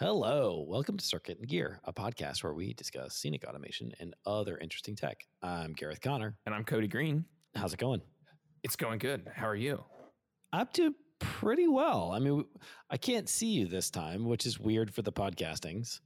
Hello, 0.00 0.64
welcome 0.66 0.96
to 0.96 1.04
Circuit 1.04 1.40
and 1.40 1.46
Gear, 1.46 1.78
a 1.84 1.92
podcast 1.92 2.42
where 2.42 2.54
we 2.54 2.72
discuss 2.72 3.14
scenic 3.14 3.44
automation 3.44 3.92
and 4.00 4.14
other 4.24 4.56
interesting 4.56 4.96
tech. 4.96 5.26
I'm 5.42 5.74
Gareth 5.74 6.00
Conner. 6.00 6.38
And 6.46 6.54
I'm 6.54 6.64
Cody 6.64 6.88
Green. 6.88 7.26
How's 7.54 7.74
it 7.74 7.80
going? 7.80 8.00
It's 8.62 8.76
going 8.76 8.98
good. 8.98 9.30
How 9.36 9.46
are 9.46 9.54
you? 9.54 9.84
Up 10.54 10.72
to 10.72 10.94
pretty 11.18 11.68
well. 11.68 12.12
I 12.14 12.18
mean, 12.18 12.46
I 12.88 12.96
can't 12.96 13.28
see 13.28 13.48
you 13.48 13.66
this 13.66 13.90
time, 13.90 14.24
which 14.24 14.46
is 14.46 14.58
weird 14.58 14.90
for 14.90 15.02
the 15.02 15.12
podcastings, 15.12 16.00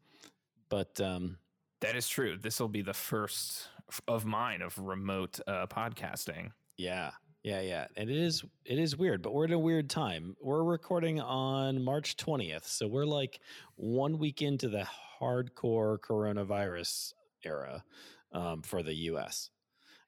but 0.71 1.01
um, 1.01 1.37
that 1.81 1.95
is 1.95 2.09
true. 2.09 2.37
This 2.37 2.59
will 2.59 2.67
be 2.67 2.83
the 2.83 2.95
first 2.95 3.69
of 4.09 4.25
mine 4.25 4.61
of 4.61 4.77
remote 4.77 5.39
uh, 5.47 5.69
podcasting. 5.69 6.51
Yeah, 6.77 7.13
yeah, 7.45 7.61
yeah. 7.61 7.87
And 7.97 8.09
it 8.09 8.17
is 8.17 8.43
it 8.65 8.79
is 8.79 8.97
weird, 8.97 9.21
but 9.21 9.35
we're 9.35 9.45
in 9.45 9.53
a 9.53 9.59
weird 9.59 9.91
time. 9.91 10.35
We're 10.41 10.65
recording 10.65 11.21
on 11.21 11.85
March 11.85 12.17
20th, 12.17 12.65
so 12.65 12.89
we're 12.89 13.05
like 13.05 13.39
one 13.77 14.19
week 14.19 14.41
into 14.41 14.71
the 14.71 14.89
hardcore 15.21 15.99
coronavirus 15.99 17.13
era 17.45 17.85
um, 18.33 18.63
for 18.63 18.83
the 18.83 18.95
U.S. 18.95 19.51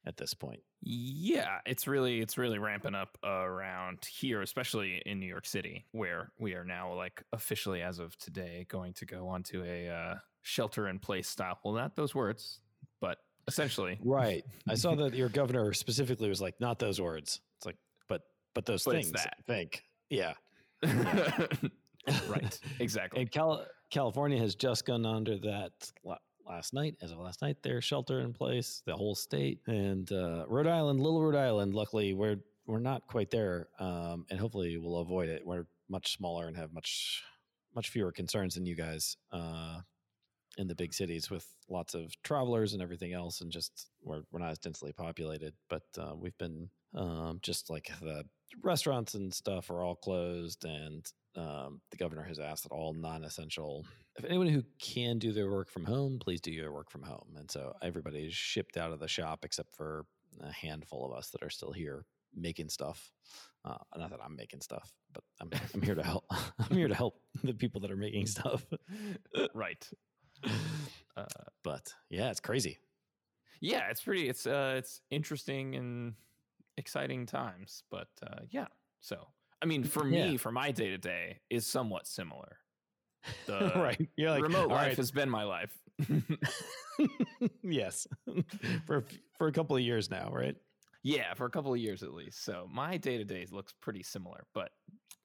at 0.07 0.17
this 0.17 0.33
point. 0.33 0.61
Yeah, 0.81 1.59
it's 1.67 1.87
really 1.87 2.21
it's 2.21 2.39
really 2.39 2.59
ramping 2.59 2.95
up 2.95 3.19
around 3.23 3.99
here, 4.11 4.41
especially 4.41 5.03
in 5.05 5.21
New 5.21 5.27
York 5.27 5.45
City, 5.45 5.85
where 5.93 6.33
we 6.39 6.55
are 6.55 6.65
now 6.65 6.95
like 6.95 7.23
officially 7.35 7.83
as 7.83 7.99
of 7.99 8.17
today 8.17 8.65
going 8.71 8.95
to 8.95 9.05
go 9.05 9.29
onto 9.29 9.63
a 9.63 9.91
uh, 9.91 10.15
shelter 10.41 10.89
in 10.89 11.01
place 11.01 11.29
style. 11.29 11.59
Well, 11.63 11.75
not 11.75 11.97
those 11.97 12.15
words, 12.15 12.61
essentially. 13.49 13.99
Right. 14.03 14.45
I 14.69 14.75
saw 14.75 14.95
that 14.97 15.15
your 15.15 15.29
governor 15.29 15.73
specifically 15.73 16.29
was 16.29 16.41
like, 16.41 16.61
not 16.61 16.79
those 16.79 17.01
words. 17.01 17.41
It's 17.59 17.67
like, 17.67 17.77
but 18.09 18.23
but 18.55 18.67
those 18.67 18.85
But 18.85 18.93
things. 18.95 19.13
that. 19.13 19.35
I 19.39 19.43
think. 19.43 19.83
Yeah. 20.11 20.35
right. 22.29 22.59
Exactly. 22.81 23.21
And 23.23 23.31
Cal- 23.31 23.67
California 23.91 24.39
has 24.39 24.55
just 24.55 24.87
gone 24.87 25.05
under 25.07 25.39
that 25.39 25.73
last 26.45 26.75
night. 26.75 26.95
As 27.03 27.11
of 27.13 27.19
last 27.19 27.43
night, 27.43 27.57
their 27.63 27.81
shelter 27.81 28.21
in 28.21 28.33
place, 28.33 28.83
the 28.87 28.95
whole 28.95 29.15
state, 29.15 29.61
and 29.67 30.11
uh, 30.13 30.45
Rhode 30.49 30.67
Island, 30.67 31.01
little 31.01 31.23
Rhode 31.23 31.39
Island. 31.39 31.75
Luckily, 31.75 32.15
we're 32.15 32.37
we're 32.67 32.79
not 32.81 33.07
quite 33.07 33.31
there, 33.31 33.69
um, 33.79 34.27
and 34.31 34.39
hopefully, 34.41 34.77
we'll 34.77 34.99
avoid 34.99 35.29
it. 35.29 35.43
We're 35.47 35.67
much 35.89 36.17
smaller 36.17 36.47
and 36.49 36.57
have 36.57 36.73
much 36.73 37.23
much 37.75 37.91
fewer 37.91 38.11
concerns 38.11 38.55
than 38.55 38.65
you 38.67 38.75
guys 38.75 39.17
uh, 39.33 39.81
in 40.57 40.69
the 40.69 40.75
big 40.75 40.95
cities 40.95 41.31
with 41.31 41.47
lots 41.69 41.95
of 41.95 42.11
travelers 42.23 42.73
and 42.73 42.83
everything 42.83 43.13
else, 43.13 43.41
and 43.41 43.51
just 43.51 43.89
we're 44.03 44.23
we're 44.31 44.41
not 44.41 44.51
as 44.51 44.59
densely 44.59 44.93
populated. 44.93 45.55
But 45.69 45.83
uh, 45.99 46.15
we've 46.15 46.37
been 46.39 46.71
um, 46.95 47.39
just 47.43 47.71
like 47.71 47.91
the 48.01 48.25
restaurants 48.63 49.15
and 49.15 49.33
stuff 49.33 49.71
are 49.71 49.83
all 49.83 49.97
closed, 49.97 50.65
and 50.65 51.07
um, 51.37 51.81
the 51.91 51.97
governor 51.97 52.23
has 52.23 52.39
asked 52.39 52.65
that 52.65 52.73
all 52.73 52.95
non-essential, 52.95 53.85
if 54.17 54.25
anyone 54.25 54.49
who 54.49 54.65
can 54.81 55.19
do 55.19 55.33
their 55.33 55.51
work 55.51 55.71
from 55.71 55.85
home, 55.85 56.19
please 56.19 56.41
do 56.41 56.51
your 56.51 56.73
work 56.73 56.91
from 56.91 57.03
home. 57.03 57.35
And 57.37 57.51
so 57.51 57.75
everybody 57.83 58.27
is 58.27 58.35
shipped 58.35 58.77
out 58.77 58.93
of 58.93 59.01
the 59.01 59.09
shop 59.09 59.41
except 59.45 59.77
for 59.77 60.07
a 60.41 60.53
handful 60.53 61.05
of 61.05 61.17
us 61.17 61.31
that 61.31 61.43
are 61.43 61.51
still 61.51 61.73
here 61.73 62.07
making 62.35 62.69
stuff. 62.69 63.11
Uh, 63.65 63.77
not 63.97 64.11
that 64.11 64.21
I'm 64.25 64.37
making 64.37 64.61
stuff, 64.61 64.93
but 65.13 65.25
I'm, 65.41 65.51
I'm 65.75 65.83
here 65.83 65.95
to 65.95 66.03
help. 66.03 66.25
I'm 66.59 66.77
here 66.77 66.89
to 66.89 66.95
help 66.95 67.21
the 67.43 67.55
people 67.55 67.81
that 67.83 67.91
are 67.91 67.97
making 67.97 68.27
stuff. 68.27 68.65
right. 69.55 69.89
Uh, 71.19 71.25
but 71.65 71.95
yeah, 72.11 72.29
it's 72.31 72.41
crazy. 72.41 72.77
yeah, 73.63 73.89
it's 73.89 74.03
pretty. 74.03 74.29
It's 74.29 74.47
uh, 74.47 74.75
it's 74.77 75.01
interesting 75.11 75.75
and 75.75 76.13
exciting 76.77 77.25
times. 77.25 77.85
But 77.91 78.09
uh, 78.23 78.41
yeah, 78.51 78.67
so 79.01 79.27
I 79.63 79.65
mean, 79.65 79.83
for 79.83 80.05
me, 80.05 80.33
Yeah. 80.33 80.37
for 80.37 80.53
my 80.53 80.73
day 80.73 80.91
to 80.91 80.99
day, 80.99 81.41
is 81.49 81.67
somewhat 81.67 82.07
similar. 82.07 82.59
The 83.47 83.73
right. 83.77 84.09
You're 84.17 84.31
like 84.31 84.43
remote 84.43 84.69
life 84.69 84.89
right." 84.89 84.97
has 84.99 85.11
been 85.11 85.31
my 85.31 85.45
life. 85.45 85.75
yes, 87.63 88.07
for 88.87 89.05
for 89.39 89.47
a 89.49 89.53
couple 89.53 89.75
of 89.77 89.83
years 89.83 90.11
now, 90.11 90.31
right? 90.31 90.57
yeah, 91.03 91.35
for 91.35 91.47
a 91.47 91.51
couple 91.51 91.73
of 91.73 91.79
years 91.79 92.03
at 92.03 92.13
least. 92.13 92.45
So 92.45 92.69
my 92.71 92.97
day 92.97 93.17
to 93.17 93.25
day 93.25 93.47
looks 93.51 93.73
pretty 93.81 94.03
similar, 94.03 94.45
but 94.55 94.71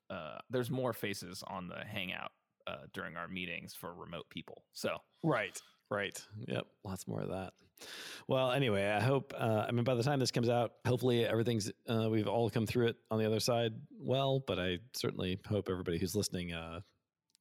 uh, 0.10 0.38
there's 0.50 0.70
more 0.72 0.94
faces 0.94 1.44
on 1.48 1.68
the 1.68 1.84
Hangout 1.86 2.32
uh, 2.68 2.88
during 2.94 3.18
our 3.18 3.28
meetings 3.28 3.74
for 3.74 3.94
remote 3.94 4.30
people. 4.30 4.64
So 4.74 4.98
Right. 5.24 5.60
Right. 5.90 6.22
Yep. 6.48 6.66
Lots 6.84 7.08
more 7.08 7.22
of 7.22 7.30
that. 7.30 7.54
Well, 8.28 8.52
anyway, 8.52 8.88
I 8.88 9.02
hope. 9.02 9.34
Uh, 9.38 9.66
I 9.68 9.72
mean, 9.72 9.84
by 9.84 9.96
the 9.96 10.04
time 10.04 10.20
this 10.20 10.32
comes 10.32 10.50
out, 10.50 10.74
hopefully 10.86 11.26
everything's 11.26 11.72
uh, 11.90 12.10
we've 12.10 12.28
all 12.28 12.50
come 12.50 12.66
through 12.66 12.88
it 12.88 12.96
on 13.10 13.20
the 13.20 13.26
other 13.26 13.40
side 13.40 13.74
well. 14.00 14.44
But 14.46 14.60
I 14.60 14.78
certainly 14.94 15.40
hope 15.48 15.68
everybody 15.70 15.98
who's 15.98 16.16
listening 16.16 16.54
uh, 16.54 16.82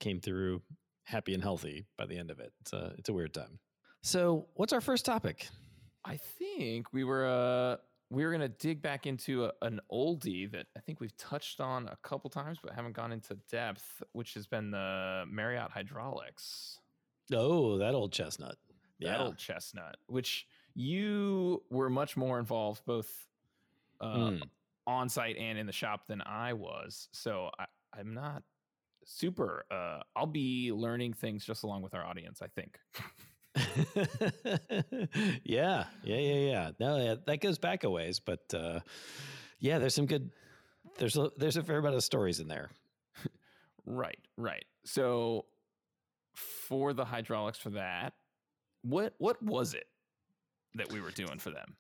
came 0.01 0.21
through 0.21 0.63
happy 1.05 1.35
and 1.35 1.43
healthy 1.43 1.87
by 1.99 2.07
the 2.07 2.17
end 2.17 2.31
of 2.31 2.41
it. 2.41 2.53
It's 2.63 2.73
a 2.73 2.95
it's 2.99 3.09
a 3.09 3.13
weird 3.13 3.35
time. 3.35 3.59
So, 4.03 4.47
what's 4.55 4.73
our 4.73 4.81
first 4.81 5.05
topic? 5.05 5.47
I 6.05 6.17
think 6.17 6.93
we 6.93 7.05
were 7.05 7.79
we 8.11 8.25
were 8.25 8.33
gonna 8.33 8.49
dig 8.49 8.83
back 8.83 9.07
into 9.07 9.45
a, 9.47 9.53
an 9.63 9.81
oldie 9.91 10.51
that 10.51 10.67
I 10.77 10.81
think 10.81 11.01
we've 11.01 11.17
touched 11.17 11.61
on 11.61 11.89
a 11.89 11.97
couple 12.03 12.29
times, 12.29 12.59
but 12.63 12.73
haven't 12.75 12.93
gone 12.95 13.13
into 13.13 13.35
depth, 13.51 14.03
which 14.13 14.35
has 14.35 14.47
been 14.47 14.71
the 14.71 15.25
Marriott 15.29 15.71
Hydraulics. 15.71 16.81
Oh, 17.33 17.79
that 17.79 17.95
old 17.95 18.13
chestnut. 18.13 18.57
That 19.01 19.07
Yeah. 19.19 19.23
old 19.23 19.39
chestnut, 19.39 19.97
which 20.09 20.47
you 20.75 21.63
were 21.71 21.89
much 21.89 22.17
more 22.17 22.39
involved 22.39 22.85
both 22.85 23.27
uh, 24.01 24.17
Mm. 24.31 24.43
on 24.87 25.09
site 25.09 25.37
and 25.37 25.57
in 25.59 25.67
the 25.67 25.73
shop 25.73 26.07
than 26.07 26.21
I 26.23 26.53
was. 26.55 27.09
So 27.13 27.51
I, 27.59 27.67
I'm 27.93 28.15
not 28.15 28.43
super. 29.05 29.65
Uh, 29.71 30.01
I'll 30.17 30.27
be 30.27 30.73
learning 30.73 31.13
things 31.13 31.45
just 31.45 31.63
along 31.63 31.83
with 31.83 31.95
our 31.95 32.05
audience. 32.05 32.43
I 32.43 32.49
think. 32.49 32.79
yeah, 35.45 35.85
yeah, 36.05 36.17
yeah, 36.17 36.35
yeah. 36.35 36.71
No, 36.79 36.97
yeah, 36.97 37.15
that 37.27 37.41
goes 37.41 37.59
back 37.59 37.85
a 37.85 37.91
ways, 37.91 38.21
but 38.21 38.41
uh, 38.55 38.81
yeah, 39.59 39.79
there's 39.79 39.95
some 39.95 40.07
good. 40.07 40.31
There's 40.99 41.17
a, 41.17 41.31
there's 41.37 41.57
a 41.57 41.63
fair 41.63 41.79
amount 41.79 41.95
of 41.95 42.05
stories 42.05 42.41
in 42.41 42.49
there. 42.49 42.71
Right, 43.87 44.19
right. 44.37 44.67
So 44.85 45.47
for 46.35 46.93
the 46.93 47.05
hydraulics 47.05 47.59
for 47.59 47.71
that, 47.71 48.13
what 48.83 49.15
what 49.19 49.43
was 49.43 49.75
it 49.75 49.87
that 50.75 50.93
we 50.93 51.01
were 51.01 51.11
doing 51.11 51.39
for 51.39 51.51
them? 51.51 51.77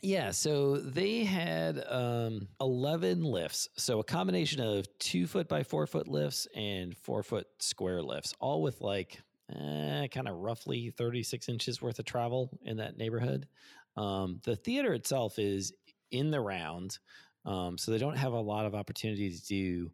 Yeah, 0.00 0.32
so 0.32 0.76
they 0.78 1.24
had 1.24 1.82
um, 1.88 2.48
11 2.60 3.22
lifts. 3.22 3.68
So 3.76 4.00
a 4.00 4.04
combination 4.04 4.60
of 4.60 4.86
two 4.98 5.26
foot 5.28 5.48
by 5.48 5.62
four 5.62 5.86
foot 5.86 6.08
lifts 6.08 6.48
and 6.56 6.96
four 6.96 7.22
foot 7.22 7.46
square 7.60 8.02
lifts, 8.02 8.34
all 8.40 8.62
with 8.62 8.80
like 8.80 9.20
eh, 9.56 10.08
kind 10.08 10.28
of 10.28 10.36
roughly 10.36 10.90
36 10.90 11.48
inches 11.48 11.80
worth 11.82 11.98
of 11.98 12.04
travel 12.04 12.58
in 12.62 12.76
that 12.78 12.96
neighborhood. 12.96 13.48
Um, 13.96 14.40
the 14.44 14.56
theater 14.56 14.92
itself 14.94 15.38
is 15.38 15.72
in 16.10 16.30
the 16.30 16.40
round. 16.40 16.98
Um, 17.44 17.76
so 17.76 17.90
they 17.90 17.98
don't 17.98 18.16
have 18.16 18.32
a 18.32 18.40
lot 18.40 18.66
of 18.66 18.74
opportunity 18.74 19.30
to 19.30 19.44
do 19.46 19.92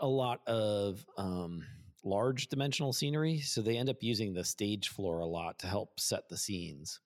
a 0.00 0.06
lot 0.06 0.46
of 0.46 1.04
um, 1.16 1.66
large 2.04 2.48
dimensional 2.48 2.92
scenery. 2.92 3.38
So 3.40 3.60
they 3.62 3.76
end 3.76 3.88
up 3.88 4.02
using 4.02 4.32
the 4.32 4.44
stage 4.44 4.88
floor 4.88 5.18
a 5.20 5.26
lot 5.26 5.58
to 5.60 5.66
help 5.66 6.00
set 6.00 6.28
the 6.28 6.36
scenes. 6.36 7.00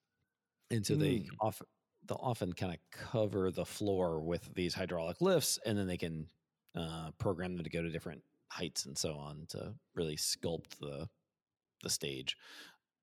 And 0.71 0.85
so 0.85 0.97
they 0.97 1.25
Mm. 1.25 1.39
often 1.39 1.67
they'll 2.05 2.19
often 2.21 2.53
kind 2.53 2.73
of 2.73 2.79
cover 2.91 3.51
the 3.51 3.65
floor 3.65 4.21
with 4.21 4.53
these 4.55 4.73
hydraulic 4.75 5.21
lifts, 5.21 5.59
and 5.65 5.77
then 5.77 5.87
they 5.87 5.97
can 5.97 6.29
uh, 6.75 7.11
program 7.19 7.55
them 7.55 7.63
to 7.63 7.69
go 7.69 7.81
to 7.81 7.89
different 7.91 8.23
heights 8.51 8.85
and 8.85 8.97
so 8.97 9.15
on 9.15 9.45
to 9.49 9.75
really 9.95 10.17
sculpt 10.17 10.77
the 10.79 11.09
the 11.85 11.91
stage. 11.91 12.37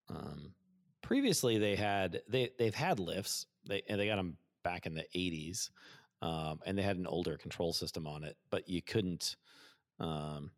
Um, 0.09 0.55
previously, 1.03 1.59
they 1.59 1.77
had 1.77 2.23
they 2.29 2.51
they've 2.59 2.75
had 2.75 3.01
lifts. 3.01 3.47
They 3.67 3.83
and 3.89 4.01
they 4.01 4.07
got 4.07 4.17
them 4.17 4.39
back 4.65 4.87
in 4.87 4.95
the 4.95 5.07
'80s, 5.15 5.71
um, 6.23 6.61
and 6.67 6.77
they 6.77 6.83
had 6.83 6.99
an 6.99 7.07
older 7.07 7.39
control 7.39 7.73
system 7.73 8.07
on 8.07 8.25
it, 8.25 8.37
but 8.51 8.69
you 8.69 8.83
couldn't. 8.83 9.37
Um, 10.01 10.53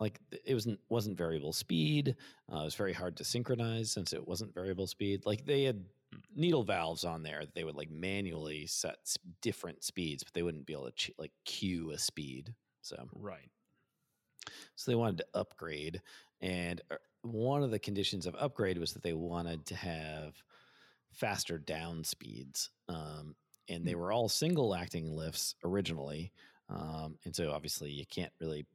like 0.00 0.20
it 0.30 0.54
wasn't 0.54 0.80
wasn't 0.88 1.18
variable 1.18 1.52
speed. 1.52 2.16
Uh, 2.52 2.60
it 2.60 2.64
was 2.64 2.74
very 2.76 2.92
hard 2.92 3.16
to 3.16 3.24
synchronize 3.24 3.90
since 3.90 4.12
it 4.12 4.26
wasn't 4.26 4.54
variable 4.54 4.86
speed. 4.86 5.26
Like 5.26 5.44
they 5.44 5.64
had 5.64 5.84
needle 6.34 6.62
valves 6.62 7.04
on 7.04 7.22
there 7.22 7.40
that 7.40 7.54
they 7.54 7.64
would 7.64 7.74
like 7.76 7.90
manually 7.90 8.66
set 8.66 8.98
s- 9.04 9.18
different 9.42 9.82
speeds, 9.82 10.22
but 10.24 10.34
they 10.34 10.42
wouldn't 10.44 10.66
be 10.66 10.72
able 10.72 10.86
to 10.86 10.92
ch- 10.92 11.10
like 11.18 11.32
cue 11.44 11.90
a 11.90 11.98
speed. 11.98 12.54
So 12.82 13.10
Right. 13.12 13.50
so 14.76 14.90
they 14.90 14.94
wanted 14.94 15.18
to 15.18 15.26
upgrade, 15.34 16.02
and 16.40 16.80
uh, 16.90 16.96
one 17.22 17.62
of 17.62 17.70
the 17.70 17.78
conditions 17.78 18.26
of 18.26 18.34
upgrade 18.36 18.78
was 18.78 18.92
that 18.94 19.02
they 19.02 19.14
wanted 19.14 19.66
to 19.66 19.76
have 19.76 20.42
faster 21.12 21.58
down 21.58 22.04
speeds. 22.04 22.70
Um, 22.88 23.36
and 23.68 23.86
they 23.86 23.94
Hmm. 23.94 24.00
were 24.00 24.12
all 24.12 24.28
single 24.28 24.74
acting 24.74 25.14
lifts 25.14 25.54
originally, 25.64 26.32
um, 26.70 27.18
and 27.24 27.34
so 27.36 27.50
obviously 27.52 27.90
you 27.90 28.06
can't 28.06 28.32
really 28.40 28.66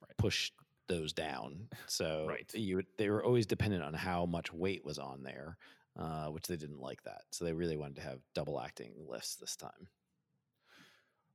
Right. 0.00 0.16
push 0.18 0.52
those 0.88 1.12
down. 1.12 1.68
So 1.86 2.26
Right. 2.26 2.52
you 2.54 2.82
they 2.96 3.10
were 3.10 3.24
always 3.24 3.46
dependent 3.46 3.82
on 3.82 3.94
how 3.94 4.26
much 4.26 4.52
weight 4.52 4.84
was 4.84 4.98
on 4.98 5.22
there, 5.22 5.56
uh, 5.96 6.28
which 6.30 6.46
they 6.46 6.56
didn't 6.56 6.80
like 6.80 7.02
that. 7.04 7.22
So 7.30 7.44
they 7.44 7.52
really 7.52 7.76
wanted 7.76 7.96
to 7.96 8.02
have 8.02 8.22
double 8.34 8.60
acting 8.60 9.06
lifts 9.06 9.36
this 9.36 9.56
time. 9.56 9.88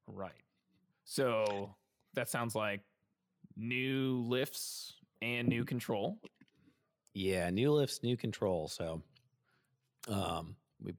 Right. 0.07 0.43
So 1.05 1.75
that 2.13 2.29
sounds 2.29 2.55
like 2.55 2.83
new 3.55 4.21
lifts 4.21 4.95
and 5.21 5.47
new 5.47 5.65
control. 5.65 6.19
Yeah, 7.13 7.49
new 7.49 7.71
lifts, 7.71 8.01
new 8.03 8.17
control. 8.17 8.67
So, 8.67 9.01
um, 10.07 10.55
we 10.81 10.93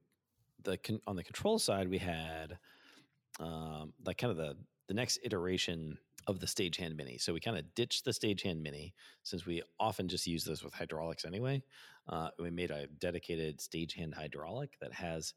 the 0.65 0.79
con- 0.79 1.01
on 1.07 1.17
the 1.17 1.25
control 1.25 1.59
side 1.59 1.89
we 1.89 1.99
had 1.99 2.59
um, 3.41 3.93
like 4.05 4.19
kind 4.19 4.31
of 4.31 4.37
the 4.37 4.57
the 4.89 4.95
next 4.95 5.19
iteration 5.25 5.99
of 6.27 6.41
the 6.41 6.47
stagehand 6.47 6.97
mini. 6.97 7.19
So 7.19 7.33
we 7.33 7.41
kind 7.41 7.57
of 7.57 7.75
ditched 7.75 8.05
the 8.05 8.11
stagehand 8.11 8.61
mini 8.61 8.95
since 9.23 9.47
we 9.47 9.63
often 9.79 10.09
just 10.09 10.27
use 10.27 10.45
this 10.45 10.63
with 10.63 10.75
hydraulics 10.75 11.25
anyway. 11.25 11.63
Uh, 12.09 12.31
we 12.39 12.51
made 12.51 12.71
a 12.71 12.87
dedicated 12.99 13.59
stagehand 13.59 14.15
hydraulic 14.15 14.77
that 14.81 14.93
has 14.93 15.35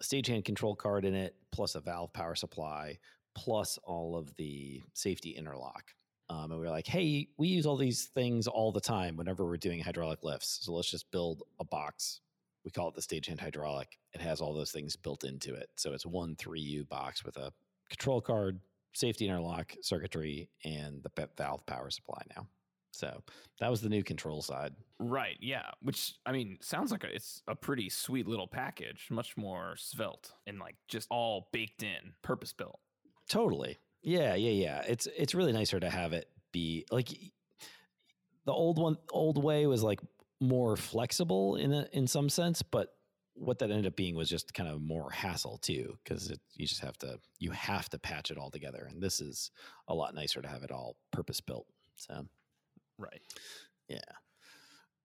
a 0.00 0.04
stagehand 0.04 0.44
control 0.44 0.74
card 0.74 1.04
in 1.04 1.14
it, 1.14 1.36
plus 1.50 1.74
a 1.74 1.80
valve 1.80 2.12
power 2.12 2.34
supply, 2.34 2.98
plus 3.34 3.78
all 3.84 4.16
of 4.16 4.34
the 4.36 4.82
safety 4.94 5.30
interlock. 5.30 5.94
Um, 6.32 6.50
and 6.50 6.60
we 6.60 6.66
were 6.66 6.72
like, 6.72 6.86
hey, 6.86 7.28
we 7.36 7.48
use 7.48 7.66
all 7.66 7.76
these 7.76 8.06
things 8.06 8.46
all 8.46 8.72
the 8.72 8.80
time 8.80 9.16
whenever 9.16 9.44
we're 9.44 9.58
doing 9.58 9.80
hydraulic 9.80 10.24
lifts. 10.24 10.60
So 10.62 10.72
let's 10.72 10.90
just 10.90 11.10
build 11.10 11.42
a 11.60 11.64
box. 11.64 12.20
We 12.64 12.70
call 12.70 12.88
it 12.88 12.94
the 12.94 13.02
stagehand 13.02 13.40
hydraulic. 13.40 13.98
It 14.14 14.20
has 14.22 14.40
all 14.40 14.54
those 14.54 14.70
things 14.70 14.96
built 14.96 15.24
into 15.24 15.54
it. 15.54 15.68
So 15.76 15.92
it's 15.92 16.06
one 16.06 16.34
3U 16.36 16.88
box 16.88 17.22
with 17.22 17.36
a 17.36 17.52
control 17.90 18.22
card, 18.22 18.60
safety 18.94 19.26
interlock 19.26 19.74
circuitry, 19.82 20.48
and 20.64 21.02
the 21.02 21.28
valve 21.36 21.66
power 21.66 21.90
supply 21.90 22.22
now. 22.34 22.46
So 22.92 23.22
that 23.60 23.70
was 23.70 23.80
the 23.82 23.88
new 23.88 24.02
control 24.02 24.40
side. 24.40 24.72
Right. 24.98 25.36
Yeah. 25.40 25.70
Which 25.82 26.14
I 26.24 26.32
mean 26.32 26.58
sounds 26.62 26.92
like 26.92 27.04
a, 27.04 27.14
it's 27.14 27.42
a 27.46 27.54
pretty 27.54 27.90
sweet 27.90 28.26
little 28.26 28.46
package, 28.46 29.08
much 29.10 29.36
more 29.36 29.74
svelte 29.76 30.32
and 30.46 30.58
like 30.58 30.76
just 30.88 31.08
all 31.10 31.48
baked 31.52 31.82
in, 31.82 32.14
purpose 32.22 32.52
built. 32.52 32.80
Totally. 33.28 33.78
Yeah. 34.02 34.34
Yeah. 34.34 34.50
Yeah. 34.50 34.82
It's 34.86 35.06
it's 35.16 35.34
really 35.34 35.52
nicer 35.52 35.78
to 35.80 35.90
have 35.90 36.12
it 36.12 36.28
be 36.52 36.84
like 36.90 37.08
the 38.44 38.52
old 38.52 38.78
one. 38.78 38.96
Old 39.10 39.42
way 39.42 39.66
was 39.66 39.82
like 39.82 40.00
more 40.40 40.76
flexible 40.76 41.56
in 41.56 41.72
a, 41.72 41.86
in 41.92 42.06
some 42.06 42.28
sense, 42.28 42.62
but 42.62 42.88
what 43.34 43.60
that 43.60 43.70
ended 43.70 43.86
up 43.86 43.96
being 43.96 44.14
was 44.14 44.28
just 44.28 44.52
kind 44.52 44.68
of 44.68 44.82
more 44.82 45.10
hassle 45.10 45.56
too, 45.58 45.96
because 46.04 46.30
you 46.54 46.66
just 46.66 46.82
have 46.82 46.98
to 46.98 47.18
you 47.38 47.50
have 47.52 47.88
to 47.90 47.98
patch 47.98 48.30
it 48.30 48.36
all 48.36 48.50
together, 48.50 48.86
and 48.90 49.02
this 49.02 49.20
is 49.20 49.50
a 49.88 49.94
lot 49.94 50.14
nicer 50.14 50.42
to 50.42 50.48
have 50.48 50.62
it 50.62 50.70
all 50.70 50.96
purpose 51.12 51.40
built. 51.40 51.66
So 51.96 52.26
Right. 52.98 53.20
Yeah. 53.88 53.98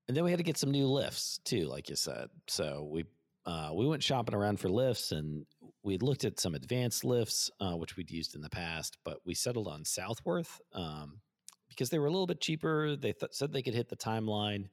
And 0.08 0.16
then 0.16 0.24
we 0.24 0.30
had 0.32 0.38
to 0.38 0.44
get 0.44 0.58
some 0.58 0.72
new 0.72 0.88
lifts 0.88 1.40
too, 1.44 1.66
like 1.66 1.90
you 1.90 1.96
said. 1.96 2.30
So 2.48 2.88
we 2.92 3.06
uh, 3.46 3.72
we 3.74 3.88
went 3.88 4.04
shopping 4.04 4.36
around 4.36 4.60
for 4.60 4.70
lifts 4.70 5.12
and 5.12 5.46
we 5.88 5.98
looked 5.98 6.26
at 6.26 6.38
some 6.38 6.54
advanced 6.54 7.06
lifts, 7.06 7.50
uh, 7.62 7.72
which 7.72 7.96
we'd 7.96 8.12
used 8.12 8.36
in 8.36 8.42
the 8.42 8.50
past, 8.50 8.98
but 9.06 9.20
we 9.26 9.34
settled 9.34 9.70
on 9.70 9.86
Southworth 9.86 10.60
um, 10.74 11.22
because 11.70 11.90
they 11.90 11.98
were 11.98 12.08
a 12.08 12.12
little 12.12 12.28
bit 12.28 12.42
cheaper. 12.42 12.98
They 12.98 13.14
th- 13.14 13.32
said 13.32 13.54
they 13.54 13.62
could 13.62 13.74
hit 13.74 13.88
the 13.88 13.96
timeline. 13.96 14.66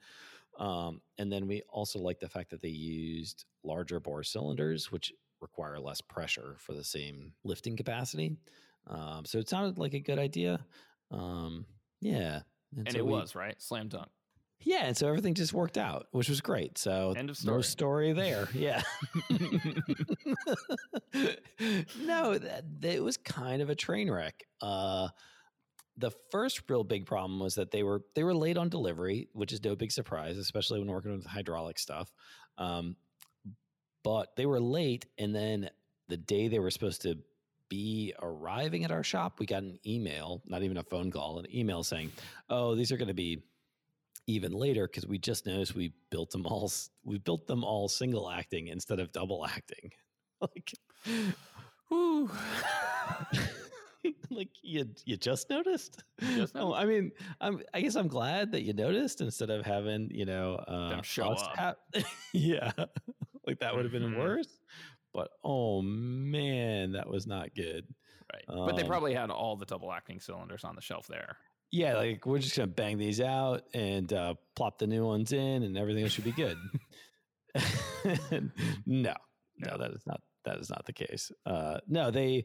Um, 0.59 1.01
and 1.17 1.31
then 1.31 1.47
we 1.47 1.63
also 1.69 2.01
liked 2.01 2.21
the 2.21 2.29
fact 2.29 2.51
that 2.51 2.61
they 2.61 2.69
used 2.69 3.45
larger 3.63 4.01
bore 4.01 4.25
cylinders, 4.25 4.91
which 4.91 5.13
require 5.41 5.79
less 5.79 6.01
pressure 6.01 6.57
for 6.59 6.73
the 6.73 6.83
same 6.83 7.33
lifting 7.45 7.77
capacity. 7.77 8.37
Um, 8.89 9.25
so 9.25 9.39
it 9.39 9.49
sounded 9.49 9.79
like 9.79 9.95
a 9.95 10.01
good 10.01 10.19
idea. 10.19 10.67
Um, 11.13 11.65
yeah. 12.01 12.41
And, 12.77 12.89
and 12.89 12.93
so 12.93 12.99
it 12.99 13.07
we, 13.07 13.13
was 13.13 13.37
right, 13.37 13.55
slam 13.63 13.87
dunk. 13.87 14.09
Yeah, 14.61 14.85
and 14.87 14.97
so 14.97 15.09
everything 15.09 15.35
just 15.35 15.53
worked 15.53 15.77
out, 15.77 16.07
which 16.13 16.29
was 16.29 16.41
great. 16.41 16.79
So 16.79 17.15
end 17.17 17.29
of 17.29 17.37
story. 17.37 17.57
No 17.57 17.61
story 17.61 18.13
there. 18.13 18.49
Yeah. 18.55 18.83
no, 22.01 22.39
that, 22.39 22.65
that, 22.81 22.95
it 22.95 23.03
was 23.03 23.17
kind 23.19 23.61
of 23.61 23.69
a 23.69 23.75
train 23.75 24.11
wreck. 24.11 24.45
Uh, 24.63 25.09
the 25.97 26.11
first 26.31 26.63
real 26.69 26.83
big 26.83 27.07
problem 27.07 27.39
was 27.39 27.55
that 27.57 27.71
they 27.71 27.83
were 27.83 28.03
they 28.15 28.25
were 28.25 28.35
late 28.35 28.57
on 28.57 28.69
delivery, 28.69 29.29
which 29.33 29.53
is 29.53 29.63
no 29.63 29.77
big 29.77 29.93
surprise, 29.93 30.39
especially 30.39 30.81
when 30.81 30.89
working 30.91 31.13
with 31.13 31.27
hydraulic 31.27 31.79
stuff. 31.79 32.13
Um, 32.59 32.97
but 34.03 34.35
they 34.37 34.47
were 34.47 34.61
late, 34.61 35.07
and 35.19 35.35
then 35.35 35.71
the 36.09 36.17
day 36.17 36.49
they 36.49 36.59
were 36.59 36.71
supposed 36.71 37.03
to 37.03 37.19
be 37.69 38.13
arriving 38.21 38.85
at 38.85 38.91
our 38.91 39.03
shop, 39.03 39.39
we 39.39 39.47
got 39.47 39.63
an 39.63 39.79
email, 39.87 40.43
not 40.47 40.63
even 40.63 40.77
a 40.77 40.83
phone 40.83 41.11
call, 41.11 41.39
an 41.39 41.47
email 41.55 41.83
saying, 41.83 42.13
"Oh, 42.49 42.75
these 42.75 42.93
are 42.93 42.97
going 42.97 43.09
to 43.09 43.15
be 43.15 43.43
even 44.27 44.53
later 44.53 44.87
because 44.87 45.07
we 45.07 45.19
just 45.19 45.47
noticed 45.47 45.75
we 45.75 45.93
built 46.11 46.31
them 46.31 46.47
all 46.47 46.71
we 47.05 47.19
built 47.19 47.47
them 47.47 47.65
all 47.65 47.89
single 47.89 48.31
acting 48.31 48.69
instead 48.69 49.01
of 49.01 49.13
double 49.13 49.47
acting." 49.47 49.91
like, 50.41 50.73
whoo. 51.91 52.31
like 54.31 54.49
you 54.63 54.87
you 55.05 55.17
just 55.17 55.49
noticed? 55.51 56.03
Just 56.21 56.57
oh, 56.57 56.75
I 56.75 56.85
mean, 56.85 57.13
I'm 57.41 57.61
I 57.73 57.81
guess 57.81 57.97
I'm 57.97 58.09
glad 58.09 58.53
that 58.53 58.63
you 58.63 58.73
noticed 58.73 59.21
instead 59.21 59.51
of 59.51 59.65
having 59.65 60.11
you 60.11 60.25
know 60.25 60.57
uh, 60.57 60.91
them 60.91 61.03
show 61.03 61.31
up. 61.59 61.79
yeah, 62.33 62.73
like 63.47 63.61
that 63.61 63.75
would 63.75 63.85
have 63.85 63.93
been 63.93 64.03
mm-hmm. 64.03 64.19
worse. 64.19 64.61
But 65.13 65.31
oh 65.43 65.83
man, 65.83 66.93
that 66.93 67.09
was 67.09 67.27
not 67.27 67.55
good. 67.55 67.87
Right. 68.33 68.45
But 68.49 68.77
they 68.77 68.83
um, 68.83 68.89
probably 68.89 69.15
had 69.15 69.31
all 69.31 69.57
the 69.57 69.67
double 69.67 69.93
acting 69.93 70.19
cylinders 70.19 70.65
on 70.65 70.75
the 70.75 70.83
shelf 70.83 71.07
there. 71.07 71.37
Yeah, 71.75 71.97
like 71.97 72.25
we're 72.25 72.39
just 72.39 72.57
gonna 72.57 72.69
bang 72.69 72.99
these 72.99 73.21
out 73.21 73.65
and 73.75 74.13
uh, 74.13 74.35
plop 74.55 74.79
the 74.79 74.87
new 74.87 75.05
ones 75.05 75.33
in, 75.33 75.65
and 75.65 75.77
everything 75.77 76.05
else 76.05 76.13
should 76.13 76.23
be 76.23 76.31
good. 76.31 76.57
no, 78.87 79.15
no, 79.59 79.79
that 79.79 79.91
is 79.91 80.07
not 80.07 80.21
that 80.45 80.59
is 80.59 80.71
not 80.71 80.87
the 80.87 80.93
case. 80.93 81.33
Uh, 81.45 81.79
no, 81.89 82.13
they 82.13 82.45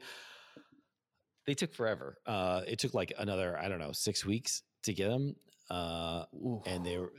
they 1.45 1.53
took 1.53 1.75
forever. 1.75 2.17
Uh, 2.25 2.61
it 2.65 2.79
took 2.79 2.95
like 2.95 3.13
another 3.19 3.55
I 3.55 3.69
don't 3.69 3.77
know 3.77 3.91
six 3.91 4.25
weeks 4.25 4.63
to 4.85 4.95
get 4.95 5.09
them, 5.09 5.35
uh, 5.69 6.23
and 6.65 6.83
they 6.83 6.97
were 6.97 7.13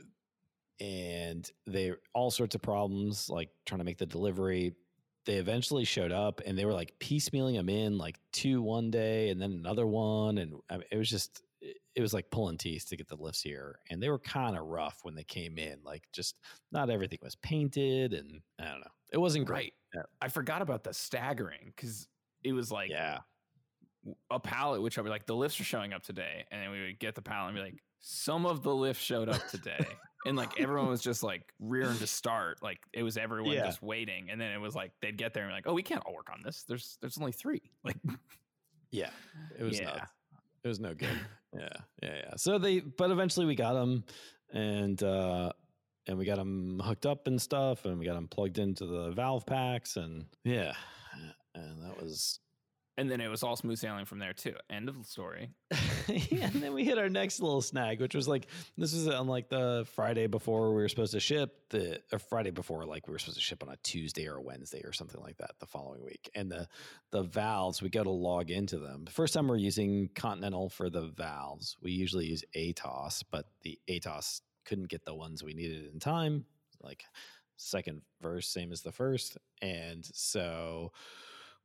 and 0.81 1.49
they 1.65 1.93
all 2.13 2.29
sorts 2.29 2.55
of 2.55 2.61
problems 2.61 3.29
like 3.29 3.51
trying 3.65 3.79
to 3.79 3.85
make 3.85 3.99
the 3.99 4.05
delivery 4.05 4.75
they 5.25 5.35
eventually 5.35 5.85
showed 5.85 6.11
up 6.11 6.41
and 6.45 6.57
they 6.57 6.65
were 6.65 6.73
like 6.73 6.93
piecemealing 6.99 7.55
them 7.55 7.69
in 7.69 7.97
like 7.97 8.19
two 8.33 8.61
one 8.61 8.91
day 8.91 9.29
and 9.29 9.39
then 9.39 9.51
another 9.51 9.85
one 9.85 10.39
and 10.39 10.55
I 10.69 10.77
mean, 10.77 10.85
it 10.91 10.97
was 10.97 11.09
just 11.09 11.43
it 11.61 12.01
was 12.01 12.13
like 12.13 12.29
pulling 12.31 12.57
teeth 12.57 12.87
to 12.87 12.97
get 12.97 13.07
the 13.07 13.15
lifts 13.15 13.41
here 13.41 13.79
and 13.89 14.01
they 14.01 14.09
were 14.09 14.19
kind 14.19 14.57
of 14.57 14.65
rough 14.65 14.99
when 15.03 15.15
they 15.15 15.23
came 15.23 15.57
in 15.57 15.77
like 15.83 16.03
just 16.11 16.39
not 16.71 16.89
everything 16.89 17.19
was 17.21 17.35
painted 17.35 18.13
and 18.13 18.41
i 18.59 18.65
don't 18.65 18.79
know 18.79 18.91
it 19.11 19.17
wasn't 19.17 19.45
great 19.45 19.73
right. 19.95 20.05
i 20.21 20.27
forgot 20.27 20.61
about 20.61 20.83
the 20.83 20.93
staggering 20.93 21.71
because 21.75 22.07
it 22.43 22.53
was 22.53 22.71
like 22.71 22.89
yeah 22.89 23.19
a 24.31 24.39
pallet 24.39 24.81
which 24.81 24.97
i 24.97 25.01
was 25.01 25.11
like 25.11 25.25
the 25.27 25.35
lifts 25.35 25.59
are 25.59 25.65
showing 25.65 25.93
up 25.93 26.01
today 26.01 26.45
and 26.51 26.61
then 26.61 26.71
we 26.71 26.81
would 26.81 26.99
get 26.99 27.13
the 27.13 27.21
pallet 27.21 27.49
and 27.49 27.55
be 27.55 27.61
like 27.61 27.81
some 27.99 28.47
of 28.47 28.63
the 28.63 28.73
lifts 28.73 29.03
showed 29.03 29.29
up 29.29 29.47
today 29.47 29.85
and 30.25 30.35
like 30.35 30.59
everyone 30.59 30.87
was 30.87 31.01
just 31.01 31.21
like 31.21 31.53
rearing 31.59 31.97
to 31.97 32.07
start 32.07 32.57
like 32.63 32.79
it 32.93 33.03
was 33.03 33.17
everyone 33.17 33.53
yeah. 33.53 33.65
just 33.65 33.83
waiting 33.83 34.29
and 34.31 34.41
then 34.41 34.51
it 34.51 34.59
was 34.59 34.75
like 34.75 34.91
they'd 35.01 35.17
get 35.17 35.33
there 35.33 35.43
and 35.43 35.53
like 35.53 35.67
oh 35.67 35.73
we 35.73 35.83
can't 35.83 36.01
all 36.05 36.13
work 36.15 36.29
on 36.33 36.41
this 36.43 36.63
there's 36.67 36.97
there's 37.01 37.17
only 37.19 37.31
three 37.31 37.61
like 37.83 37.97
yeah 38.91 39.09
it 39.57 39.63
was 39.63 39.79
yeah. 39.79 40.05
It 40.63 40.67
was 40.67 40.79
no 40.79 40.93
good. 40.93 41.09
Yeah 41.53 41.67
yeah 42.01 42.15
yeah. 42.15 42.33
So 42.37 42.57
they 42.57 42.79
but 42.79 43.11
eventually 43.11 43.45
we 43.45 43.55
got 43.55 43.73
them 43.73 44.05
and 44.53 45.03
uh 45.03 45.51
and 46.07 46.17
we 46.17 46.23
got 46.23 46.37
them 46.37 46.79
hooked 46.81 47.05
up 47.05 47.27
and 47.27 47.41
stuff 47.41 47.83
and 47.83 47.99
we 47.99 48.05
got 48.05 48.13
them 48.13 48.29
plugged 48.29 48.57
into 48.57 48.85
the 48.85 49.11
valve 49.11 49.45
packs 49.45 49.97
and 49.97 50.27
yeah. 50.45 50.71
and 51.55 51.83
that 51.83 52.01
was 52.01 52.39
and 52.97 53.09
then 53.09 53.21
it 53.21 53.29
was 53.29 53.41
all 53.41 53.55
smooth 53.55 53.77
sailing 53.77 54.05
from 54.05 54.19
there 54.19 54.33
too. 54.33 54.53
End 54.69 54.89
of 54.89 54.97
the 54.97 55.05
story. 55.05 55.51
and 56.07 56.53
then 56.53 56.73
we 56.73 56.83
hit 56.83 56.97
our 56.97 57.09
next 57.09 57.39
little 57.39 57.61
snag, 57.61 58.01
which 58.01 58.13
was 58.13 58.27
like 58.27 58.47
this 58.77 58.93
was 58.93 59.07
on 59.07 59.27
like 59.27 59.49
the 59.49 59.87
Friday 59.95 60.27
before 60.27 60.69
we 60.69 60.81
were 60.81 60.89
supposed 60.89 61.13
to 61.13 61.19
ship 61.19 61.55
the 61.69 62.01
Friday 62.29 62.51
before 62.51 62.85
like 62.85 63.07
we 63.07 63.13
were 63.13 63.19
supposed 63.19 63.37
to 63.37 63.43
ship 63.43 63.63
on 63.63 63.69
a 63.69 63.77
Tuesday 63.77 64.27
or 64.27 64.35
a 64.35 64.41
Wednesday 64.41 64.81
or 64.83 64.91
something 64.91 65.21
like 65.21 65.37
that 65.37 65.51
the 65.59 65.65
following 65.65 66.03
week. 66.03 66.29
And 66.35 66.51
the 66.51 66.67
the 67.11 67.23
valves 67.23 67.81
we 67.81 67.89
go 67.89 68.03
to 68.03 68.09
log 68.09 68.51
into 68.51 68.77
them. 68.77 69.05
The 69.05 69.11
first 69.11 69.33
time 69.33 69.47
we're 69.47 69.57
using 69.57 70.09
Continental 70.13 70.69
for 70.69 70.89
the 70.89 71.07
valves. 71.07 71.77
We 71.81 71.91
usually 71.91 72.25
use 72.25 72.43
ATOS, 72.55 73.23
but 73.31 73.45
the 73.61 73.79
ATOS 73.89 74.41
couldn't 74.65 74.89
get 74.89 75.05
the 75.05 75.15
ones 75.15 75.43
we 75.43 75.53
needed 75.53 75.91
in 75.93 75.99
time. 75.99 76.45
Like 76.81 77.03
second 77.55 78.01
verse, 78.21 78.47
same 78.47 78.71
as 78.71 78.81
the 78.81 78.91
first, 78.91 79.37
and 79.61 80.05
so 80.13 80.91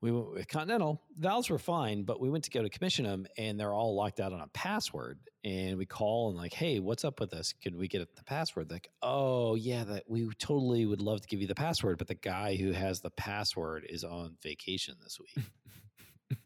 we 0.06 0.12
went 0.12 0.32
with 0.34 0.48
Continental. 0.48 1.02
Valves 1.18 1.50
were 1.50 1.58
fine, 1.58 2.04
but 2.04 2.20
we 2.20 2.30
went 2.30 2.44
to 2.44 2.50
go 2.50 2.62
to 2.62 2.70
commission 2.70 3.04
them 3.04 3.26
and 3.36 3.58
they're 3.58 3.74
all 3.74 3.96
locked 3.96 4.20
out 4.20 4.32
on 4.32 4.40
a 4.40 4.46
password. 4.48 5.18
And 5.42 5.76
we 5.76 5.84
call 5.84 6.28
and 6.28 6.38
like, 6.38 6.52
hey, 6.52 6.78
what's 6.78 7.04
up 7.04 7.18
with 7.18 7.30
this? 7.30 7.52
Can 7.60 7.76
we 7.76 7.88
get 7.88 8.14
the 8.14 8.22
password? 8.22 8.70
Like, 8.70 8.88
oh 9.02 9.56
yeah, 9.56 9.82
that 9.82 10.04
we 10.06 10.28
totally 10.38 10.86
would 10.86 11.00
love 11.00 11.22
to 11.22 11.26
give 11.26 11.40
you 11.40 11.48
the 11.48 11.56
password, 11.56 11.98
but 11.98 12.06
the 12.06 12.14
guy 12.14 12.54
who 12.54 12.70
has 12.70 13.00
the 13.00 13.10
password 13.10 13.84
is 13.88 14.04
on 14.04 14.36
vacation 14.42 14.94
this 15.02 15.18
week. 15.18 16.38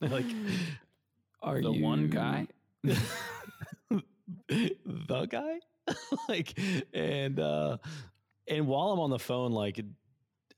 like, 0.00 0.26
are 1.42 1.56
you 1.56 1.62
the 1.64 1.72
you 1.72 1.82
one 1.82 2.08
guy? 2.08 2.46
the 4.48 5.26
guy? 5.28 5.58
like, 6.28 6.56
and 6.92 7.40
uh, 7.40 7.78
and 8.46 8.66
while 8.68 8.90
I'm 8.90 9.00
on 9.00 9.10
the 9.10 9.18
phone, 9.18 9.52
like 9.52 9.80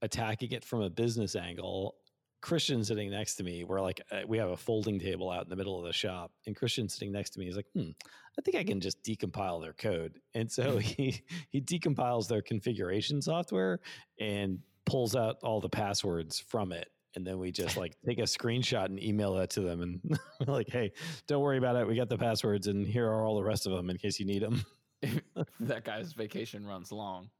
attacking 0.02 0.52
it 0.52 0.64
from 0.64 0.82
a 0.82 0.90
business 0.90 1.36
angle. 1.36 1.96
Christian 2.42 2.84
sitting 2.84 3.10
next 3.10 3.36
to 3.36 3.42
me. 3.42 3.64
We're 3.64 3.80
like, 3.80 4.00
uh, 4.12 4.20
we 4.28 4.38
have 4.38 4.50
a 4.50 4.56
folding 4.56 5.00
table 5.00 5.30
out 5.30 5.44
in 5.44 5.48
the 5.48 5.56
middle 5.56 5.78
of 5.78 5.84
the 5.84 5.92
shop, 5.92 6.32
and 6.46 6.54
Christian 6.54 6.88
sitting 6.88 7.10
next 7.10 7.30
to 7.30 7.40
me 7.40 7.48
is 7.48 7.56
like, 7.56 7.66
hmm, 7.74 7.90
I 8.38 8.42
think 8.42 8.56
I 8.56 8.62
can 8.64 8.80
just 8.80 9.02
decompile 9.02 9.60
their 9.62 9.72
code. 9.72 10.20
And 10.34 10.50
so 10.50 10.78
he 10.78 11.22
he 11.50 11.60
decompiles 11.60 12.28
their 12.28 12.42
configuration 12.42 13.20
software 13.22 13.80
and 14.20 14.60
pulls 14.84 15.16
out 15.16 15.36
all 15.42 15.60
the 15.60 15.68
passwords 15.68 16.38
from 16.38 16.72
it. 16.72 16.88
And 17.16 17.26
then 17.26 17.38
we 17.38 17.50
just 17.50 17.78
like 17.78 17.96
take 18.06 18.18
a 18.18 18.22
screenshot 18.22 18.84
and 18.84 19.02
email 19.02 19.34
that 19.34 19.50
to 19.50 19.62
them, 19.62 19.80
and 19.80 20.18
we're 20.46 20.52
like, 20.52 20.68
"Hey, 20.68 20.92
don't 21.26 21.42
worry 21.42 21.56
about 21.56 21.76
it. 21.76 21.88
We 21.88 21.96
got 21.96 22.10
the 22.10 22.18
passwords, 22.18 22.66
and 22.66 22.86
here 22.86 23.08
are 23.08 23.24
all 23.24 23.36
the 23.36 23.42
rest 23.42 23.66
of 23.66 23.72
them 23.72 23.88
in 23.88 23.96
case 23.96 24.20
you 24.20 24.26
need 24.26 24.42
them." 24.42 24.64
that 25.60 25.84
guy's 25.84 26.12
vacation 26.12 26.66
runs 26.66 26.92
long. 26.92 27.30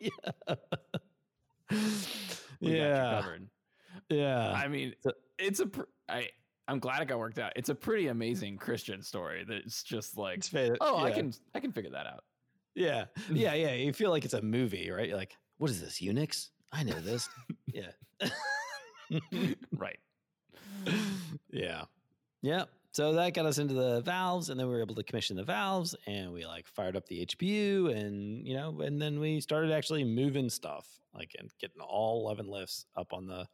yeah, 0.00 0.08
We 0.48 0.48
got 0.48 0.56
you 0.56 1.07
yeah, 2.60 3.22
yeah. 4.08 4.52
I 4.52 4.68
mean, 4.68 4.94
So- 5.02 5.12
it's 5.38 5.60
a. 5.60 5.66
Pr- 5.66 5.82
I 6.08 6.28
I'm 6.66 6.78
glad 6.80 7.00
it 7.00 7.08
got 7.08 7.18
worked 7.18 7.38
out. 7.38 7.52
It's 7.56 7.70
a 7.70 7.74
pretty 7.74 8.08
amazing 8.08 8.58
Christian 8.58 9.02
story. 9.02 9.44
That's 9.48 9.82
just 9.82 10.18
like, 10.18 10.44
oh, 10.80 10.98
I 10.98 11.10
can 11.10 11.32
I 11.54 11.60
can 11.60 11.72
figure 11.72 11.90
that 11.92 12.06
out. 12.06 12.24
Yeah, 12.74 13.06
yeah, 13.32 13.54
yeah. 13.54 13.72
You 13.72 13.92
feel 13.92 14.10
like 14.10 14.24
it's 14.24 14.34
a 14.34 14.42
movie, 14.42 14.90
right? 14.90 15.08
You're 15.08 15.16
like, 15.16 15.36
what 15.58 15.70
is 15.70 15.80
this 15.80 16.00
Unix? 16.00 16.48
I 16.72 16.82
know 16.82 17.00
this. 17.00 17.28
yeah, 17.72 17.90
right. 19.72 19.98
yeah, 21.50 21.84
yeah. 22.42 22.64
So 22.98 23.12
that 23.12 23.32
got 23.32 23.46
us 23.46 23.58
into 23.58 23.74
the 23.74 24.00
valves, 24.00 24.50
and 24.50 24.58
then 24.58 24.66
we 24.66 24.74
were 24.74 24.80
able 24.80 24.96
to 24.96 25.04
commission 25.04 25.36
the 25.36 25.44
valves, 25.44 25.94
and 26.08 26.32
we 26.32 26.44
like 26.44 26.66
fired 26.66 26.96
up 26.96 27.06
the 27.06 27.24
HPU, 27.24 27.96
and 27.96 28.44
you 28.44 28.54
know, 28.54 28.80
and 28.80 29.00
then 29.00 29.20
we 29.20 29.40
started 29.40 29.70
actually 29.70 30.02
moving 30.02 30.50
stuff, 30.50 30.84
like 31.14 31.36
and 31.38 31.48
getting 31.60 31.80
all 31.80 32.26
eleven 32.26 32.48
lifts 32.48 32.86
up 32.96 33.12
on 33.12 33.28
the 33.28 33.46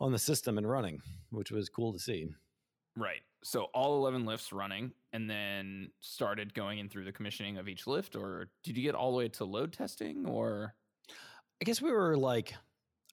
on 0.00 0.10
the 0.10 0.18
system 0.18 0.56
and 0.56 0.66
running, 0.66 1.02
which 1.28 1.50
was 1.50 1.68
cool 1.68 1.92
to 1.92 1.98
see. 1.98 2.30
Right. 2.96 3.20
So 3.44 3.64
all 3.74 3.98
11 3.98 4.24
lifts 4.24 4.54
running 4.54 4.92
and 5.12 5.28
then 5.28 5.90
started 6.00 6.54
going 6.54 6.78
in 6.78 6.88
through 6.88 7.04
the 7.04 7.12
commissioning 7.12 7.58
of 7.58 7.68
each 7.68 7.86
lift 7.86 8.16
or 8.16 8.48
did 8.64 8.76
you 8.76 8.82
get 8.82 8.94
all 8.94 9.12
the 9.12 9.18
way 9.18 9.28
to 9.28 9.44
load 9.44 9.74
testing 9.74 10.26
or 10.26 10.74
I 11.60 11.64
guess 11.66 11.80
we 11.82 11.92
were 11.92 12.16
like, 12.16 12.54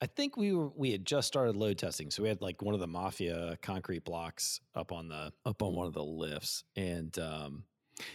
I 0.00 0.06
think 0.06 0.36
we 0.36 0.52
were 0.52 0.70
we 0.76 0.92
had 0.92 1.04
just 1.04 1.26
started 1.26 1.56
load 1.56 1.78
testing, 1.78 2.10
so 2.10 2.22
we 2.22 2.28
had 2.28 2.40
like 2.40 2.62
one 2.62 2.74
of 2.74 2.80
the 2.80 2.86
mafia 2.86 3.58
concrete 3.62 4.04
blocks 4.04 4.60
up 4.74 4.92
on 4.92 5.08
the 5.08 5.32
up 5.44 5.62
on 5.62 5.74
one 5.74 5.86
of 5.86 5.94
the 5.94 6.04
lifts, 6.04 6.64
and 6.76 7.16
um, 7.18 7.64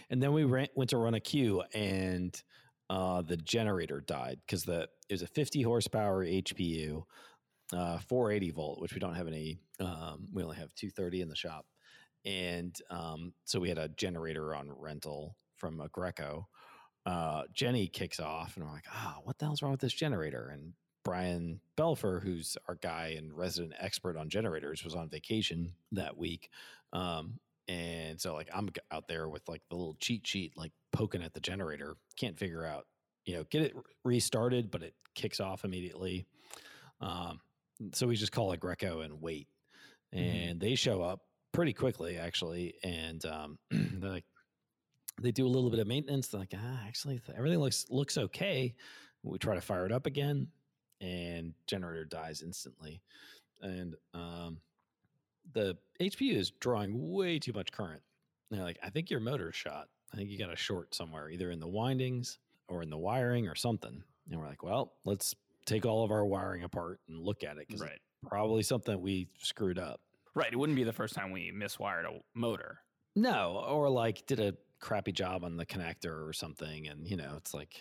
and 0.08 0.22
then 0.22 0.32
we 0.32 0.44
ran, 0.44 0.68
went 0.74 0.90
to 0.90 0.96
run 0.96 1.14
a 1.14 1.20
cue, 1.20 1.62
and 1.74 2.42
uh, 2.88 3.22
the 3.22 3.36
generator 3.36 4.00
died 4.00 4.38
because 4.46 4.64
the 4.64 4.88
it 5.08 5.12
was 5.12 5.22
a 5.22 5.26
50 5.26 5.62
horsepower 5.62 6.24
HPU, 6.24 7.02
uh, 7.74 7.98
480 7.98 8.50
volt, 8.52 8.80
which 8.80 8.94
we 8.94 9.00
don't 9.00 9.14
have 9.14 9.28
any. 9.28 9.58
Um, 9.78 10.28
we 10.32 10.42
only 10.42 10.56
have 10.56 10.74
230 10.74 11.20
in 11.20 11.28
the 11.28 11.36
shop, 11.36 11.66
and 12.24 12.74
um, 12.90 13.34
so 13.44 13.60
we 13.60 13.68
had 13.68 13.78
a 13.78 13.88
generator 13.88 14.54
on 14.54 14.70
rental 14.70 15.36
from 15.56 15.80
a 15.80 15.88
Greco 15.88 16.48
uh, 17.06 17.42
Jenny 17.52 17.86
kicks 17.86 18.20
off, 18.20 18.56
and 18.56 18.64
we're 18.64 18.72
like, 18.72 18.86
"Ah, 18.90 19.18
what 19.22 19.38
the 19.38 19.44
hell's 19.44 19.62
wrong 19.62 19.72
with 19.72 19.80
this 19.80 19.92
generator?" 19.92 20.48
And 20.52 20.72
Brian 21.04 21.60
Belfer, 21.76 22.22
who's 22.22 22.56
our 22.68 22.76
guy 22.76 23.14
and 23.16 23.32
resident 23.36 23.74
expert 23.78 24.16
on 24.16 24.28
generators, 24.30 24.82
was 24.84 24.94
on 24.94 25.08
vacation 25.10 25.74
that 25.92 26.16
week, 26.16 26.48
um, 26.92 27.38
and 27.68 28.20
so 28.20 28.34
like 28.34 28.48
I'm 28.54 28.68
out 28.90 29.06
there 29.08 29.28
with 29.28 29.48
like 29.48 29.62
the 29.70 29.76
little 29.76 29.96
cheat 30.00 30.26
sheet, 30.26 30.52
like 30.56 30.72
poking 30.92 31.22
at 31.22 31.34
the 31.34 31.40
generator, 31.40 31.96
can't 32.16 32.38
figure 32.38 32.64
out, 32.64 32.86
you 33.24 33.36
know, 33.36 33.44
get 33.50 33.62
it 33.62 33.74
restarted, 34.04 34.70
but 34.70 34.82
it 34.82 34.94
kicks 35.14 35.40
off 35.40 35.64
immediately. 35.64 36.26
Um, 37.00 37.40
so 37.92 38.06
we 38.06 38.16
just 38.16 38.32
call 38.32 38.52
it 38.52 38.60
Greco 38.60 39.00
and 39.00 39.20
wait, 39.20 39.48
Mhm. 40.14 40.18
and 40.50 40.60
they 40.60 40.74
show 40.74 41.02
up 41.02 41.20
pretty 41.52 41.72
quickly 41.72 42.16
actually, 42.18 42.74
and 42.82 43.24
um, 43.26 43.58
they're 43.70 44.10
like 44.10 44.24
they 45.20 45.30
do 45.30 45.46
a 45.46 45.48
little 45.48 45.70
bit 45.70 45.78
of 45.78 45.86
maintenance. 45.86 46.28
They're 46.28 46.40
like, 46.40 46.54
ah, 46.56 46.80
actually, 46.86 47.20
everything 47.36 47.60
looks 47.60 47.86
looks 47.88 48.18
okay. 48.18 48.74
We 49.22 49.38
try 49.38 49.54
to 49.54 49.60
fire 49.60 49.86
it 49.86 49.92
up 49.92 50.06
again, 50.06 50.48
and 51.00 51.54
generator 51.66 52.04
dies 52.04 52.42
instantly. 52.42 53.00
And 53.62 53.94
um, 54.12 54.58
the 55.52 55.76
HPU 56.00 56.36
is 56.36 56.50
drawing 56.50 57.12
way 57.12 57.38
too 57.38 57.52
much 57.52 57.72
current. 57.72 58.02
And 58.50 58.58
they're 58.58 58.66
like, 58.66 58.78
I 58.82 58.90
think 58.90 59.10
your 59.10 59.20
motor's 59.20 59.54
shot. 59.54 59.88
I 60.12 60.16
think 60.16 60.30
you 60.30 60.38
got 60.38 60.52
a 60.52 60.56
short 60.56 60.94
somewhere, 60.94 61.28
either 61.28 61.50
in 61.50 61.60
the 61.60 61.68
windings 61.68 62.38
or 62.68 62.82
in 62.82 62.90
the 62.90 62.98
wiring 62.98 63.48
or 63.48 63.54
something. 63.54 64.02
And 64.30 64.40
we're 64.40 64.46
like, 64.46 64.62
well, 64.62 64.92
let's 65.04 65.34
take 65.66 65.86
all 65.86 66.04
of 66.04 66.10
our 66.10 66.24
wiring 66.24 66.62
apart 66.62 67.00
and 67.08 67.18
look 67.18 67.42
at 67.42 67.56
it 67.56 67.66
because 67.66 67.82
right. 67.82 67.98
probably 68.26 68.62
something 68.62 69.00
we 69.00 69.28
screwed 69.38 69.78
up. 69.78 70.00
Right. 70.34 70.52
It 70.52 70.56
wouldn't 70.56 70.76
be 70.76 70.84
the 70.84 70.92
first 70.92 71.14
time 71.14 71.30
we 71.30 71.52
miswired 71.52 72.04
a 72.04 72.20
motor. 72.34 72.78
No, 73.16 73.64
or 73.68 73.88
like 73.88 74.26
did 74.26 74.40
a 74.40 74.54
crappy 74.80 75.12
job 75.12 75.44
on 75.44 75.56
the 75.56 75.66
connector 75.66 76.28
or 76.28 76.32
something. 76.32 76.88
And, 76.88 77.08
you 77.08 77.16
know, 77.16 77.34
it's 77.36 77.54
like, 77.54 77.80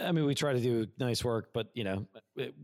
I 0.00 0.12
mean, 0.12 0.24
we 0.24 0.34
try 0.34 0.52
to 0.52 0.60
do 0.60 0.86
nice 0.98 1.24
work, 1.24 1.50
but, 1.52 1.68
you 1.74 1.84
know, 1.84 2.06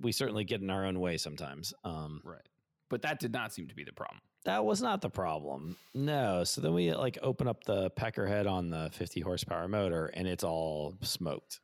we 0.00 0.12
certainly 0.12 0.44
get 0.44 0.60
in 0.60 0.70
our 0.70 0.84
own 0.86 0.98
way 1.00 1.16
sometimes. 1.16 1.72
Um, 1.84 2.20
Right. 2.24 2.40
But 2.88 3.02
that 3.02 3.18
did 3.18 3.32
not 3.32 3.52
seem 3.52 3.66
to 3.68 3.74
be 3.74 3.82
the 3.84 3.92
problem. 3.92 4.20
that 4.44 4.64
was 4.64 4.80
not 4.80 5.00
the 5.00 5.10
problem. 5.10 5.76
No. 5.92 6.44
So 6.44 6.60
then 6.60 6.72
we 6.72 6.92
like 6.94 7.18
open 7.20 7.48
up 7.48 7.64
the 7.64 7.90
pecker 7.90 8.26
head 8.28 8.46
on 8.46 8.70
the 8.70 8.90
50 8.92 9.20
horsepower 9.20 9.66
motor 9.66 10.06
and 10.06 10.28
it's 10.28 10.44
all 10.44 10.96
smoked. 11.02 11.58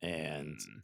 And 0.00 0.56
Mm. 0.56 0.82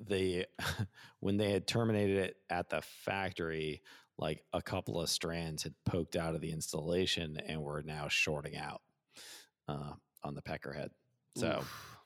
they, 0.00 0.46
when 1.20 1.36
they 1.36 1.50
had 1.52 1.66
terminated 1.66 2.16
it 2.18 2.36
at 2.48 2.70
the 2.70 2.80
factory, 2.80 3.82
like 4.16 4.42
a 4.54 4.62
couple 4.62 4.98
of 5.00 5.10
strands 5.10 5.62
had 5.64 5.74
poked 5.84 6.16
out 6.16 6.34
of 6.34 6.40
the 6.40 6.50
installation 6.50 7.36
and 7.46 7.62
were 7.62 7.82
now 7.82 8.08
shorting 8.08 8.56
out 8.56 8.80
uh, 9.68 9.92
on 10.24 10.34
the 10.34 10.42
pecker 10.42 10.72
head. 10.72 10.90
So, 11.36 11.58
Oof. 11.60 11.97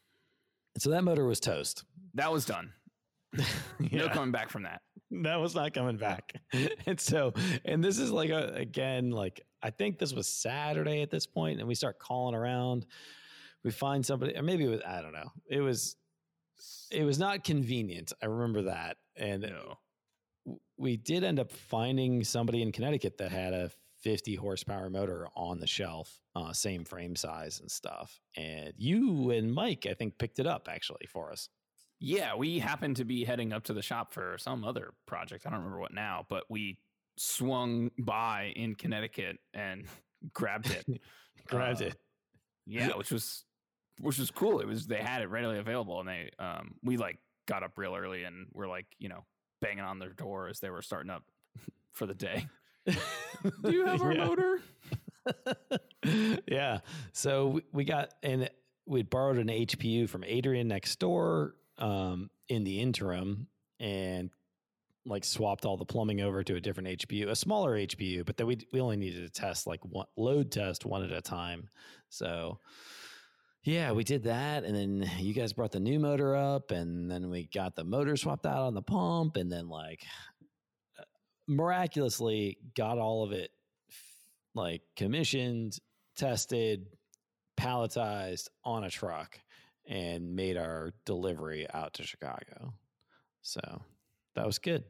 So 0.78 0.90
that 0.90 1.04
motor 1.04 1.24
was 1.26 1.40
toast. 1.40 1.84
that 2.14 2.32
was 2.32 2.44
done. 2.44 2.72
No 3.90 4.08
coming 4.08 4.30
back 4.32 4.48
from 4.50 4.62
that. 4.64 4.82
that 5.10 5.36
was 5.40 5.54
not 5.54 5.72
coming 5.74 5.96
back. 5.96 6.34
and 6.86 7.00
so, 7.00 7.32
and 7.64 7.82
this 7.82 7.98
is 7.98 8.10
like 8.10 8.30
a, 8.30 8.52
again, 8.54 9.10
like 9.10 9.40
I 9.62 9.70
think 9.70 9.98
this 9.98 10.12
was 10.12 10.28
Saturday 10.28 11.02
at 11.02 11.10
this 11.10 11.26
point, 11.26 11.58
and 11.58 11.66
we 11.68 11.74
start 11.74 11.98
calling 11.98 12.34
around. 12.34 12.86
We 13.64 13.70
find 13.70 14.04
somebody, 14.04 14.36
or 14.36 14.42
maybe 14.42 14.64
it 14.64 14.68
was 14.68 14.80
I 14.86 15.00
don't 15.02 15.12
know. 15.12 15.30
It 15.48 15.60
was 15.60 15.96
it 16.90 17.04
was 17.04 17.18
not 17.18 17.42
convenient. 17.44 18.12
I 18.22 18.26
remember 18.26 18.62
that, 18.62 18.98
and 19.16 19.42
No. 19.42 19.78
we 20.76 20.96
did 20.96 21.24
end 21.24 21.40
up 21.40 21.50
finding 21.50 22.22
somebody 22.24 22.60
in 22.62 22.70
Connecticut 22.72 23.16
that 23.18 23.30
had 23.32 23.52
a 23.54 23.70
50 24.02 24.34
horsepower 24.36 24.90
motor 24.90 25.28
on 25.36 25.58
the 25.58 25.66
shelf, 25.66 26.20
uh, 26.34 26.52
same 26.52 26.84
frame 26.84 27.14
size 27.16 27.60
and 27.60 27.70
stuff. 27.70 28.20
And 28.36 28.72
you 28.76 29.30
and 29.30 29.52
Mike, 29.52 29.86
I 29.88 29.94
think, 29.94 30.18
picked 30.18 30.38
it 30.38 30.46
up 30.46 30.68
actually 30.70 31.06
for 31.08 31.30
us. 31.32 31.48
Yeah, 32.00 32.34
we 32.34 32.58
happened 32.58 32.96
to 32.96 33.04
be 33.04 33.24
heading 33.24 33.52
up 33.52 33.64
to 33.64 33.72
the 33.72 33.82
shop 33.82 34.12
for 34.12 34.36
some 34.38 34.64
other 34.64 34.94
project. 35.06 35.46
I 35.46 35.50
don't 35.50 35.60
remember 35.60 35.78
what 35.78 35.94
now, 35.94 36.26
but 36.28 36.44
we 36.50 36.80
swung 37.16 37.90
by 37.98 38.52
in 38.56 38.74
Connecticut 38.74 39.36
and 39.54 39.86
grabbed 40.32 40.70
it. 40.70 40.84
Grabbed 41.46 41.82
Uh, 41.82 41.86
it. 41.86 41.96
Yeah, 42.66 42.88
which 42.96 43.10
was 43.10 43.44
which 44.00 44.18
was 44.18 44.30
cool. 44.30 44.60
It 44.60 44.66
was 44.66 44.86
they 44.86 44.98
had 45.02 45.22
it 45.22 45.26
readily 45.28 45.58
available, 45.58 45.98
and 46.00 46.08
they 46.08 46.30
um 46.38 46.74
we 46.82 46.96
like 46.96 47.18
got 47.46 47.62
up 47.64 47.76
real 47.76 47.94
early 47.96 48.22
and 48.24 48.46
we're 48.52 48.68
like 48.68 48.86
you 48.98 49.08
know 49.08 49.24
banging 49.60 49.80
on 49.84 49.98
their 49.98 50.12
door 50.12 50.46
as 50.48 50.60
they 50.60 50.70
were 50.70 50.82
starting 50.82 51.10
up 51.10 51.24
for 51.92 52.06
the 52.06 52.14
day. 52.14 52.46
Do 52.86 53.70
you 53.72 53.84
have 53.86 54.02
our 54.02 54.12
Yeah. 54.14 54.26
motor? 54.26 54.60
yeah. 56.48 56.78
So 57.12 57.60
we- 57.72 57.84
got 57.84 58.14
and 58.22 58.48
we'd 58.86 59.10
borrowed 59.10 59.38
an 59.38 59.48
HPU 59.48 60.08
from 60.08 60.24
Adrian 60.24 60.68
next 60.68 60.98
door 60.98 61.54
um, 61.78 62.30
in 62.48 62.64
the 62.64 62.80
interim 62.80 63.46
and 63.78 64.30
like 65.04 65.24
swapped 65.24 65.64
all 65.64 65.76
the 65.76 65.84
plumbing 65.84 66.20
over 66.20 66.42
to 66.44 66.56
a 66.56 66.60
different 66.60 66.88
HPU, 67.00 67.28
a 67.28 67.36
smaller 67.36 67.76
HPU, 67.76 68.24
but 68.24 68.36
then 68.36 68.46
we 68.46 68.58
we 68.72 68.80
only 68.80 68.96
needed 68.96 69.22
to 69.22 69.40
test 69.40 69.66
like 69.66 69.80
one 69.84 70.06
load 70.16 70.50
test 70.52 70.84
one 70.84 71.02
at 71.02 71.12
a 71.12 71.20
time. 71.20 71.68
So 72.08 72.58
yeah, 73.64 73.92
we 73.92 74.02
did 74.02 74.24
that 74.24 74.64
and 74.64 74.74
then 74.74 75.08
you 75.18 75.32
guys 75.34 75.52
brought 75.52 75.70
the 75.72 75.80
new 75.80 76.00
motor 76.00 76.34
up 76.34 76.72
and 76.72 77.10
then 77.10 77.30
we 77.30 77.48
got 77.54 77.76
the 77.76 77.84
motor 77.84 78.16
swapped 78.16 78.46
out 78.46 78.62
on 78.62 78.74
the 78.74 78.82
pump 78.82 79.36
and 79.36 79.50
then 79.50 79.68
like 79.68 80.04
miraculously 81.46 82.58
got 82.76 82.98
all 82.98 83.24
of 83.24 83.32
it 83.32 83.50
like 84.54 84.82
commissioned, 84.96 85.78
tested, 86.16 86.86
palletized 87.56 88.48
on 88.64 88.84
a 88.84 88.90
truck, 88.90 89.38
and 89.86 90.34
made 90.36 90.56
our 90.56 90.92
delivery 91.04 91.66
out 91.72 91.94
to 91.94 92.02
Chicago. 92.04 92.72
So 93.42 93.60
that 94.34 94.46
was 94.46 94.58
good. 94.58 94.84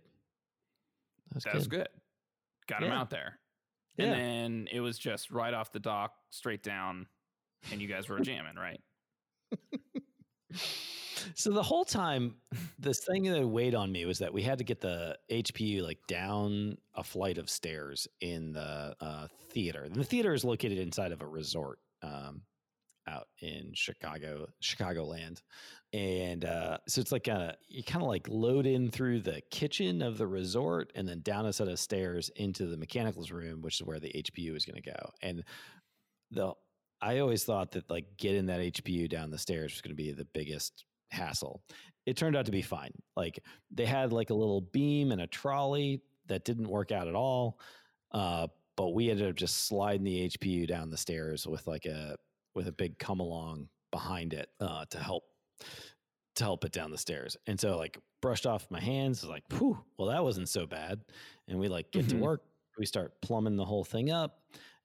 That 1.28 1.34
was 1.34 1.44
That 1.44 1.50
good. 1.52 1.58
was 1.58 1.66
good. 1.68 1.88
Got 2.66 2.82
him 2.82 2.92
out 2.92 3.10
there. 3.10 3.38
Yeah. 3.96 4.06
And 4.06 4.14
then 4.14 4.68
it 4.72 4.80
was 4.80 4.98
just 4.98 5.30
right 5.30 5.52
off 5.54 5.72
the 5.72 5.80
dock, 5.80 6.12
straight 6.30 6.62
down, 6.62 7.06
and 7.70 7.80
you 7.82 7.88
guys 7.88 8.08
were 8.08 8.20
jamming, 8.20 8.56
right? 8.56 8.80
so 11.34 11.50
the 11.50 11.62
whole 11.62 11.84
time, 11.84 12.36
this 12.78 13.00
thing 13.00 13.24
that 13.24 13.46
weighed 13.46 13.74
on 13.74 13.90
me 13.90 14.04
was 14.04 14.18
that 14.18 14.32
we 14.32 14.42
had 14.42 14.58
to 14.58 14.64
get 14.64 14.80
the 14.80 15.16
HPU 15.30 15.82
like 15.82 15.98
down 16.06 16.76
a 16.94 17.02
flight 17.02 17.38
of 17.38 17.50
stairs 17.50 18.06
in 18.20 18.52
the 18.52 18.94
uh, 19.00 19.26
theater. 19.50 19.88
The 19.90 20.04
theater 20.04 20.34
is 20.34 20.44
located 20.44 20.78
inside 20.78 21.12
of 21.12 21.22
a 21.22 21.26
resort 21.26 21.78
um, 22.02 22.42
out 23.06 23.28
in 23.40 23.72
Chicago, 23.74 24.46
Chicagoland, 24.62 25.42
and 25.92 26.44
uh, 26.44 26.78
so 26.88 27.00
it's 27.00 27.12
like 27.12 27.28
a 27.28 27.56
you 27.68 27.82
kind 27.84 28.02
of 28.02 28.08
like 28.08 28.26
load 28.28 28.66
in 28.66 28.90
through 28.90 29.20
the 29.20 29.42
kitchen 29.50 30.02
of 30.02 30.18
the 30.18 30.26
resort 30.26 30.90
and 30.94 31.06
then 31.06 31.20
down 31.20 31.46
a 31.46 31.52
set 31.52 31.68
of 31.68 31.78
stairs 31.78 32.30
into 32.36 32.66
the 32.66 32.76
mechanicals 32.76 33.30
room, 33.30 33.60
which 33.60 33.80
is 33.80 33.86
where 33.86 34.00
the 34.00 34.12
HPU 34.12 34.56
is 34.56 34.64
going 34.64 34.80
to 34.80 34.90
go. 34.90 35.10
And 35.20 35.44
the 36.30 36.54
I 37.02 37.18
always 37.18 37.42
thought 37.44 37.72
that 37.72 37.90
like 37.90 38.16
getting 38.16 38.46
that 38.46 38.60
HPU 38.60 39.08
down 39.08 39.30
the 39.30 39.38
stairs 39.38 39.72
was 39.72 39.80
going 39.80 39.94
to 39.94 40.02
be 40.02 40.12
the 40.12 40.24
biggest 40.24 40.84
hassle. 41.12 41.62
It 42.06 42.16
turned 42.16 42.36
out 42.36 42.46
to 42.46 42.52
be 42.52 42.62
fine. 42.62 42.92
Like 43.16 43.38
they 43.70 43.86
had 43.86 44.12
like 44.12 44.30
a 44.30 44.34
little 44.34 44.60
beam 44.60 45.12
and 45.12 45.20
a 45.20 45.26
trolley 45.26 46.02
that 46.26 46.44
didn't 46.44 46.68
work 46.68 46.90
out 46.92 47.08
at 47.08 47.14
all. 47.14 47.60
Uh, 48.12 48.48
but 48.76 48.90
we 48.90 49.10
ended 49.10 49.28
up 49.28 49.36
just 49.36 49.66
sliding 49.66 50.04
the 50.04 50.28
HPU 50.28 50.66
down 50.66 50.90
the 50.90 50.96
stairs 50.96 51.46
with 51.46 51.66
like 51.66 51.84
a 51.86 52.16
with 52.54 52.68
a 52.68 52.72
big 52.72 52.98
come 52.98 53.20
along 53.20 53.68
behind 53.90 54.32
it 54.34 54.48
uh, 54.60 54.84
to 54.90 54.98
help 54.98 55.24
to 56.36 56.44
help 56.44 56.64
it 56.64 56.72
down 56.72 56.90
the 56.90 56.98
stairs. 56.98 57.36
And 57.46 57.60
so 57.60 57.76
like 57.76 57.98
brushed 58.22 58.46
off 58.46 58.70
my 58.70 58.80
hands, 58.80 59.22
was 59.22 59.28
like, 59.30 59.44
whew, 59.52 59.78
well 59.98 60.08
that 60.08 60.22
wasn't 60.24 60.48
so 60.48 60.66
bad. 60.66 61.00
And 61.48 61.58
we 61.58 61.68
like 61.68 61.92
get 61.92 62.06
Mhm. 62.06 62.10
to 62.10 62.16
work, 62.16 62.42
we 62.78 62.86
start 62.86 63.20
plumbing 63.20 63.56
the 63.56 63.64
whole 63.64 63.84
thing 63.84 64.10
up 64.10 64.42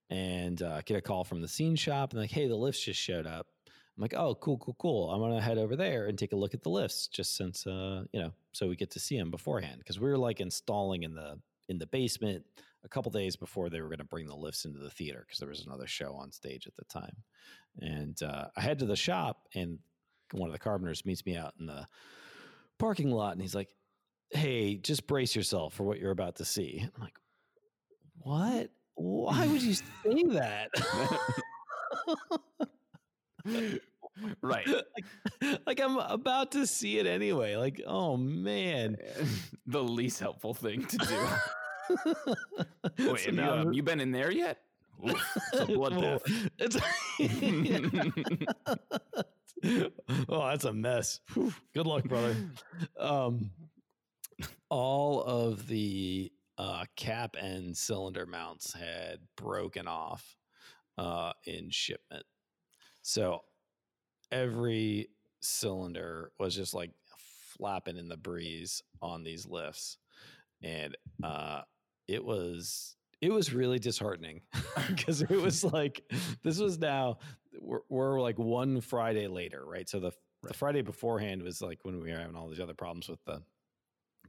and 0.10 0.62
uh, 0.62 0.81
get 0.86 0.98
a 0.98 1.01
call 1.01 1.24
from 1.24 1.41
the 1.41 1.48
scene 1.48 1.75
shop 1.75 2.12
and 2.12 2.22
like, 2.22 2.31
hey, 2.31 2.48
the 2.48 2.55
lifts 2.55 2.84
just 2.84 3.00
showed 3.00 3.25
up. 3.25 3.48
I'm 3.98 4.01
like, 4.01 4.13
oh, 4.13 4.36
cool, 4.36 4.60
cool, 4.60 4.75
cool. 4.80 5.10
I'm 5.10 5.20
gonna 5.20 5.42
head 5.42 5.58
over 5.58 5.75
there 5.75 6.06
and 6.06 6.18
take 6.18 6.32
a 6.32 6.36
look 6.36 6.54
at 6.54 6.62
the 6.62 6.70
lifts, 6.70 7.08
just 7.08 7.36
since 7.36 7.66
uh, 7.66 8.04
you 8.12 8.20
know, 8.20 8.32
so 8.51 8.68
we 8.68 8.75
get 8.75 8.92
to 8.92 9.00
see 9.00 9.18
them 9.18 9.32
beforehand 9.32 9.80
because 9.80 10.00
we 10.00 10.08
were 10.08 10.18
like 10.18 10.39
installing 10.39 11.04
in 11.04 11.16
the 11.16 11.39
in 11.68 11.80
the 11.80 11.88
basement 11.88 12.46
a 12.84 12.89
couple 12.89 13.12
days 13.12 13.36
before 13.36 13.70
they 13.70 13.82
were 13.82 13.88
going 13.88 13.98
to 13.98 14.06
bring 14.06 14.27
the 14.27 14.36
lifts 14.36 14.66
into 14.66 14.80
the 14.80 14.89
theater 14.89 15.25
because 15.25 15.39
there 15.39 15.50
was 15.50 15.66
another 15.66 15.88
show 15.88 16.13
on 16.13 16.32
stage 16.32 16.68
at 16.68 16.75
the 16.75 16.86
time. 16.86 17.16
And 17.80 18.22
uh, 18.22 18.46
I 18.56 18.62
head 18.62 18.80
to 18.80 18.86
the 18.86 18.96
shop, 18.96 19.48
and 19.56 19.80
one 20.32 20.48
of 20.48 20.54
the 20.54 20.60
carpenters 20.60 21.06
meets 21.06 21.25
me 21.25 21.36
out 21.36 21.56
in 21.60 21.66
the 21.66 21.88
parking 22.77 23.10
lot, 23.12 23.34
and 23.34 23.42
he's 23.42 23.56
like, 23.56 23.70
"Hey, 24.30 24.75
just 24.75 25.08
brace 25.08 25.36
yourself 25.36 25.74
for 25.74 25.84
what 25.84 26.00
you're 26.00 26.12
about 26.12 26.36
to 26.36 26.46
see." 26.46 26.88
I'm 26.96 27.01
like, 27.01 27.18
"What? 28.20 28.70
Why 28.94 29.48
would 29.48 29.63
you 29.63 29.74
say 29.74 30.24
that?" 30.30 30.70
right. 34.42 34.68
like, 35.42 35.60
like 35.66 35.80
I'm 35.80 35.98
about 35.98 36.51
to 36.54 36.68
see 36.68 37.00
it 37.00 37.08
anyway. 37.08 37.56
Like, 37.56 37.82
oh 37.86 38.18
man. 38.18 38.98
the 39.66 39.84
least 39.84 40.20
helpful 40.20 40.54
thing 40.54 40.86
to 40.86 40.98
do. 40.98 41.27
Wait, 42.86 42.98
So 43.00 43.13
have 43.13 43.25
you, 43.25 43.32
now 43.32 43.54
um, 43.60 43.74
you 43.74 43.84
been 43.84 44.00
in 44.00 44.12
there 44.12 44.32
yet? 44.32 44.60
Oof, 45.08 45.38
it's 45.54 45.62
a 45.62 45.66
bloodbath. 45.66 46.50
It's 46.58 46.75
oh, 50.30 50.48
that's 50.48 50.66
a 50.66 50.74
mess. 50.74 51.20
Whew. 51.34 51.54
Good 51.74 51.86
luck, 51.86 52.06
brother. 52.06 52.36
Um, 53.00 53.51
all 54.70 55.22
of 55.22 55.68
the 55.68 56.32
uh, 56.58 56.86
cap 56.96 57.36
and 57.39 57.77
cylinder 57.77 58.25
mounts 58.25 58.74
had 58.74 59.20
broken 59.36 59.88
off 59.88 60.36
uh, 60.98 61.34
in 61.46 61.70
shipment, 61.70 62.25
so 63.07 63.39
every 64.33 65.07
cylinder 65.39 66.33
was 66.41 66.53
just 66.53 66.73
like 66.73 66.91
flapping 67.57 67.95
in 67.95 68.09
the 68.09 68.17
breeze 68.17 68.83
on 69.01 69.23
these 69.23 69.47
lifts, 69.47 69.97
and 70.61 70.97
uh, 71.23 71.61
it 72.09 72.21
was 72.21 72.97
it 73.21 73.31
was 73.31 73.53
really 73.53 73.79
disheartening 73.79 74.41
because 74.89 75.21
it 75.21 75.29
was 75.29 75.63
like 75.73 76.01
this 76.43 76.59
was 76.59 76.79
now 76.79 77.19
we're, 77.61 77.79
we're 77.87 78.19
like 78.19 78.37
one 78.37 78.81
Friday 78.81 79.27
later, 79.27 79.63
right? 79.65 79.87
So 79.87 80.01
the 80.01 80.11
the 80.43 80.53
Friday 80.53 80.81
beforehand 80.81 81.41
was 81.43 81.61
like 81.61 81.79
when 81.85 82.01
we 82.01 82.11
were 82.11 82.20
having 82.20 82.35
all 82.35 82.50
these 82.50 82.59
other 82.59 82.74
problems 82.74 83.07
with 83.07 83.24
the 83.24 83.41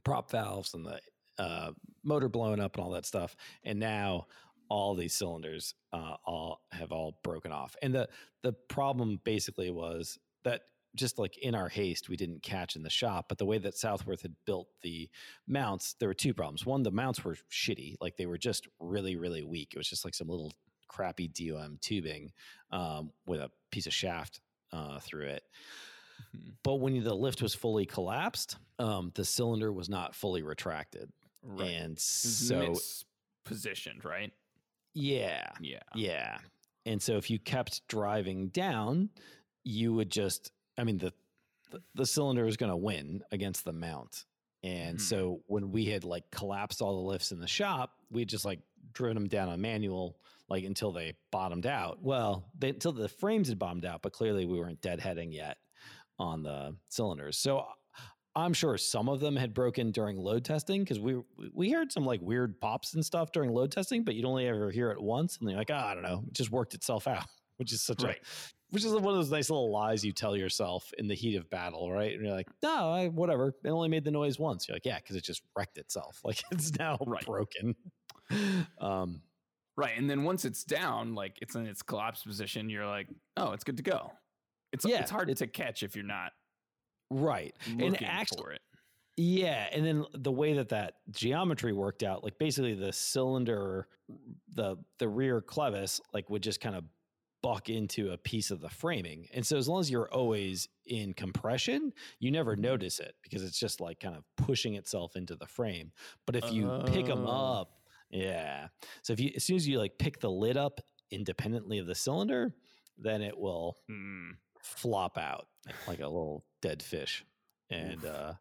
prop 0.05 0.31
valves 0.31 0.73
and 0.73 0.85
the 0.85 1.01
uh, 1.37 1.71
motor 2.05 2.29
blowing 2.29 2.61
up 2.61 2.77
and 2.77 2.85
all 2.85 2.91
that 2.91 3.05
stuff, 3.05 3.35
and 3.65 3.77
now 3.77 4.27
all 4.69 4.95
these 4.95 5.13
cylinders 5.13 5.73
uh, 5.93 6.15
all 6.25 6.61
have 6.71 6.91
all 6.91 7.19
broken 7.23 7.51
off. 7.51 7.75
And 7.81 7.93
the 7.93 8.07
the 8.43 8.53
problem 8.53 9.19
basically 9.23 9.71
was 9.71 10.17
that 10.43 10.61
just 10.95 11.19
like 11.19 11.37
in 11.37 11.53
our 11.55 11.69
haste, 11.69 12.09
we 12.09 12.15
didn't 12.15 12.41
catch 12.41 12.75
in 12.75 12.83
the 12.83 12.89
shop. 12.89 13.25
But 13.29 13.37
the 13.37 13.45
way 13.45 13.57
that 13.59 13.77
Southworth 13.77 14.21
had 14.21 14.35
built 14.45 14.67
the 14.81 15.09
mounts, 15.47 15.95
there 15.99 16.09
were 16.09 16.13
two 16.15 16.33
problems. 16.33 16.65
One, 16.65 16.83
the 16.83 16.91
mounts 16.91 17.23
were 17.23 17.35
shitty; 17.51 17.95
like 18.01 18.17
they 18.17 18.25
were 18.25 18.37
just 18.37 18.67
really, 18.79 19.15
really 19.15 19.43
weak. 19.43 19.73
It 19.73 19.77
was 19.77 19.89
just 19.89 20.05
like 20.05 20.15
some 20.15 20.27
little 20.29 20.53
crappy 20.87 21.27
DOM 21.27 21.77
tubing 21.81 22.31
um, 22.71 23.11
with 23.27 23.39
a 23.39 23.51
piece 23.71 23.85
of 23.85 23.93
shaft 23.93 24.41
uh, 24.71 24.99
through 24.99 25.27
it. 25.27 25.43
Mhm. 26.35 26.53
But 26.63 26.75
when 26.75 27.01
the 27.03 27.13
lift 27.13 27.41
was 27.41 27.53
fully 27.53 27.85
collapsed, 27.85 28.57
um, 28.79 29.11
the 29.15 29.23
cylinder 29.25 29.71
was 29.71 29.89
not 29.89 30.15
fully 30.15 30.41
retracted, 30.41 31.11
Right. 31.43 31.69
and 31.69 31.97
so 31.99 32.75
positioned 33.45 34.03
right? 34.05 34.33
Yeah, 34.93 35.49
Yeah. 35.61 35.79
yeah. 35.95 36.37
And 36.85 37.01
so 37.01 37.17
if 37.17 37.29
you 37.29 37.39
kept 37.39 37.87
driving 37.87 38.47
down, 38.49 39.09
you 39.63 39.93
would 39.93 40.09
just, 40.09 40.51
I 40.77 40.83
mean, 40.83 40.97
the 40.97 41.13
the, 41.71 41.81
the 41.93 42.05
cylinder 42.05 42.47
is 42.47 42.57
going 42.57 42.71
to 42.71 42.75
win 42.77 43.21
against 43.31 43.63
the 43.63 43.71
mount. 43.73 44.25
And 44.63 44.97
Mhm. 44.97 45.01
so 45.01 45.43
when 45.45 45.71
we 45.71 45.85
had 45.85 46.03
like 46.03 46.29
collapsed 46.31 46.81
all 46.81 46.95
the 47.03 47.07
lifts 47.07 47.31
in 47.31 47.39
the 47.39 47.47
shop, 47.47 47.93
we 48.09 48.25
just 48.25 48.43
like 48.43 48.59
driven 48.91 49.13
them 49.15 49.27
down 49.27 49.49
on 49.49 49.61
manual 49.61 50.17
like 50.49 50.63
until 50.63 50.91
they 50.91 51.13
bottomed 51.31 51.67
out. 51.67 52.01
Well, 52.01 52.49
they, 52.57 52.69
until 52.69 52.91
the 52.91 53.07
frames 53.07 53.49
had 53.49 53.59
bottomed 53.59 53.85
out, 53.85 54.01
but 54.01 54.13
clearly 54.13 54.45
we 54.45 54.57
weren't 54.57 54.81
deadheading 54.81 55.31
yet 55.31 55.57
on 56.17 56.41
the 56.41 56.75
cylinders. 56.87 57.37
So 57.37 57.67
I'm 58.39 58.53
sure 58.53 58.77
some 58.77 59.09
of 59.09 59.19
them 59.19 59.35
had 59.35 59.53
broken 59.53 59.91
during 59.91 60.17
load 60.17 60.45
testing 60.45 60.81
because 60.83 60.99
we 60.99 61.21
we 61.53 61.71
heard 61.71 61.91
some 61.91 62.05
like 62.05 62.21
weird 62.21 62.59
pops 62.59 62.93
and 62.93 63.05
stuff 63.05 63.31
during 63.31 63.51
load 63.53 63.71
testing, 63.71 64.03
but 64.03 64.15
you'd 64.15 64.25
only 64.25 64.47
ever 64.47 64.71
hear 64.71 64.91
it 64.91 65.01
once, 65.01 65.37
and 65.37 65.49
you're 65.49 65.57
like, 65.59 65.71
oh, 65.71 65.75
I 65.75 65.93
don't 65.93 66.03
know, 66.03 66.23
it 66.27 66.33
just 66.33 66.51
worked 66.51 66.73
itself 66.73 67.07
out, 67.07 67.25
which 67.57 67.71
is 67.73 67.81
such 67.81 68.03
Right. 68.03 68.17
a 68.21 68.25
which 68.71 68.85
is 68.85 68.91
one 68.93 69.05
of 69.05 69.15
those 69.15 69.31
nice 69.31 69.49
little 69.49 69.71
lies 69.71 70.05
you 70.05 70.11
tell 70.11 70.37
yourself 70.37 70.91
in 70.99 71.07
the 71.07 71.15
heat 71.15 71.35
of 71.37 71.49
battle, 71.49 71.91
right? 71.91 72.13
And 72.13 72.23
you're 72.23 72.35
like, 72.35 72.47
no, 72.61 72.91
I, 72.91 73.07
whatever, 73.07 73.47
it 73.63 73.69
only 73.69 73.89
made 73.89 74.03
the 74.05 74.11
noise 74.11 74.37
once. 74.37 74.67
You're 74.67 74.75
like, 74.75 74.85
yeah, 74.85 74.97
because 74.97 75.15
it 75.15 75.23
just 75.23 75.41
wrecked 75.57 75.79
itself, 75.79 76.19
like 76.23 76.43
it's 76.51 76.71
now 76.77 76.97
Right. 77.05 77.25
broken. 77.25 77.75
Um, 78.79 79.21
Right. 79.77 79.97
And 79.97 80.09
then 80.09 80.23
once 80.23 80.43
it's 80.43 80.65
down, 80.65 81.15
like 81.15 81.37
it's 81.41 81.55
in 81.55 81.65
its 81.65 81.81
collapsed 81.81 82.25
position, 82.27 82.69
you're 82.69 82.85
like, 82.85 83.07
oh, 83.37 83.53
it's 83.53 83.63
good 83.63 83.77
to 83.77 83.83
go. 83.83 84.11
It's 84.73 84.83
Yeah, 84.85 84.99
it's 84.99 85.09
hard 85.09 85.29
it- 85.29 85.37
to 85.37 85.47
catch 85.47 85.83
if 85.83 85.95
you're 85.95 86.03
not 86.05 86.33
right. 87.09 87.55
looking 87.75 88.05
actu- 88.07 88.37
for 88.37 88.51
it. 88.51 88.61
Yeah, 89.17 89.67
and 89.73 89.85
then 89.85 90.05
the 90.13 90.31
way 90.31 90.53
that 90.53 90.69
that 90.69 90.93
geometry 91.11 91.73
worked 91.73 92.03
out, 92.03 92.23
like 92.23 92.37
basically 92.39 92.73
the 92.73 92.93
cylinder, 92.93 93.87
the 94.53 94.77
the 94.97 95.09
rear 95.09 95.41
clevis, 95.41 95.99
like 96.13 96.29
would 96.29 96.41
just 96.43 96.61
kind 96.61 96.75
of 96.75 96.85
buck 97.41 97.69
into 97.69 98.11
a 98.11 98.17
piece 98.17 98.49
of 98.51 98.61
the 98.61 98.69
framing, 98.69 99.27
and 99.33 99.45
so 99.45 99.57
as 99.57 99.67
long 99.67 99.81
as 99.81 99.91
you're 99.91 100.09
always 100.13 100.69
in 100.85 101.13
compression, 101.13 101.91
you 102.19 102.31
never 102.31 102.55
notice 102.55 102.99
it 103.01 103.15
because 103.21 103.43
it's 103.43 103.59
just 103.59 103.81
like 103.81 103.99
kind 103.99 104.15
of 104.15 104.23
pushing 104.37 104.75
itself 104.75 105.15
into 105.17 105.35
the 105.35 105.47
frame. 105.47 105.91
But 106.25 106.37
if 106.37 106.51
you 106.53 106.81
pick 106.87 107.05
them 107.07 107.25
Oh. 107.27 107.59
up, 107.61 107.81
yeah, 108.09 108.69
so 109.01 109.11
if 109.11 109.19
you 109.19 109.31
as 109.35 109.43
soon 109.43 109.57
as 109.57 109.67
you 109.67 109.79
like 109.79 109.97
pick 109.97 110.21
the 110.21 110.31
lid 110.31 110.55
up 110.55 110.79
independently 111.11 111.77
of 111.79 111.87
the 111.87 111.95
cylinder, 111.95 112.53
then 112.97 113.21
it 113.21 113.37
will 113.37 113.75
Mm. 113.91 114.31
Flop 114.77 115.17
out 115.17 115.47
like 115.87 115.99
a 115.99 116.07
little 116.07 116.45
dead 116.61 116.81
fish. 116.81 117.25
And 117.69 118.03
uh 118.05 118.33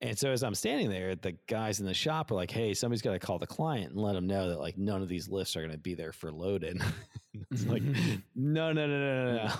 and 0.00 0.16
so 0.16 0.30
as 0.30 0.44
I'm 0.44 0.54
standing 0.54 0.90
there, 0.90 1.16
the 1.16 1.36
guys 1.48 1.80
in 1.80 1.86
the 1.86 1.94
shop 1.94 2.30
are 2.30 2.34
like, 2.34 2.52
"Hey, 2.52 2.72
somebody's 2.72 3.02
got 3.02 3.12
to 3.12 3.18
call 3.18 3.38
the 3.38 3.48
client 3.48 3.90
and 3.92 4.00
let 4.00 4.12
them 4.12 4.28
know 4.28 4.48
that 4.48 4.60
like 4.60 4.78
none 4.78 5.02
of 5.02 5.08
these 5.08 5.28
lifts 5.28 5.56
are 5.56 5.60
going 5.60 5.72
to 5.72 5.78
be 5.78 5.94
there 5.94 6.12
for 6.12 6.30
load-in." 6.30 6.80
it's 7.50 7.66
like, 7.66 7.82
no, 8.36 8.72
no, 8.72 8.86
no, 8.86 8.86
no, 8.86 9.24
no, 9.24 9.54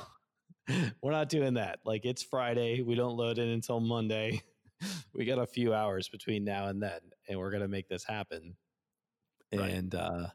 no. 0.69 0.91
We're 1.03 1.11
not 1.11 1.29
doing 1.29 1.55
that. 1.55 1.81
Like 1.85 2.05
it's 2.05 2.23
Friday. 2.23 2.83
We 2.83 2.95
don't 2.95 3.17
load 3.17 3.39
in 3.39 3.49
until 3.49 3.81
Monday. 3.81 4.43
we 5.13 5.25
got 5.25 5.39
a 5.39 5.47
few 5.47 5.75
hours 5.75 6.09
between 6.09 6.45
now 6.45 6.67
and 6.69 6.81
then, 6.81 7.01
and 7.29 7.39
we're 7.39 7.51
gonna 7.51 7.67
make 7.67 7.89
this 7.89 8.05
happen. 8.05 8.55
Right. 9.53 9.73
And 9.73 9.95
uh 9.95 10.27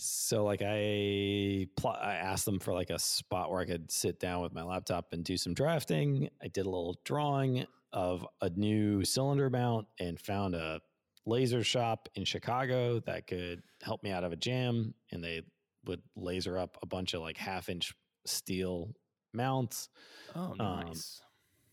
so 0.00 0.44
like 0.44 0.62
I 0.64 1.66
pl- 1.76 1.96
I 2.00 2.14
asked 2.14 2.44
them 2.44 2.60
for 2.60 2.72
like 2.72 2.90
a 2.90 2.98
spot 2.98 3.50
where 3.50 3.60
I 3.60 3.64
could 3.64 3.90
sit 3.90 4.20
down 4.20 4.42
with 4.42 4.52
my 4.54 4.62
laptop 4.62 5.12
and 5.12 5.24
do 5.24 5.36
some 5.36 5.54
drafting. 5.54 6.28
I 6.42 6.48
did 6.48 6.66
a 6.66 6.70
little 6.70 6.96
drawing 7.04 7.66
of 7.92 8.24
a 8.40 8.48
new 8.50 9.04
cylinder 9.04 9.50
mount 9.50 9.86
and 9.98 10.20
found 10.20 10.54
a 10.54 10.80
laser 11.26 11.62
shop 11.64 12.08
in 12.14 12.24
Chicago 12.24 13.00
that 13.00 13.26
could 13.26 13.62
help 13.82 14.02
me 14.02 14.10
out 14.10 14.24
of 14.24 14.32
a 14.32 14.36
jam 14.36 14.94
and 15.10 15.22
they 15.24 15.42
would 15.86 16.02
laser 16.16 16.56
up 16.58 16.76
a 16.82 16.86
bunch 16.86 17.14
of 17.14 17.20
like 17.22 17.36
half 17.36 17.68
inch 17.68 17.92
steel 18.26 18.94
mounts 19.32 19.88
Oh, 20.36 20.54
Um, 20.58 20.86
nice. 20.86 21.20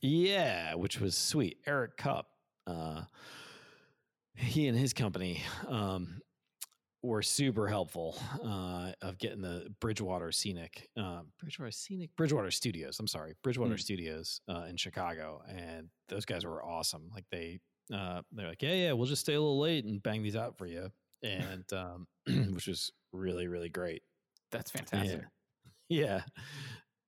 Yeah, 0.01 0.75
which 0.75 0.99
was 0.99 1.15
sweet. 1.17 1.57
Eric 1.67 1.97
Cup, 1.97 2.27
uh, 2.67 3.03
he 4.35 4.67
and 4.67 4.77
his 4.77 4.93
company 4.93 5.41
um, 5.67 6.19
were 7.05 7.21
super 7.21 7.67
helpful 7.67 8.17
uh, 8.43 8.91
of 9.01 9.17
getting 9.17 9.41
the 9.41 9.67
Bridgewater 9.79 10.31
Scenic, 10.31 10.89
uh, 10.97 11.21
Bridgewater 11.39 11.71
Scenic, 11.71 12.15
Bridgewater 12.15 12.51
Studios. 12.51 12.99
I'm 12.99 13.07
sorry, 13.07 13.33
Bridgewater 13.43 13.75
Mm. 13.75 13.79
Studios 13.79 14.41
uh, 14.49 14.65
in 14.69 14.77
Chicago, 14.77 15.41
and 15.47 15.89
those 16.09 16.25
guys 16.25 16.45
were 16.45 16.63
awesome. 16.63 17.09
Like 17.13 17.25
they, 17.31 17.59
uh, 17.93 18.21
they're 18.31 18.47
like, 18.47 18.61
yeah, 18.61 18.73
yeah, 18.73 18.91
we'll 18.93 19.05
just 19.07 19.21
stay 19.21 19.33
a 19.33 19.39
little 19.41 19.59
late 19.59 19.85
and 19.85 20.01
bang 20.01 20.23
these 20.23 20.35
out 20.35 20.57
for 20.57 20.65
you, 20.65 20.89
and 21.23 21.65
um, 21.73 22.07
which 22.53 22.67
was 22.67 22.91
really, 23.13 23.47
really 23.47 23.69
great. 23.69 24.01
That's 24.51 24.71
fantastic. 24.71 25.23
Yeah. 25.87 26.21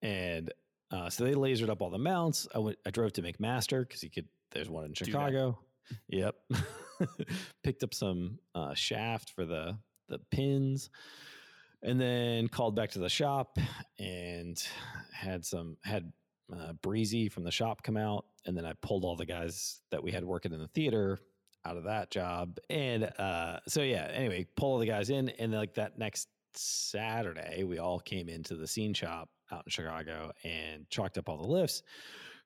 And 0.04 0.54
uh, 0.92 1.10
so 1.10 1.24
they 1.24 1.34
lasered 1.34 1.70
up 1.70 1.82
all 1.82 1.90
the 1.90 1.98
mounts. 1.98 2.48
I 2.54 2.60
went, 2.60 2.78
I 2.86 2.92
drove 2.92 3.12
to 3.14 3.24
McMaster 3.24 3.82
because 3.82 4.02
he 4.02 4.10
could, 4.10 4.28
there's 4.52 4.70
one 4.70 4.86
in. 4.86 4.94
Chicago. 4.94 5.58
Yep. 6.10 6.36
Picked 7.64 7.82
up 7.84 7.94
some 7.96 8.38
uh, 8.54 8.76
shaft 8.76 9.32
for 9.32 9.46
the, 9.46 9.78
the 10.08 10.20
pins 10.32 10.90
and 11.84 12.00
then 12.00 12.48
called 12.48 12.76
back 12.76 12.92
to 12.92 13.00
the 13.00 13.10
shop 13.10 13.58
and 14.00 14.62
had 15.14 15.46
some, 15.46 15.78
had 15.84 16.12
uh, 16.54 16.74
Breezy 16.74 17.30
from 17.30 17.44
the 17.44 17.52
shop 17.52 17.84
come 17.84 17.98
out. 17.98 18.26
And 18.46 18.58
then 18.58 18.66
I 18.66 18.74
pulled 18.82 19.04
all 19.04 19.16
the 19.16 19.26
guys 19.26 19.82
that 19.92 20.04
we 20.04 20.12
had 20.12 20.24
working 20.24 20.54
in 20.54 20.60
the 20.60 20.70
theater 20.70 21.20
out 21.66 21.78
of 21.78 21.84
that 21.84 22.10
job. 22.10 22.58
And 22.70 23.04
uh, 23.20 23.60
so, 23.68 23.82
yeah, 23.82 24.10
anyway, 24.14 24.48
pull 24.56 24.74
all 24.74 24.80
the 24.80 24.86
guys 24.86 25.10
in. 25.10 25.30
And 25.30 25.52
then, 25.52 25.60
like 25.60 25.76
that 25.76 25.98
next 26.00 26.30
Saturday, 26.54 27.64
we 27.64 27.78
all 27.78 28.00
came 28.00 28.30
into 28.30 28.56
the 28.56 28.68
scene 28.68 28.94
shop 28.94 29.30
out 29.52 29.64
in 29.66 29.70
Chicago 29.70 30.32
and 30.44 30.90
chalked 30.90 31.18
up 31.18 31.30
all 31.30 31.38
the 31.38 31.48
lifts, 31.48 31.84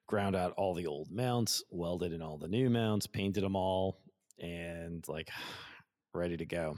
ground 0.06 0.36
out 0.36 0.52
all 0.56 0.74
the 0.74 0.86
old 0.86 1.10
mounts, 1.10 1.62
welded 1.70 2.12
in 2.12 2.20
all 2.20 2.36
the 2.36 2.48
new 2.48 2.68
mounts, 2.68 3.06
painted 3.06 3.44
them 3.44 3.56
all, 3.56 4.00
and 4.40 5.06
like 5.08 5.30
ready 6.14 6.36
to 6.36 6.44
go 6.44 6.76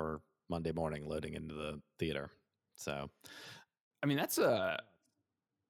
for 0.00 0.22
Monday 0.48 0.72
morning 0.72 1.06
loading 1.06 1.34
into 1.34 1.54
the 1.54 1.78
theater. 1.98 2.30
So, 2.76 3.10
I 4.02 4.06
mean, 4.06 4.16
that's 4.16 4.38
a 4.38 4.80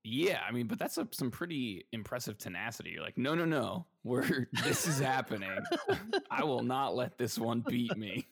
yeah. 0.05 0.39
I 0.49 0.53
mean, 0.53 0.69
but 0.69 0.79
that's 0.79 0.99
a, 0.99 1.09
some 1.11 1.33
pretty 1.33 1.85
impressive 1.93 2.39
tenacity. 2.39 2.91
You're 2.91 3.03
like, 3.03 3.19
no, 3.19 3.35
no, 3.35 3.45
no. 3.45 3.87
We're 4.05 4.47
this 4.65 4.87
is 4.87 5.01
happening. 5.01 5.59
I 6.31 6.45
will 6.45 6.63
not 6.63 6.95
let 6.95 7.19
this 7.19 7.39
one 7.39 7.65
beat 7.67 7.97
me. 7.97 8.29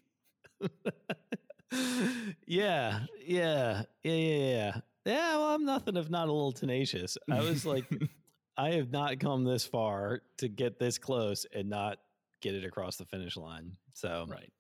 yeah, 2.46 3.00
yeah, 3.26 3.82
yeah, 4.04 4.12
yeah, 4.12 4.12
yeah. 4.12 4.72
Yeah, 5.04 5.37
well, 5.38 5.54
I'm 5.54 5.64
nothing 5.64 5.96
if 5.96 6.08
not 6.11 6.28
a 6.28 6.32
little 6.32 6.52
tenacious. 6.52 7.18
I 7.28 7.40
was 7.40 7.66
like, 7.66 7.90
I 8.56 8.70
have 8.72 8.92
not 8.92 9.18
come 9.18 9.42
this 9.42 9.64
far 9.64 10.20
to 10.37 10.48
get 10.48 10.78
this 10.78 10.98
close 10.98 11.44
and 11.52 11.68
not 11.68 11.98
get 12.40 12.54
it 12.54 12.64
across 12.64 12.96
the 12.96 13.06
finish 13.06 13.37
line. 13.37 13.72
So, 13.94 14.26
right. 14.28 14.52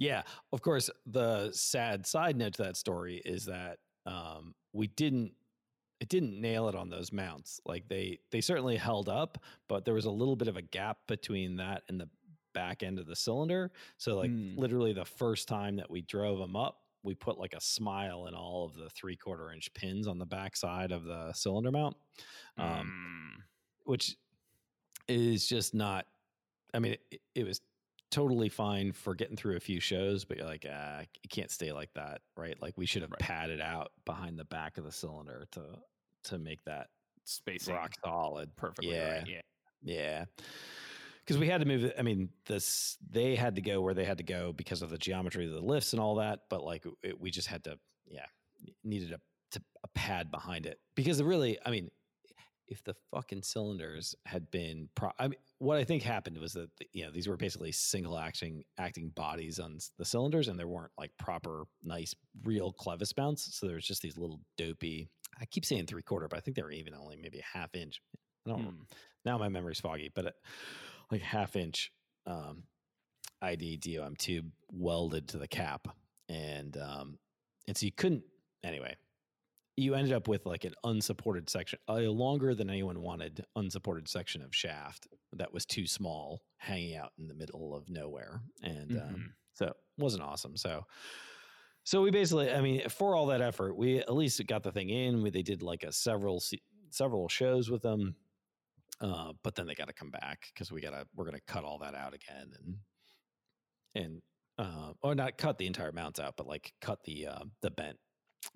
Yeah, 0.00 0.24
of 0.52 0.62
course, 0.62 0.90
the 1.06 1.52
sad 1.52 2.06
side 2.06 2.36
note 2.36 2.54
to 2.54 2.64
that 2.64 2.76
story 2.76 3.18
is 3.24 3.46
that 3.46 3.78
um, 4.06 4.56
we 4.72 4.88
didn't 4.88 5.34
it 6.00 6.08
didn't 6.08 6.40
nail 6.40 6.68
it 6.68 6.74
on 6.74 6.88
those 6.90 7.12
mounts. 7.12 7.60
Like 7.66 7.88
they 7.88 8.18
they 8.32 8.40
certainly 8.40 8.76
held 8.76 9.08
up, 9.08 9.38
but 9.68 9.84
there 9.84 9.94
was 9.94 10.06
a 10.06 10.10
little 10.10 10.36
bit 10.36 10.48
of 10.48 10.56
a 10.56 10.62
gap 10.62 11.06
between 11.06 11.56
that 11.58 11.84
and 11.88 12.00
the 12.00 12.08
back 12.54 12.82
end 12.82 12.98
of 12.98 13.06
the 13.06 13.16
cylinder. 13.16 13.72
So 13.98 14.16
like 14.16 14.30
Hmm. 14.30 14.56
literally 14.56 14.92
the 14.94 15.04
first 15.04 15.48
time 15.48 15.76
that 15.76 15.90
we 15.90 16.02
drove 16.02 16.38
them 16.38 16.56
up, 16.56 16.82
we 17.04 17.14
put 17.14 17.38
like 17.38 17.54
a 17.54 17.60
smile 17.60 18.26
in 18.26 18.34
all 18.34 18.64
of 18.66 18.74
the 18.74 18.90
three 18.90 19.16
quarter 19.16 19.52
inch 19.52 19.72
pins 19.74 20.08
on 20.08 20.18
the 20.18 20.26
back 20.26 20.56
side 20.56 20.92
of 20.92 21.04
the 21.04 21.32
cylinder 21.34 21.70
mount. 21.72 21.96
Um, 22.58 22.94
Mm. 23.38 23.42
which 23.84 24.16
is 25.08 25.48
just 25.48 25.74
not 25.74 26.06
i 26.74 26.78
mean 26.78 26.96
it, 27.10 27.22
it 27.34 27.44
was 27.44 27.60
totally 28.10 28.48
fine 28.48 28.92
for 28.92 29.14
getting 29.14 29.36
through 29.36 29.56
a 29.56 29.60
few 29.60 29.80
shows 29.80 30.24
but 30.24 30.36
you're 30.36 30.46
like 30.46 30.66
ah, 30.70 31.00
you 31.00 31.28
can't 31.28 31.50
stay 31.50 31.72
like 31.72 31.92
that 31.94 32.20
right 32.36 32.60
like 32.60 32.76
we 32.76 32.86
should 32.86 33.02
have 33.02 33.10
Right. 33.10 33.20
padded 33.20 33.60
out 33.60 33.92
behind 34.04 34.38
the 34.38 34.44
back 34.44 34.78
of 34.78 34.84
the 34.84 34.92
cylinder 34.92 35.46
to 35.52 35.62
to 36.24 36.38
make 36.38 36.62
that 36.64 36.88
spacing 37.24 37.74
rock 37.74 37.92
solid 38.04 38.54
perfectly 38.56 38.90
yeah 38.94 39.18
right. 39.18 39.28
Yeah. 39.28 39.40
yeah 39.82 40.24
because 41.24 41.38
we 41.38 41.46
had 41.48 41.60
to 41.60 41.66
move 41.66 41.84
it 41.84 41.94
i 41.98 42.02
mean 42.02 42.28
this 42.46 42.96
they 43.10 43.36
had 43.36 43.54
to 43.56 43.62
go 43.62 43.80
where 43.80 43.94
they 43.94 44.04
had 44.04 44.18
to 44.18 44.24
go 44.24 44.52
because 44.52 44.82
of 44.82 44.90
the 44.90 44.98
geometry 44.98 45.46
of 45.46 45.52
the 45.52 45.60
lifts 45.60 45.92
and 45.92 46.00
all 46.00 46.16
that 46.16 46.40
but 46.50 46.64
like 46.64 46.84
it, 47.02 47.20
we 47.20 47.30
just 47.30 47.46
had 47.46 47.62
to 47.64 47.78
yeah 48.06 48.26
needed 48.82 49.12
a, 49.12 49.20
to, 49.52 49.62
a 49.84 49.88
pad 49.88 50.30
behind 50.30 50.66
it 50.66 50.78
because 50.96 51.20
it 51.20 51.24
really 51.24 51.56
i 51.64 51.70
mean 51.70 51.88
if 52.66 52.82
the 52.84 52.94
fucking 53.10 53.42
cylinders 53.42 54.14
had 54.26 54.50
been 54.50 54.88
pro 54.94 55.10
I 55.18 55.28
mean, 55.28 55.38
what 55.60 55.76
I 55.76 55.84
think 55.84 56.02
happened 56.02 56.38
was 56.38 56.54
that 56.54 56.70
you 56.92 57.04
know 57.04 57.10
these 57.12 57.28
were 57.28 57.36
basically 57.36 57.70
single 57.70 58.18
acting 58.18 58.64
acting 58.78 59.10
bodies 59.14 59.60
on 59.60 59.78
the 59.98 60.04
cylinders, 60.04 60.48
and 60.48 60.58
there 60.58 60.66
weren't 60.66 60.90
like 60.98 61.12
proper, 61.18 61.64
nice, 61.84 62.14
real 62.44 62.72
clevis 62.72 63.16
mounts. 63.16 63.56
So 63.56 63.66
there 63.66 63.76
was 63.76 63.86
just 63.86 64.00
these 64.00 64.16
little 64.16 64.40
dopey. 64.56 65.10
I 65.38 65.44
keep 65.44 65.66
saying 65.66 65.86
three 65.86 66.02
quarter, 66.02 66.28
but 66.28 66.38
I 66.38 66.40
think 66.40 66.56
they 66.56 66.62
were 66.62 66.72
even 66.72 66.94
only 66.94 67.16
maybe 67.16 67.38
a 67.40 67.58
half 67.58 67.74
inch. 67.74 68.00
I 68.46 68.50
don't. 68.50 68.62
Hmm. 68.62 68.82
Now 69.26 69.36
my 69.36 69.50
memory's 69.50 69.80
foggy, 69.80 70.10
but 70.14 70.24
it, 70.26 70.34
like 71.12 71.20
half 71.20 71.54
inch 71.56 71.92
um, 72.26 72.62
ID 73.42 73.76
DOM 73.76 74.16
tube 74.16 74.50
welded 74.72 75.28
to 75.28 75.38
the 75.38 75.48
cap, 75.48 75.88
and 76.30 76.74
um, 76.78 77.18
and 77.68 77.76
so 77.76 77.84
you 77.84 77.92
couldn't 77.92 78.24
anyway. 78.64 78.96
You 79.80 79.94
ended 79.94 80.12
up 80.12 80.28
with 80.28 80.44
like 80.44 80.64
an 80.64 80.74
unsupported 80.84 81.48
section, 81.48 81.78
a 81.88 82.00
longer 82.00 82.54
than 82.54 82.68
anyone 82.68 83.00
wanted 83.00 83.44
unsupported 83.56 84.08
section 84.08 84.42
of 84.42 84.54
shaft 84.54 85.08
that 85.32 85.52
was 85.54 85.64
too 85.64 85.86
small, 85.86 86.42
hanging 86.58 86.96
out 86.96 87.12
in 87.18 87.28
the 87.28 87.34
middle 87.34 87.74
of 87.74 87.88
nowhere, 87.88 88.42
and 88.62 88.92
um, 88.92 89.14
Mhm. 89.14 89.32
so 89.54 89.66
it 89.68 89.76
wasn't 89.96 90.22
awesome. 90.22 90.56
So, 90.56 90.84
so 91.84 92.02
we 92.02 92.10
basically, 92.10 92.52
I 92.52 92.60
mean, 92.60 92.88
for 92.90 93.14
all 93.14 93.26
that 93.28 93.40
effort, 93.40 93.74
we 93.74 93.98
at 93.98 94.12
least 94.12 94.44
got 94.46 94.62
the 94.62 94.70
thing 94.72 94.90
in. 94.90 95.22
We, 95.22 95.30
they 95.30 95.42
did 95.42 95.62
like 95.62 95.82
a 95.82 95.92
several 95.92 96.42
several 96.90 97.28
shows 97.28 97.70
with 97.70 97.80
them, 97.80 98.16
uh, 99.00 99.32
but 99.42 99.54
then 99.54 99.66
they 99.66 99.74
got 99.74 99.88
to 99.88 99.94
come 99.94 100.10
back 100.10 100.48
because 100.52 100.70
we 100.70 100.82
gotta 100.82 101.06
we're 101.14 101.24
gonna 101.24 101.40
cut 101.46 101.64
all 101.64 101.78
that 101.78 101.94
out 101.94 102.12
again 102.12 102.52
and 102.58 102.76
and 103.94 104.22
uh, 104.58 104.92
or 105.02 105.14
not 105.14 105.38
cut 105.38 105.56
the 105.56 105.66
entire 105.66 105.92
mounts 105.92 106.20
out, 106.20 106.36
but 106.36 106.46
like 106.46 106.74
cut 106.82 107.02
the 107.04 107.28
uh, 107.28 107.44
the 107.62 107.70
bent 107.70 107.98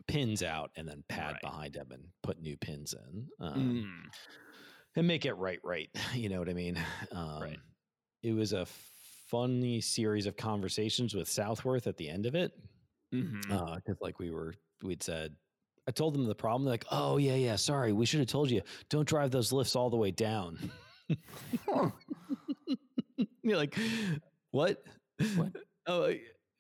pins 0.07 0.43
out 0.43 0.71
and 0.77 0.89
then 0.89 1.05
pad 1.09 1.33
Right. 1.33 1.41
behind 1.43 1.75
them 1.75 1.89
and 1.93 2.05
put 2.23 2.41
new 2.41 2.57
pins 2.57 2.95
in 2.95 3.29
um, 3.41 3.55
Mm. 3.55 4.11
and 4.97 5.07
make 5.07 5.25
it 5.27 5.35
right 5.35 5.61
right 5.63 5.91
you 6.15 6.29
know 6.29 6.39
what 6.39 6.49
i 6.49 6.55
mean 6.55 6.79
um, 7.13 7.43
Right. 7.43 7.59
it 8.23 8.33
was 8.33 8.53
a 8.53 8.67
funny 9.31 9.81
series 9.81 10.27
of 10.27 10.37
conversations 10.37 11.15
with 11.15 11.29
southworth 11.29 11.87
at 11.87 11.97
the 11.97 12.09
end 12.09 12.27
of 12.27 12.35
it 12.35 12.53
because 13.11 13.97
like 14.01 14.19
we 14.19 14.31
were 14.31 14.55
we'd 14.83 15.03
said 15.03 15.35
i 15.87 15.91
told 15.91 16.15
them 16.15 16.25
the 16.25 16.35
problem 16.35 16.65
they're 16.65 16.73
like 16.73 16.87
oh 16.91 17.17
yeah 17.19 17.35
yeah 17.35 17.57
sorry 17.57 17.93
we 17.93 18.07
should 18.07 18.21
have 18.21 18.29
told 18.29 18.51
you 18.51 18.63
don't 18.89 19.09
drive 19.09 19.31
those 19.31 19.53
lifts 19.53 19.77
all 19.77 19.91
the 19.91 19.97
way 19.97 20.11
down 20.11 20.59
you're 23.43 23.57
like 23.57 23.77
what 24.51 24.83
What? 25.37 25.53
oh 25.87 26.13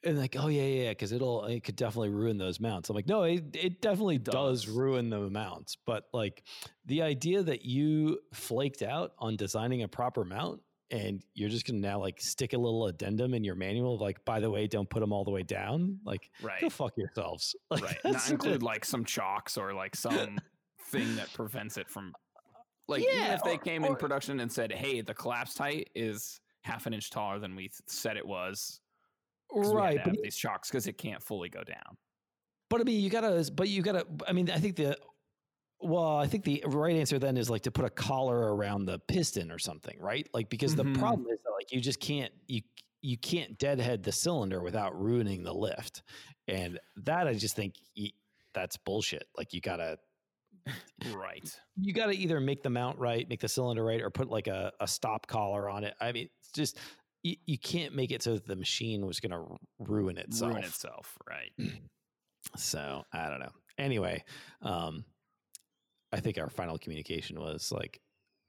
and 0.04 0.18
like 0.18 0.36
oh 0.38 0.48
yeah 0.48 0.62
yeah 0.62 0.90
because 0.90 1.12
it'll 1.12 1.44
it 1.46 1.64
could 1.64 1.76
definitely 1.76 2.10
ruin 2.10 2.36
those 2.38 2.60
mounts 2.60 2.88
i'm 2.90 2.96
like 2.96 3.06
no 3.08 3.22
it, 3.22 3.44
it 3.54 3.80
definitely 3.80 4.18
does. 4.18 4.64
Does. 4.64 4.68
ruin 4.68 5.10
the 5.10 5.18
mounts 5.30 5.76
but 5.86 6.04
like 6.12 6.42
the 6.86 7.02
idea 7.02 7.42
that 7.42 7.64
you 7.64 8.18
flaked 8.32 8.82
out 8.82 9.12
on 9.18 9.36
designing 9.36 9.82
a 9.82 9.88
proper 9.88 10.24
mount 10.24 10.60
and 10.90 11.22
you're 11.34 11.48
just 11.48 11.66
gonna 11.66 11.78
now 11.80 11.98
like 11.98 12.20
stick 12.20 12.52
a 12.52 12.58
little 12.58 12.86
addendum 12.86 13.32
in 13.34 13.42
your 13.42 13.54
manual 13.54 13.94
of 13.94 14.00
like 14.00 14.22
by 14.24 14.38
the 14.40 14.50
way 14.50 14.66
don't 14.66 14.90
put 14.90 15.00
them 15.00 15.12
all 15.12 15.24
the 15.24 15.30
way 15.30 15.42
down 15.42 15.98
like 16.04 16.30
go 16.42 16.48
Right. 16.48 16.72
fuck 16.72 16.96
yourselves 16.96 17.56
like 17.70 17.82
right. 17.82 17.96
Not 18.04 18.30
include 18.30 18.62
like 18.62 18.84
some 18.84 19.04
chalks 19.04 19.56
or 19.56 19.72
like 19.72 19.96
some 19.96 20.38
thing 20.90 21.16
that 21.16 21.32
prevents 21.32 21.78
it 21.78 21.88
from 21.88 22.12
like 22.86 23.02
even 23.02 23.32
if 23.32 23.42
they 23.42 23.54
or- 23.54 23.58
came 23.58 23.84
or- 23.84 23.88
in 23.88 23.96
production 23.96 24.40
and 24.40 24.52
said, 24.52 24.70
"Hey, 24.70 25.00
the 25.00 25.14
collapse 25.14 25.56
height 25.56 25.88
is 25.94 26.38
half 26.64 26.84
an 26.84 26.92
inch 26.92 27.08
taller 27.08 27.38
than 27.38 27.56
we 27.56 27.62
th- 27.62 27.80
said 27.86 28.18
it 28.18 28.26
was." 28.26 28.78
'Cause 29.54 29.72
we 29.72 29.80
had 29.80 29.96
right 29.96 30.00
but, 30.04 30.16
these 30.22 30.36
shocks 30.36 30.68
because 30.70 30.86
it 30.86 30.98
can't 30.98 31.22
fully 31.22 31.48
go 31.48 31.62
down. 31.64 31.96
but 32.70 32.80
i 32.80 32.84
mean 32.84 33.00
you 33.00 33.10
gotta 33.10 33.48
but 33.54 33.68
you 33.68 33.82
gotta 33.82 34.06
i 34.28 34.32
mean 34.32 34.50
i 34.50 34.58
think 34.58 34.76
the 34.76 34.96
well 35.80 36.16
i 36.16 36.26
think 36.26 36.44
the 36.44 36.62
right 36.66 36.96
answer 36.96 37.18
then 37.18 37.36
is 37.36 37.48
like 37.50 37.62
to 37.62 37.70
put 37.70 37.84
a 37.84 37.90
collar 37.90 38.54
around 38.54 38.84
the 38.86 38.98
piston 39.00 39.50
or 39.50 39.58
something 39.58 39.98
right 40.00 40.28
like 40.32 40.48
because 40.48 40.74
Mhm. 40.74 40.92
the 40.94 40.98
problem 40.98 41.28
is 41.30 41.38
that 41.44 41.50
like 41.52 41.70
you 41.72 41.80
just 41.80 42.00
can't 42.00 42.32
you 42.46 42.62
you 43.02 43.18
can't 43.18 43.58
deadhead 43.58 44.02
the 44.02 44.12
cylinder 44.12 44.62
without 44.62 44.98
ruining 44.98 45.42
the 45.42 45.52
lift 45.52 46.02
and 46.48 46.80
that 46.96 47.26
i 47.28 47.34
just 47.34 47.54
think 47.54 47.74
that's 48.54 48.76
bullshit 48.78 49.28
like 49.36 49.52
you 49.52 49.60
gotta 49.60 49.98
Right. 51.12 51.60
you 51.78 51.92
gotta 51.92 52.12
either 52.12 52.40
make 52.40 52.62
the 52.62 52.70
mount 52.70 52.98
right 52.98 53.28
make 53.28 53.40
the 53.40 53.48
cylinder 53.48 53.84
right 53.84 54.00
or 54.00 54.08
put 54.08 54.30
like 54.30 54.46
a, 54.46 54.72
a 54.80 54.86
stop 54.88 55.26
collar 55.26 55.68
on 55.68 55.84
it 55.84 55.94
i 56.00 56.10
mean 56.12 56.30
it's 56.38 56.50
just 56.52 56.78
you, 57.24 57.36
you 57.46 57.58
can't 57.58 57.96
make 57.96 58.12
it 58.12 58.22
so 58.22 58.34
that 58.34 58.46
the 58.46 58.54
machine 58.54 59.04
was 59.04 59.18
gonna 59.18 59.42
ruin 59.80 60.18
itself 60.18 60.52
Ruin 60.52 60.64
itself. 60.64 61.18
Right. 61.28 61.52
so 62.56 63.02
I 63.12 63.28
don't 63.28 63.40
know. 63.40 63.52
Anyway, 63.78 64.22
um, 64.62 65.04
I 66.12 66.20
think 66.20 66.38
our 66.38 66.50
final 66.50 66.78
communication 66.78 67.40
was 67.40 67.72
like, 67.72 68.00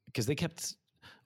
because 0.05 0.27
they 0.27 0.35
kept 0.35 0.75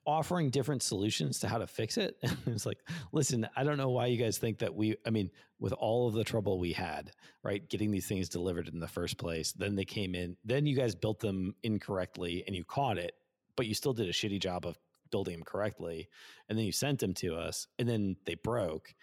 offering 0.05 0.49
different 0.49 0.81
solutions 0.81 1.39
to 1.39 1.47
how 1.47 1.57
to 1.57 1.67
fix 1.67 1.97
it. 1.97 2.15
It 2.23 2.53
was 2.53 2.65
like, 2.65 2.79
listen, 3.11 3.47
I 3.55 3.63
don't 3.63 3.77
know 3.77 3.89
why 3.89 4.05
you 4.05 4.17
guys 4.17 4.37
think 4.37 4.59
that 4.59 4.73
we, 4.73 4.95
I 5.05 5.09
mean, 5.09 5.29
with 5.59 5.73
all 5.73 6.07
of 6.07 6.13
the 6.13 6.23
trouble 6.23 6.59
we 6.59 6.71
had, 6.71 7.11
right, 7.43 7.67
getting 7.69 7.91
these 7.91 8.07
things 8.07 8.29
delivered 8.29 8.69
in 8.69 8.79
the 8.79 8.87
first 8.87 9.17
place, 9.17 9.51
then 9.51 9.75
they 9.75 9.85
came 9.85 10.15
in, 10.15 10.37
then 10.45 10.65
you 10.65 10.75
guys 10.75 10.95
built 10.95 11.19
them 11.19 11.53
incorrectly 11.63 12.43
and 12.47 12.55
you 12.55 12.63
caught 12.63 12.97
it, 12.97 13.13
but 13.57 13.67
you 13.67 13.73
still 13.73 13.93
did 13.93 14.07
a 14.07 14.13
shitty 14.13 14.39
job 14.39 14.65
of 14.65 14.77
building 15.11 15.35
them 15.35 15.43
correctly. 15.43 16.09
And 16.47 16.57
then 16.57 16.65
you 16.65 16.71
sent 16.71 16.99
them 16.99 17.13
to 17.15 17.35
us 17.35 17.67
and 17.77 17.87
then 17.87 18.17
they 18.25 18.35
broke. 18.35 18.93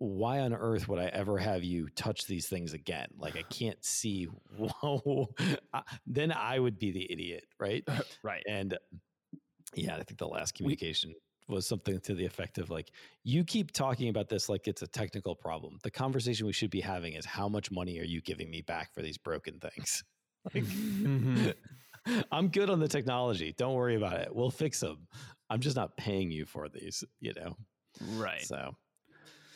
Why 0.00 0.40
on 0.40 0.54
earth 0.54 0.88
would 0.88 1.00
I 1.00 1.06
ever 1.06 1.38
have 1.38 1.64
you 1.64 1.88
touch 1.96 2.26
these 2.26 2.46
things 2.46 2.72
again? 2.72 3.08
Like, 3.18 3.36
I 3.36 3.42
can't 3.50 3.84
see. 3.84 4.24
Whoa. 4.56 5.34
then 6.06 6.32
I 6.32 6.58
would 6.58 6.78
be 6.78 6.92
the 6.92 7.10
idiot, 7.10 7.44
right? 7.58 7.82
right. 8.22 8.42
And 8.48 8.78
yeah, 9.74 9.96
I 9.96 10.02
think 10.02 10.18
the 10.18 10.28
last 10.28 10.54
communication 10.54 11.14
we, 11.48 11.54
was 11.54 11.66
something 11.66 12.00
to 12.00 12.14
the 12.14 12.26
effect 12.26 12.58
of 12.58 12.70
like, 12.70 12.92
you 13.24 13.44
keep 13.44 13.72
talking 13.72 14.08
about 14.08 14.28
this 14.28 14.48
like 14.48 14.68
it's 14.68 14.82
a 14.82 14.86
technical 14.86 15.34
problem. 15.34 15.78
The 15.82 15.90
conversation 15.90 16.46
we 16.46 16.52
should 16.52 16.70
be 16.70 16.80
having 16.80 17.14
is 17.14 17.24
how 17.24 17.48
much 17.48 17.70
money 17.70 17.98
are 17.98 18.04
you 18.04 18.20
giving 18.20 18.50
me 18.50 18.62
back 18.62 18.94
for 18.94 19.02
these 19.02 19.18
broken 19.18 19.58
things? 19.58 20.04
like, 20.54 20.64
mm-hmm. 20.64 21.50
I'm 22.32 22.48
good 22.48 22.70
on 22.70 22.80
the 22.80 22.88
technology. 22.88 23.54
Don't 23.56 23.74
worry 23.74 23.96
about 23.96 24.20
it. 24.20 24.34
We'll 24.34 24.50
fix 24.50 24.80
them. 24.80 25.06
I'm 25.50 25.60
just 25.60 25.76
not 25.76 25.96
paying 25.96 26.30
you 26.30 26.44
for 26.44 26.68
these, 26.68 27.04
you 27.20 27.32
know? 27.34 27.56
Right. 28.14 28.42
So, 28.42 28.76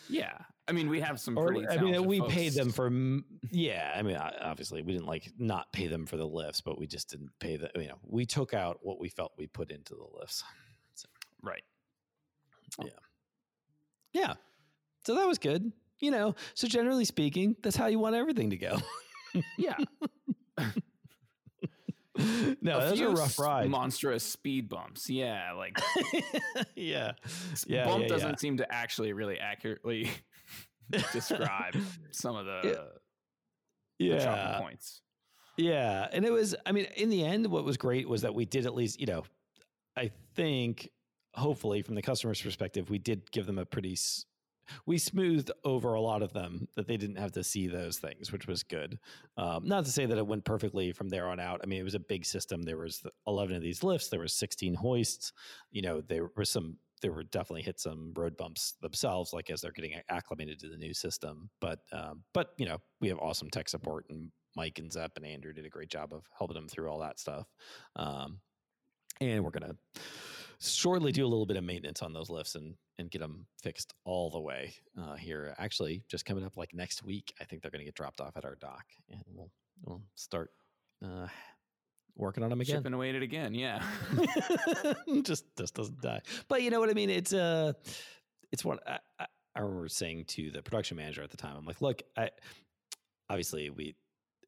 yeah. 0.08 0.38
I 0.68 0.72
mean, 0.72 0.88
we 0.88 1.00
have 1.00 1.18
some 1.20 1.36
or, 1.36 1.54
I 1.68 1.76
mean, 1.78 2.04
we 2.06 2.20
folks. 2.20 2.34
paid 2.34 2.52
them 2.54 2.70
for, 2.70 2.90
yeah. 3.50 3.92
I 3.96 4.02
mean, 4.02 4.16
obviously, 4.16 4.82
we 4.82 4.92
didn't 4.92 5.06
like 5.06 5.30
not 5.38 5.72
pay 5.72 5.88
them 5.88 6.06
for 6.06 6.16
the 6.16 6.26
lifts, 6.26 6.60
but 6.60 6.78
we 6.78 6.86
just 6.86 7.10
didn't 7.10 7.30
pay 7.40 7.56
the, 7.56 7.70
you 7.74 7.88
know, 7.88 7.98
we 8.06 8.24
took 8.24 8.54
out 8.54 8.78
what 8.82 9.00
we 9.00 9.08
felt 9.08 9.32
we 9.36 9.48
put 9.48 9.70
into 9.70 9.94
the 9.94 10.18
lifts. 10.18 10.44
So, 10.94 11.08
right. 11.42 11.64
Yeah. 12.82 12.90
Yeah. 14.12 14.34
So 15.04 15.16
that 15.16 15.26
was 15.26 15.38
good. 15.38 15.72
You 16.00 16.10
know, 16.10 16.34
so 16.54 16.66
generally 16.66 17.04
speaking, 17.04 17.56
that's 17.62 17.76
how 17.76 17.86
you 17.86 17.98
want 17.98 18.16
everything 18.16 18.50
to 18.50 18.56
go. 18.56 18.78
yeah. 19.58 19.76
no, 22.60 22.78
a 22.78 22.80
that's 22.80 23.00
a 23.00 23.08
rough 23.08 23.38
ride. 23.38 23.70
Monstrous 23.70 24.22
speed 24.22 24.68
bumps. 24.68 25.08
Yeah, 25.08 25.52
like 25.52 25.78
yeah, 26.76 27.12
yeah. 27.66 27.84
Bump 27.84 28.02
yeah, 28.02 28.08
doesn't 28.08 28.30
yeah. 28.30 28.36
seem 28.36 28.56
to 28.58 28.72
actually 28.72 29.12
really 29.12 29.38
accurately 29.38 30.10
describe 31.12 31.74
some 32.10 32.36
of 32.36 32.44
the 32.44 32.60
yeah 33.98 34.18
the 34.58 34.62
points. 34.62 35.00
Yeah, 35.56 36.08
and 36.12 36.24
it 36.24 36.32
was. 36.32 36.54
I 36.66 36.72
mean, 36.72 36.86
in 36.96 37.08
the 37.08 37.24
end, 37.24 37.46
what 37.46 37.64
was 37.64 37.76
great 37.76 38.08
was 38.08 38.22
that 38.22 38.34
we 38.34 38.44
did 38.44 38.66
at 38.66 38.74
least. 38.74 39.00
You 39.00 39.06
know, 39.06 39.24
I 39.96 40.10
think 40.34 40.90
hopefully 41.34 41.82
from 41.82 41.94
the 41.94 42.02
customer's 42.02 42.40
perspective, 42.40 42.90
we 42.90 42.98
did 42.98 43.30
give 43.30 43.46
them 43.46 43.58
a 43.58 43.64
pretty 43.64 43.96
we 44.86 44.98
smoothed 44.98 45.50
over 45.64 45.94
a 45.94 46.00
lot 46.00 46.22
of 46.22 46.32
them 46.32 46.68
that 46.76 46.86
they 46.86 46.96
didn't 46.96 47.16
have 47.16 47.32
to 47.32 47.44
see 47.44 47.66
those 47.66 47.98
things, 47.98 48.32
which 48.32 48.46
was 48.46 48.62
good. 48.62 48.98
Um, 49.36 49.62
not 49.64 49.84
to 49.84 49.90
say 49.90 50.06
that 50.06 50.18
it 50.18 50.26
went 50.26 50.44
perfectly 50.44 50.92
from 50.92 51.08
there 51.08 51.28
on 51.28 51.40
out. 51.40 51.60
I 51.62 51.66
mean, 51.66 51.80
it 51.80 51.84
was 51.84 51.94
a 51.94 52.00
big 52.00 52.24
system. 52.24 52.62
There 52.62 52.78
was 52.78 53.02
11 53.26 53.56
of 53.56 53.62
these 53.62 53.82
lifts. 53.82 54.08
There 54.08 54.20
was 54.20 54.34
16 54.34 54.74
hoists. 54.74 55.32
You 55.70 55.82
know, 55.82 56.00
there 56.00 56.28
were 56.36 56.44
some. 56.44 56.76
There 57.00 57.12
were 57.12 57.24
definitely 57.24 57.62
hit 57.62 57.80
some 57.80 58.12
road 58.14 58.36
bumps 58.36 58.74
themselves, 58.80 59.32
like 59.32 59.50
as 59.50 59.60
they're 59.60 59.72
getting 59.72 60.00
acclimated 60.08 60.60
to 60.60 60.68
the 60.68 60.76
new 60.76 60.94
system. 60.94 61.50
But 61.60 61.80
um, 61.92 62.22
but 62.32 62.50
you 62.58 62.66
know, 62.66 62.78
we 63.00 63.08
have 63.08 63.18
awesome 63.18 63.50
tech 63.50 63.68
support, 63.68 64.06
and 64.08 64.30
Mike 64.54 64.78
and 64.78 64.92
Zepp 64.92 65.16
and 65.16 65.26
Andrew 65.26 65.52
did 65.52 65.66
a 65.66 65.68
great 65.68 65.90
job 65.90 66.12
of 66.12 66.22
helping 66.38 66.54
them 66.54 66.68
through 66.68 66.88
all 66.88 67.00
that 67.00 67.18
stuff. 67.18 67.48
Um, 67.96 68.38
and 69.20 69.44
we're 69.44 69.50
gonna 69.50 69.74
shortly 70.62 71.12
do 71.12 71.24
a 71.24 71.28
little 71.28 71.46
bit 71.46 71.56
of 71.56 71.64
maintenance 71.64 72.02
on 72.02 72.12
those 72.12 72.30
lifts 72.30 72.54
and 72.54 72.74
and 72.98 73.10
get 73.10 73.20
them 73.20 73.46
fixed 73.62 73.94
all 74.04 74.30
the 74.30 74.40
way 74.40 74.74
uh, 75.00 75.14
here. 75.14 75.54
Actually, 75.58 76.02
just 76.08 76.24
coming 76.24 76.44
up 76.44 76.56
like 76.56 76.74
next 76.74 77.04
week, 77.04 77.32
I 77.40 77.44
think 77.44 77.62
they're 77.62 77.70
going 77.70 77.80
to 77.80 77.84
get 77.84 77.94
dropped 77.94 78.20
off 78.20 78.36
at 78.36 78.44
our 78.44 78.56
dock, 78.56 78.84
and 79.10 79.22
we'll 79.34 79.50
we'll 79.84 80.02
start 80.14 80.50
uh, 81.04 81.26
working 82.16 82.44
on 82.44 82.50
them 82.50 82.60
again. 82.60 82.76
Chipping 82.76 82.94
away 82.94 83.10
at 83.10 83.16
it 83.16 83.22
again, 83.22 83.54
yeah. 83.54 83.82
just 85.22 85.44
just 85.56 85.74
doesn't 85.74 86.00
die. 86.00 86.20
But 86.48 86.62
you 86.62 86.70
know 86.70 86.80
what 86.80 86.90
I 86.90 86.94
mean? 86.94 87.10
It's 87.10 87.32
uh 87.32 87.72
it's 88.50 88.64
what 88.64 88.86
I, 88.86 88.98
I, 89.18 89.26
I 89.56 89.60
remember 89.60 89.88
saying 89.88 90.26
to 90.26 90.50
the 90.50 90.62
production 90.62 90.96
manager 90.96 91.22
at 91.22 91.30
the 91.30 91.36
time. 91.36 91.56
I'm 91.56 91.64
like, 91.64 91.80
look, 91.80 92.02
I 92.16 92.30
obviously 93.28 93.70
we 93.70 93.94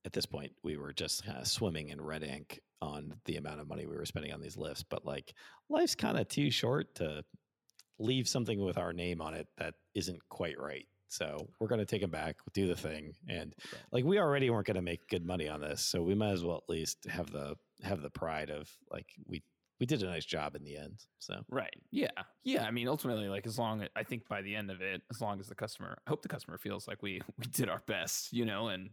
at 0.05 0.13
this 0.13 0.27
point 0.27 0.53
we 0.63 0.77
were 0.77 0.93
just 0.93 1.25
kind 1.25 1.39
of 1.39 1.47
swimming 1.47 1.89
in 1.89 2.01
red 2.01 2.23
ink 2.23 2.61
on 2.83 3.15
the 3.25 3.37
amount 3.37 3.61
of 3.61 3.69
money 3.69 3.87
we 3.87 3.97
were 3.97 4.05
spending 4.05 4.33
on 4.33 4.41
these 4.41 4.57
lifts 4.57 4.83
but 4.83 5.05
like 5.05 5.35
life's 5.69 5.95
kind 5.95 6.19
of 6.19 6.29
too 6.29 6.51
short 6.51 6.95
to 6.95 7.25
leave 7.99 8.29
something 8.29 8.61
with 8.61 8.79
our 8.79 8.93
name 8.93 9.21
on 9.21 9.35
it 9.35 9.49
that 9.59 9.75
isn't 9.95 10.21
quite 10.29 10.59
right. 10.59 10.87
So 11.09 11.49
we're 11.61 11.69
going 11.69 11.81
to 11.81 11.87
take 11.87 12.01
them 12.01 12.11
back, 12.11 12.37
do 12.55 12.67
the 12.67 12.75
thing, 12.75 13.15
and 13.29 13.55
like 13.93 14.05
we 14.05 14.19
already 14.19 14.51
weren't 14.51 14.67
going 14.67 14.77
to 14.77 14.83
make 14.83 15.09
good 15.09 15.25
money 15.25 15.49
on 15.49 15.61
this, 15.61 15.81
so 15.81 16.03
we 16.03 16.15
might 16.15 16.33
as 16.33 16.43
well 16.43 16.57
at 16.57 16.69
least 16.69 17.07
have 17.09 17.31
the 17.31 17.55
have 17.85 18.03
the 18.03 18.11
pride 18.11 18.51
of 18.51 18.69
like 18.91 19.07
we 19.27 19.43
we 19.79 19.87
did 19.87 20.03
a 20.03 20.07
nice 20.07 20.25
job 20.25 20.57
in 20.57 20.65
the 20.65 20.77
end. 20.77 21.05
So 21.21 21.37
right, 21.49 21.75
yeah, 21.93 22.09
yeah. 22.43 22.65
I 22.65 22.73
mean, 22.73 22.89
ultimately, 22.89 23.29
like 23.29 23.47
as 23.47 23.59
long 23.61 23.87
I 23.95 24.03
think 24.03 24.29
by 24.29 24.43
the 24.43 24.57
end 24.57 24.73
of 24.73 24.81
it, 24.81 25.03
as 25.09 25.21
long 25.21 25.39
as 25.39 25.47
the 25.47 25.55
customer, 25.55 25.99
I 26.05 26.11
hope 26.11 26.23
the 26.23 26.29
customer 26.29 26.59
feels 26.59 26.89
like 26.89 27.01
we 27.01 27.21
we 27.39 27.47
did 27.47 27.69
our 27.69 27.83
best, 27.87 28.33
you 28.33 28.45
know, 28.45 28.69
and 28.69 28.91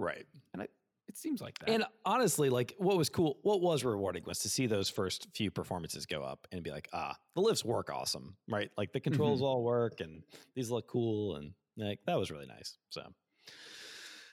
right. 0.00 0.26
And 0.52 0.62
I 0.62 0.66
it 1.10 1.16
seems 1.16 1.40
like 1.40 1.58
that. 1.58 1.70
And 1.70 1.84
honestly, 2.04 2.50
like 2.50 2.72
what 2.78 2.96
was 2.96 3.08
cool, 3.08 3.38
what 3.42 3.60
was 3.60 3.84
rewarding 3.84 4.22
was 4.26 4.38
to 4.40 4.48
see 4.48 4.68
those 4.68 4.88
first 4.88 5.26
few 5.34 5.50
performances 5.50 6.06
go 6.06 6.22
up 6.22 6.46
and 6.52 6.62
be 6.62 6.70
like, 6.70 6.88
ah, 6.92 7.16
the 7.34 7.40
lifts 7.40 7.64
work 7.64 7.90
awesome, 7.92 8.36
right? 8.48 8.70
Like 8.78 8.92
the 8.92 9.00
controls 9.00 9.40
mm-hmm. 9.40 9.46
all 9.46 9.64
work 9.64 10.00
and 10.00 10.22
these 10.54 10.70
look 10.70 10.86
cool. 10.86 11.34
And 11.34 11.52
like 11.76 11.98
that 12.06 12.16
was 12.16 12.30
really 12.30 12.46
nice. 12.46 12.78
So 12.90 13.02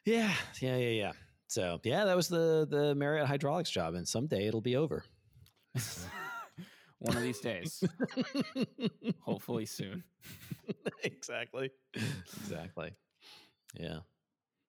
yeah, 0.06 0.32
yeah, 0.62 0.77
yeah, 0.77 0.89
yeah. 0.89 1.12
So 1.47 1.80
yeah, 1.84 2.06
that 2.06 2.15
was 2.15 2.27
the 2.27 2.67
the 2.69 2.93
Marriott 2.93 3.25
hydraulics 3.25 3.71
job. 3.71 3.95
And 3.95 4.08
someday 4.08 4.45
it'll 4.45 4.62
be 4.62 4.75
over. 4.75 5.03
One 6.99 7.17
of 7.17 7.23
these 7.23 7.39
days. 7.39 7.84
Hopefully 9.21 9.65
soon. 9.65 10.03
exactly. 11.03 11.71
Exactly. 12.43 12.91
Yeah. 13.73 13.99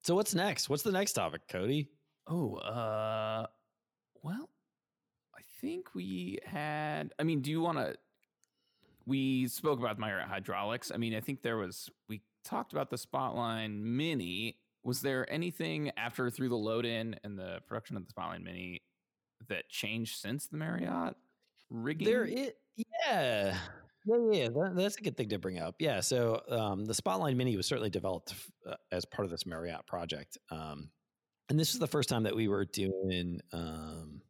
So 0.02 0.14
what's 0.14 0.34
next? 0.34 0.68
What's 0.68 0.82
the 0.82 0.92
next 0.92 1.12
topic, 1.12 1.42
Cody? 1.48 1.90
Oh, 2.26 2.56
uh, 2.56 3.46
well, 4.22 4.48
I 5.34 5.40
think 5.60 5.94
we 5.94 6.38
had. 6.44 7.12
I 7.18 7.22
mean, 7.22 7.40
do 7.40 7.50
you 7.50 7.60
want 7.60 7.78
to? 7.78 7.96
We 9.06 9.48
spoke 9.48 9.78
about 9.78 9.98
Marriott 9.98 10.28
hydraulics. 10.28 10.92
I 10.92 10.98
mean, 10.98 11.14
I 11.14 11.20
think 11.20 11.42
there 11.42 11.56
was. 11.56 11.90
We 12.08 12.22
talked 12.44 12.72
about 12.72 12.90
the 12.90 12.96
Spotline 12.96 13.80
Mini. 13.80 14.58
Was 14.84 15.00
there 15.00 15.30
anything 15.30 15.90
after 15.96 16.30
through 16.30 16.50
the 16.50 16.56
load 16.56 16.86
in 16.86 17.16
and 17.24 17.38
the 17.38 17.60
production 17.66 17.96
of 17.96 18.06
the 18.06 18.12
Spotline 18.12 18.44
Mini 18.44 18.82
that 19.48 19.68
changed 19.68 20.20
since 20.20 20.46
the 20.46 20.56
Marriott 20.56 21.16
rigging? 21.70 22.06
There, 22.06 22.24
it, 22.24 22.58
yeah. 22.76 23.56
Yeah, 24.04 24.16
yeah, 24.32 24.48
that, 24.48 24.72
that's 24.74 24.96
a 24.96 25.02
good 25.02 25.16
thing 25.16 25.28
to 25.30 25.38
bring 25.38 25.58
up. 25.58 25.74
Yeah, 25.78 26.00
so 26.00 26.40
um, 26.48 26.84
the 26.84 26.94
Spotline 26.94 27.36
Mini 27.36 27.56
was 27.56 27.66
certainly 27.66 27.90
developed 27.90 28.34
uh, 28.66 28.74
as 28.90 29.04
part 29.04 29.26
of 29.26 29.30
this 29.30 29.44
Marriott 29.44 29.86
project. 29.86 30.38
Um, 30.50 30.90
and 31.48 31.58
this 31.58 31.72
is 31.72 31.78
the 31.78 31.86
first 31.86 32.08
time 32.08 32.22
that 32.24 32.34
we 32.34 32.48
were 32.48 32.64
doing 32.64 33.40
um, 33.52 34.22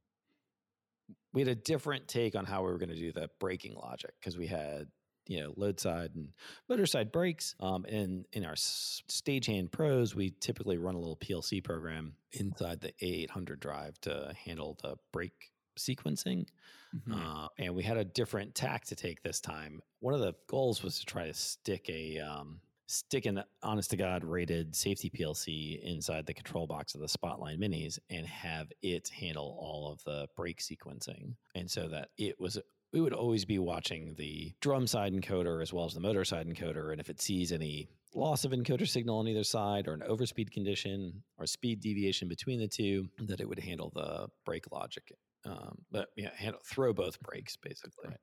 we 1.32 1.40
had 1.40 1.48
a 1.48 1.54
different 1.54 2.08
take 2.08 2.34
on 2.34 2.44
how 2.44 2.64
we 2.64 2.70
were 2.70 2.78
going 2.78 2.88
to 2.88 2.96
do 2.96 3.12
the 3.12 3.28
braking 3.38 3.74
logic 3.74 4.12
because 4.20 4.36
we 4.36 4.46
had 4.46 4.86
you 5.26 5.40
know 5.40 5.52
load 5.56 5.78
side 5.78 6.10
and 6.14 6.28
motor 6.68 6.86
side 6.86 7.12
brakes 7.12 7.54
um, 7.60 7.84
and 7.84 8.24
in 8.32 8.44
our 8.44 8.54
stagehand 8.54 9.70
pros 9.70 10.14
we 10.14 10.32
typically 10.40 10.78
run 10.78 10.94
a 10.94 10.98
little 10.98 11.16
plc 11.16 11.62
program 11.64 12.14
inside 12.32 12.80
the 12.80 12.92
a800 13.02 13.60
drive 13.60 14.00
to 14.00 14.32
handle 14.44 14.78
the 14.82 14.96
brake 15.12 15.50
sequencing 15.78 16.46
mm-hmm. 16.94 17.12
uh, 17.12 17.48
and 17.58 17.74
we 17.74 17.82
had 17.82 17.96
a 17.96 18.04
different 18.04 18.54
tack 18.54 18.84
to 18.84 18.94
take 18.94 19.22
this 19.22 19.40
time 19.40 19.80
one 20.00 20.14
of 20.14 20.20
the 20.20 20.34
goals 20.46 20.82
was 20.82 20.98
to 20.98 21.06
try 21.06 21.26
to 21.26 21.34
stick 21.34 21.88
a 21.88 22.18
um, 22.18 22.60
stick 22.88 23.26
an 23.26 23.42
honest 23.62 23.90
to 23.90 23.96
God 23.96 24.24
rated 24.24 24.74
safety 24.74 25.10
PLC 25.10 25.80
inside 25.82 26.26
the 26.26 26.34
control 26.34 26.66
box 26.66 26.94
of 26.94 27.02
the 27.02 27.06
Spotline 27.06 27.58
Minis 27.58 27.98
and 28.08 28.26
have 28.26 28.72
it 28.82 29.08
handle 29.08 29.56
all 29.60 29.92
of 29.92 30.02
the 30.04 30.26
brake 30.36 30.60
sequencing. 30.60 31.34
And 31.54 31.70
so 31.70 31.88
that 31.88 32.08
it 32.16 32.40
was 32.40 32.58
we 32.92 33.02
would 33.02 33.12
always 33.12 33.44
be 33.44 33.58
watching 33.58 34.14
the 34.16 34.54
drum 34.62 34.86
side 34.86 35.12
encoder 35.12 35.60
as 35.60 35.74
well 35.74 35.84
as 35.84 35.92
the 35.92 36.00
motor 36.00 36.24
side 36.24 36.48
encoder. 36.48 36.90
And 36.90 37.00
if 37.00 37.10
it 37.10 37.20
sees 37.20 37.52
any 37.52 37.90
loss 38.14 38.46
of 38.46 38.52
encoder 38.52 38.88
signal 38.88 39.18
on 39.18 39.28
either 39.28 39.44
side 39.44 39.86
or 39.86 39.92
an 39.92 40.02
overspeed 40.08 40.50
condition 40.50 41.22
or 41.36 41.44
speed 41.44 41.80
deviation 41.80 42.28
between 42.28 42.58
the 42.58 42.66
two, 42.66 43.06
that 43.18 43.40
it 43.40 43.48
would 43.48 43.58
handle 43.58 43.92
the 43.94 44.28
brake 44.46 44.72
logic. 44.72 45.12
Um, 45.48 45.78
but 45.90 46.08
yeah, 46.16 46.30
handle, 46.36 46.60
throw 46.64 46.92
both 46.92 47.20
brakes 47.20 47.56
basically. 47.56 48.10
Right. 48.10 48.18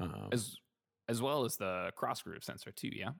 Um, 0.00 0.28
as 0.32 0.56
as 1.08 1.22
well 1.22 1.44
as 1.44 1.56
the 1.56 1.90
cross 1.96 2.22
groove 2.22 2.44
sensor 2.44 2.70
too, 2.72 2.90
yeah. 2.92 3.10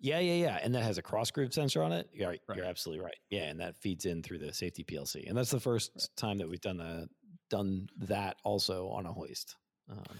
Yeah, 0.00 0.18
yeah, 0.18 0.34
yeah. 0.34 0.58
And 0.62 0.74
that 0.74 0.82
has 0.82 0.98
a 0.98 1.02
cross 1.02 1.30
groove 1.30 1.54
sensor 1.54 1.82
on 1.82 1.92
it. 1.92 2.08
You're, 2.12 2.28
right. 2.28 2.40
You're 2.54 2.64
absolutely 2.64 3.04
right. 3.04 3.16
Yeah. 3.30 3.44
And 3.44 3.60
that 3.60 3.76
feeds 3.76 4.06
in 4.06 4.22
through 4.22 4.38
the 4.38 4.52
safety 4.52 4.84
PLC. 4.84 5.28
And 5.28 5.36
that's 5.36 5.50
the 5.50 5.60
first 5.60 5.92
right. 5.94 6.08
time 6.16 6.38
that 6.38 6.48
we've 6.48 6.60
done 6.60 6.78
the 6.78 7.08
done 7.50 7.88
that 7.98 8.36
also 8.44 8.88
on 8.88 9.06
a 9.06 9.12
hoist. 9.12 9.56
Um, 9.90 10.16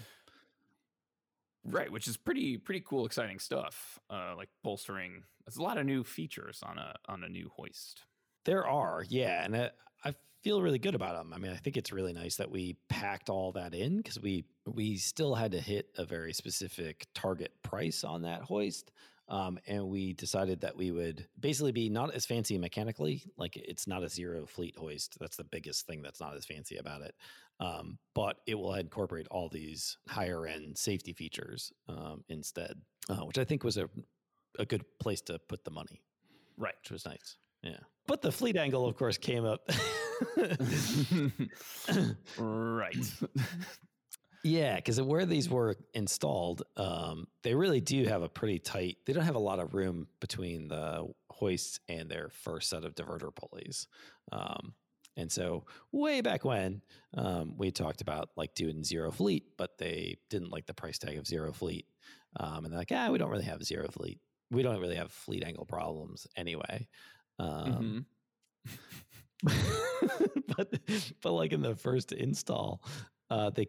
right, 1.65 1.91
which 1.91 2.07
is 2.07 2.15
pretty 2.15 2.57
pretty 2.57 2.83
cool, 2.85 3.05
exciting 3.05 3.39
stuff. 3.39 3.99
Uh, 4.09 4.33
like 4.37 4.49
bolstering. 4.63 5.23
There's 5.45 5.57
a 5.57 5.63
lot 5.63 5.77
of 5.77 5.85
new 5.85 6.03
features 6.03 6.59
on 6.63 6.77
a 6.77 6.95
on 7.07 7.23
a 7.23 7.29
new 7.29 7.49
hoist. 7.55 8.03
There 8.45 8.67
are, 8.67 9.05
yeah, 9.07 9.43
and 9.45 9.71
feel 10.43 10.61
really 10.61 10.79
good 10.79 10.95
about 10.95 11.15
them. 11.15 11.33
I 11.33 11.37
mean, 11.37 11.51
I 11.51 11.55
think 11.55 11.77
it's 11.77 11.91
really 11.91 12.13
nice 12.13 12.35
that 12.35 12.51
we 12.51 12.75
packed 12.89 13.29
all 13.29 13.51
that 13.53 13.73
in 13.73 13.97
because 13.97 14.19
we 14.19 14.45
we 14.65 14.97
still 14.97 15.35
had 15.35 15.51
to 15.51 15.59
hit 15.59 15.87
a 15.97 16.05
very 16.05 16.33
specific 16.33 17.07
target 17.13 17.51
price 17.63 18.03
on 18.03 18.23
that 18.23 18.41
hoist. 18.41 18.91
Um, 19.29 19.57
and 19.67 19.87
we 19.87 20.13
decided 20.13 20.59
that 20.61 20.75
we 20.75 20.91
would 20.91 21.25
basically 21.39 21.71
be 21.71 21.89
not 21.89 22.13
as 22.13 22.25
fancy 22.25 22.57
mechanically, 22.57 23.23
like 23.37 23.55
it's 23.55 23.87
not 23.87 24.03
a 24.03 24.09
zero 24.09 24.45
fleet 24.45 24.75
hoist. 24.77 25.17
That's 25.19 25.37
the 25.37 25.45
biggest 25.45 25.87
thing 25.87 26.01
that's 26.01 26.19
not 26.19 26.35
as 26.35 26.45
fancy 26.45 26.75
about 26.75 27.01
it. 27.01 27.15
Um, 27.61 27.97
but 28.13 28.37
it 28.45 28.55
will 28.55 28.73
incorporate 28.73 29.27
all 29.31 29.47
these 29.47 29.97
higher 30.09 30.45
end 30.45 30.77
safety 30.77 31.13
features 31.13 31.71
um, 31.87 32.25
instead, 32.27 32.81
uh, 33.09 33.25
which 33.25 33.37
I 33.37 33.45
think 33.45 33.63
was 33.63 33.77
a 33.77 33.89
a 34.59 34.65
good 34.65 34.83
place 34.99 35.21
to 35.21 35.39
put 35.39 35.63
the 35.63 35.71
money. 35.71 36.01
Right, 36.57 36.75
which 36.83 36.91
was 36.91 37.05
nice. 37.05 37.37
Yeah. 37.63 37.77
But 38.07 38.21
the 38.21 38.31
fleet 38.31 38.57
angle, 38.57 38.85
of 38.85 38.95
course, 38.97 39.17
came 39.17 39.45
up. 39.45 39.69
right. 42.37 43.13
yeah, 44.43 44.75
because 44.75 45.01
where 45.01 45.25
these 45.25 45.49
were 45.49 45.75
installed, 45.93 46.63
um, 46.77 47.27
they 47.43 47.55
really 47.55 47.81
do 47.81 48.05
have 48.05 48.21
a 48.21 48.29
pretty 48.29 48.59
tight. 48.59 48.97
They 49.05 49.13
don't 49.13 49.23
have 49.23 49.35
a 49.35 49.39
lot 49.39 49.59
of 49.59 49.73
room 49.73 50.07
between 50.19 50.67
the 50.67 51.07
hoists 51.29 51.79
and 51.87 52.09
their 52.09 52.29
first 52.29 52.69
set 52.69 52.85
of 52.85 52.95
diverter 52.95 53.33
pulleys. 53.33 53.87
Um, 54.31 54.73
and 55.15 55.31
so, 55.31 55.65
way 55.91 56.21
back 56.21 56.43
when, 56.43 56.81
um, 57.15 57.53
we 57.57 57.71
talked 57.71 58.01
about 58.01 58.29
like 58.35 58.55
doing 58.55 58.83
zero 58.83 59.11
fleet, 59.11 59.43
but 59.57 59.77
they 59.77 60.17
didn't 60.29 60.51
like 60.51 60.65
the 60.65 60.73
price 60.73 60.97
tag 60.97 61.17
of 61.17 61.27
zero 61.27 61.51
fleet. 61.51 61.85
Um, 62.39 62.65
and 62.65 62.73
they're 62.73 62.79
like, 62.79 62.91
ah, 62.91 63.09
we 63.11 63.19
don't 63.19 63.29
really 63.29 63.43
have 63.43 63.63
zero 63.63 63.87
fleet. 63.89 64.19
We 64.49 64.63
don't 64.63 64.79
really 64.79 64.95
have 64.95 65.11
fleet 65.11 65.43
angle 65.43 65.65
problems 65.65 66.27
anyway. 66.35 66.87
Um, 67.39 68.05
mm-hmm. 69.47 69.79
but 70.57 70.73
but 71.21 71.31
like 71.31 71.53
in 71.53 71.61
the 71.61 71.75
first 71.75 72.11
install, 72.11 72.83
uh, 73.29 73.49
they 73.49 73.67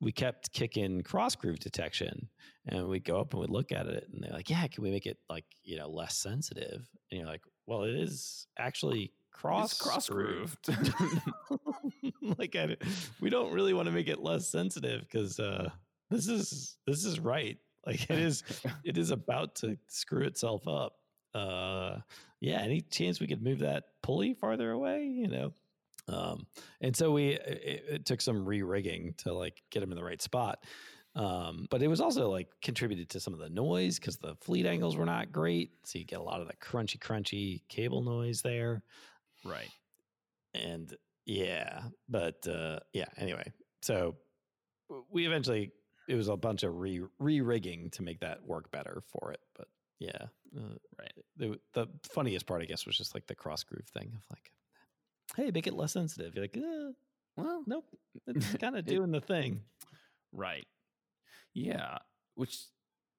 we 0.00 0.12
kept 0.12 0.52
kicking 0.52 1.02
cross 1.02 1.34
groove 1.34 1.58
detection, 1.58 2.28
and 2.66 2.88
we 2.88 3.00
go 3.00 3.20
up 3.20 3.32
and 3.32 3.40
we 3.40 3.48
look 3.48 3.72
at 3.72 3.86
it, 3.86 4.06
and 4.12 4.22
they're 4.22 4.32
like, 4.32 4.50
"Yeah, 4.50 4.66
can 4.66 4.82
we 4.82 4.90
make 4.90 5.06
it 5.06 5.18
like 5.28 5.44
you 5.62 5.76
know 5.76 5.88
less 5.88 6.16
sensitive?" 6.16 6.88
And 7.10 7.20
you're 7.20 7.28
like, 7.28 7.42
"Well, 7.66 7.84
it 7.84 7.94
is 7.94 8.46
actually." 8.58 9.12
Cross 9.32 9.82
cross 9.82 10.08
grooved. 10.08 10.66
like 12.38 12.56
I, 12.56 12.74
we 13.20 13.28
don't 13.28 13.52
really 13.52 13.74
want 13.74 13.84
to 13.84 13.92
make 13.92 14.08
it 14.08 14.22
less 14.22 14.48
sensitive 14.48 15.02
because 15.02 15.38
uh, 15.38 15.68
this 16.08 16.26
is 16.26 16.78
this 16.86 17.04
is 17.04 17.20
right. 17.20 17.58
Like 17.84 18.08
it 18.08 18.18
is 18.18 18.42
it 18.82 18.96
is 18.96 19.10
about 19.10 19.56
to 19.56 19.76
screw 19.88 20.24
itself 20.24 20.66
up 20.66 20.94
uh, 21.36 21.98
yeah, 22.40 22.60
any 22.60 22.80
chance 22.80 23.20
we 23.20 23.26
could 23.26 23.42
move 23.42 23.58
that 23.58 23.84
pulley 24.02 24.34
farther 24.34 24.70
away, 24.70 25.04
you 25.04 25.28
know? 25.28 25.52
Um, 26.08 26.46
and 26.80 26.94
so 26.96 27.12
we, 27.12 27.30
it, 27.30 27.84
it 27.88 28.06
took 28.06 28.20
some 28.20 28.44
re 28.44 28.62
rigging 28.62 29.14
to 29.18 29.32
like 29.32 29.62
get 29.70 29.80
them 29.80 29.90
in 29.90 29.96
the 29.96 30.04
right 30.04 30.22
spot. 30.22 30.64
Um, 31.16 31.66
but 31.70 31.82
it 31.82 31.88
was 31.88 32.00
also 32.02 32.30
like 32.30 32.48
contributed 32.60 33.08
to 33.10 33.20
some 33.20 33.32
of 33.32 33.40
the 33.40 33.48
noise 33.48 33.98
because 33.98 34.18
the 34.18 34.36
fleet 34.42 34.66
angles 34.66 34.96
were 34.96 35.06
not 35.06 35.32
great. 35.32 35.70
So 35.84 35.98
you 35.98 36.04
get 36.04 36.20
a 36.20 36.22
lot 36.22 36.42
of 36.42 36.46
the 36.46 36.54
crunchy, 36.56 36.98
crunchy 36.98 37.62
cable 37.68 38.02
noise 38.02 38.42
there. 38.42 38.82
Right. 39.44 39.70
And 40.54 40.94
yeah, 41.24 41.80
but 42.08 42.46
uh, 42.46 42.80
yeah, 42.92 43.06
anyway. 43.16 43.50
So 43.80 44.16
we 45.10 45.26
eventually, 45.26 45.72
it 46.06 46.14
was 46.14 46.28
a 46.28 46.36
bunch 46.36 46.62
of 46.62 46.76
re 46.76 47.00
re 47.18 47.40
rigging 47.40 47.90
to 47.90 48.02
make 48.02 48.20
that 48.20 48.44
work 48.44 48.70
better 48.70 49.02
for 49.08 49.32
it. 49.32 49.40
But 49.56 49.68
yeah. 49.98 50.26
Uh, 50.56 50.76
right. 50.98 51.12
The, 51.38 51.58
the 51.72 51.88
funniest 52.12 52.46
part, 52.46 52.62
I 52.62 52.66
guess, 52.66 52.86
was 52.86 52.96
just 52.96 53.14
like 53.14 53.26
the 53.26 53.34
cross 53.34 53.62
groove 53.64 53.88
thing 53.88 54.12
of 54.14 54.22
like, 54.30 54.52
hey, 55.34 55.50
make 55.52 55.66
it 55.66 55.74
less 55.74 55.92
sensitive. 55.92 56.34
You're 56.34 56.44
like, 56.44 56.56
uh, 56.56 56.92
well, 57.36 57.64
nope, 57.66 57.86
it's 58.26 58.54
kind 58.60 58.76
of 58.76 58.84
doing 58.84 59.10
the 59.10 59.20
thing. 59.20 59.62
Right. 60.32 60.66
Yeah. 61.54 61.98
Which 62.34 62.58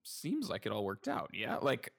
seems 0.03 0.49
like 0.49 0.65
it 0.65 0.71
all 0.71 0.85
worked 0.85 1.07
out. 1.07 1.31
Yeah. 1.33 1.57
Like, 1.57 1.91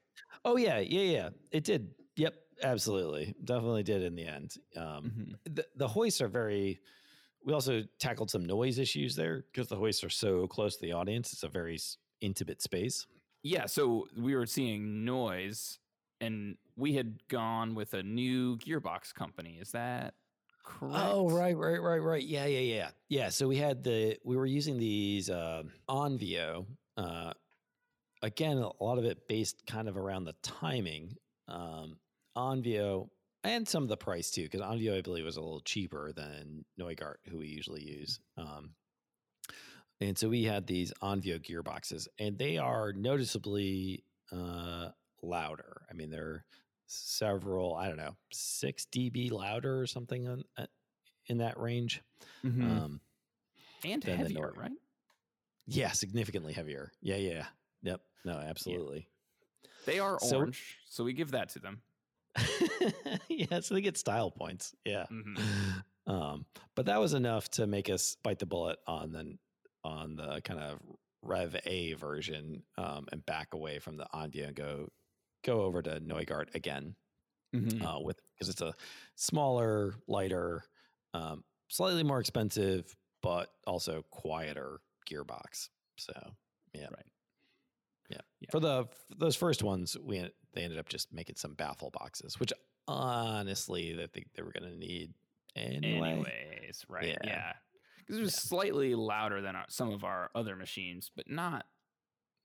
oh, 0.44 0.56
yeah. 0.56 0.78
Yeah. 0.78 1.02
Yeah. 1.02 1.28
It 1.50 1.64
did. 1.64 1.90
Yep. 2.16 2.34
Absolutely. 2.62 3.34
Definitely 3.44 3.82
did 3.82 4.02
in 4.02 4.14
the 4.14 4.26
end. 4.26 4.54
Um, 4.76 4.84
mm-hmm. 4.84 5.54
the, 5.54 5.66
the 5.76 5.88
hoists 5.88 6.20
are 6.20 6.28
very, 6.28 6.80
we 7.44 7.52
also 7.52 7.82
tackled 7.98 8.30
some 8.30 8.44
noise 8.44 8.78
issues 8.78 9.14
there 9.14 9.44
because 9.52 9.68
the 9.68 9.76
hoists 9.76 10.02
are 10.04 10.10
so 10.10 10.46
close 10.46 10.76
to 10.76 10.82
the 10.82 10.92
audience. 10.92 11.32
It's 11.32 11.44
a 11.44 11.48
very 11.48 11.78
intimate 12.20 12.62
space. 12.62 13.06
Yeah, 13.42 13.66
so 13.66 14.08
we 14.16 14.34
were 14.34 14.46
seeing 14.46 15.04
noise, 15.04 15.78
and 16.20 16.56
we 16.78 16.94
had 16.94 17.18
gone 17.28 17.74
with 17.74 17.94
a 17.94 18.02
new 18.02 18.56
gearbox 18.58 19.12
company. 19.12 19.58
Is 19.60 19.72
that 19.72 20.14
correct? 20.64 20.96
Oh, 20.96 21.28
right, 21.28 21.56
right, 21.56 21.82
right, 21.82 21.98
right. 21.98 22.22
Yeah, 22.22 22.46
yeah, 22.46 22.60
yeah, 22.60 22.90
yeah. 23.08 23.28
So 23.30 23.48
we 23.48 23.56
had 23.56 23.82
the 23.82 24.16
we 24.24 24.36
were 24.36 24.46
using 24.46 24.78
these 24.78 25.28
uh, 25.28 25.64
Onvio. 25.88 26.66
Uh, 26.96 27.32
again, 28.22 28.58
a 28.58 28.84
lot 28.84 28.98
of 28.98 29.04
it 29.04 29.28
based 29.28 29.66
kind 29.66 29.88
of 29.88 29.96
around 29.96 30.24
the 30.24 30.34
timing. 30.42 31.16
Um, 31.48 31.96
Onvio 32.36 33.08
and 33.42 33.66
some 33.66 33.82
of 33.82 33.88
the 33.88 33.96
price 33.96 34.30
too, 34.30 34.44
because 34.44 34.60
Onvio 34.60 34.96
I 34.96 35.00
believe 35.00 35.24
was 35.24 35.36
a 35.36 35.40
little 35.40 35.60
cheaper 35.60 36.12
than 36.12 36.64
Neugart, 36.80 37.16
who 37.28 37.38
we 37.38 37.48
usually 37.48 37.82
use. 37.82 38.20
Um, 38.36 38.70
and 40.00 40.16
so 40.16 40.28
we 40.28 40.44
had 40.44 40.66
these 40.66 40.92
Onvio 41.02 41.40
gearboxes, 41.40 42.06
and 42.20 42.38
they 42.38 42.56
are 42.56 42.92
noticeably 42.92 44.04
uh, 44.30 44.90
louder. 45.22 45.82
I 45.90 45.94
mean, 45.94 46.10
they're 46.10 46.44
several, 46.88 47.74
I 47.74 47.88
don't 47.88 47.96
know, 47.96 48.16
six 48.32 48.86
dB 48.90 49.30
louder 49.30 49.80
or 49.80 49.86
something 49.86 50.26
on, 50.26 50.44
uh, 50.56 50.66
in 51.26 51.38
that 51.38 51.58
range. 51.58 52.02
Mm-hmm. 52.44 52.70
Um, 52.70 53.00
and 53.84 54.02
heavier, 54.02 54.52
right? 54.56 54.72
Yeah, 55.66 55.92
significantly 55.92 56.52
heavier. 56.52 56.90
Yeah, 57.00 57.16
yeah. 57.16 57.44
Yep. 57.82 58.00
No, 58.24 58.32
absolutely. 58.32 59.08
Yeah. 59.62 59.68
They 59.86 59.98
are 60.00 60.18
so, 60.20 60.38
orange, 60.38 60.78
so 60.88 61.04
we 61.04 61.12
give 61.12 61.30
that 61.32 61.50
to 61.50 61.60
them. 61.60 61.82
yeah, 63.28 63.60
so 63.60 63.74
they 63.74 63.80
get 63.80 63.96
style 63.96 64.30
points. 64.30 64.74
Yeah. 64.84 65.06
Mm-hmm. 65.10 65.42
Um, 66.08 66.46
but 66.74 66.86
that 66.86 67.00
was 67.00 67.12
enough 67.12 67.50
to 67.50 67.66
make 67.66 67.90
us 67.90 68.16
bite 68.22 68.38
the 68.38 68.46
bullet 68.46 68.78
on 68.86 69.12
the 69.12 69.36
on 69.84 70.16
the 70.16 70.40
kind 70.42 70.58
of 70.58 70.78
Rev 71.20 71.54
A 71.66 71.92
version 71.92 72.62
um, 72.78 73.06
and 73.12 73.24
back 73.26 73.52
away 73.52 73.78
from 73.78 73.98
the 73.98 74.06
Onvio 74.14 74.46
and 74.46 74.56
go 74.56 74.88
go 75.44 75.62
over 75.62 75.82
to 75.82 76.00
Neugart 76.00 76.54
again 76.54 76.94
mm-hmm. 77.54 77.84
uh, 77.84 78.00
with 78.00 78.18
because 78.34 78.48
it's 78.48 78.60
a 78.60 78.74
smaller, 79.16 79.94
lighter, 80.06 80.62
um, 81.14 81.44
slightly 81.68 82.02
more 82.02 82.20
expensive, 82.20 82.94
but 83.22 83.48
also 83.66 84.04
quieter 84.10 84.80
gearbox. 85.10 85.68
So 85.96 86.12
yeah, 86.74 86.84
right. 86.84 87.06
Yeah. 88.10 88.18
yeah. 88.40 88.50
For 88.50 88.60
the 88.60 88.84
for 88.84 89.14
those 89.16 89.36
first 89.36 89.62
ones, 89.62 89.96
we 90.02 90.28
they 90.54 90.62
ended 90.62 90.78
up 90.78 90.88
just 90.88 91.12
making 91.12 91.36
some 91.36 91.54
baffle 91.54 91.90
boxes, 91.90 92.38
which 92.40 92.52
honestly, 92.86 93.98
I 94.02 94.06
think 94.06 94.28
they 94.34 94.42
were 94.42 94.52
going 94.52 94.70
to 94.70 94.78
need 94.78 95.12
anyway. 95.56 96.10
Anyways, 96.10 96.84
right? 96.88 97.06
Yeah. 97.06 97.16
yeah 97.24 97.52
because 98.08 98.18
it 98.18 98.22
was 98.22 98.34
yeah. 98.34 98.48
slightly 98.48 98.94
louder 98.94 99.42
than 99.42 99.54
our, 99.54 99.66
some 99.68 99.92
of 99.92 100.02
our 100.02 100.30
other 100.34 100.56
machines, 100.56 101.10
but 101.14 101.30
not 101.30 101.66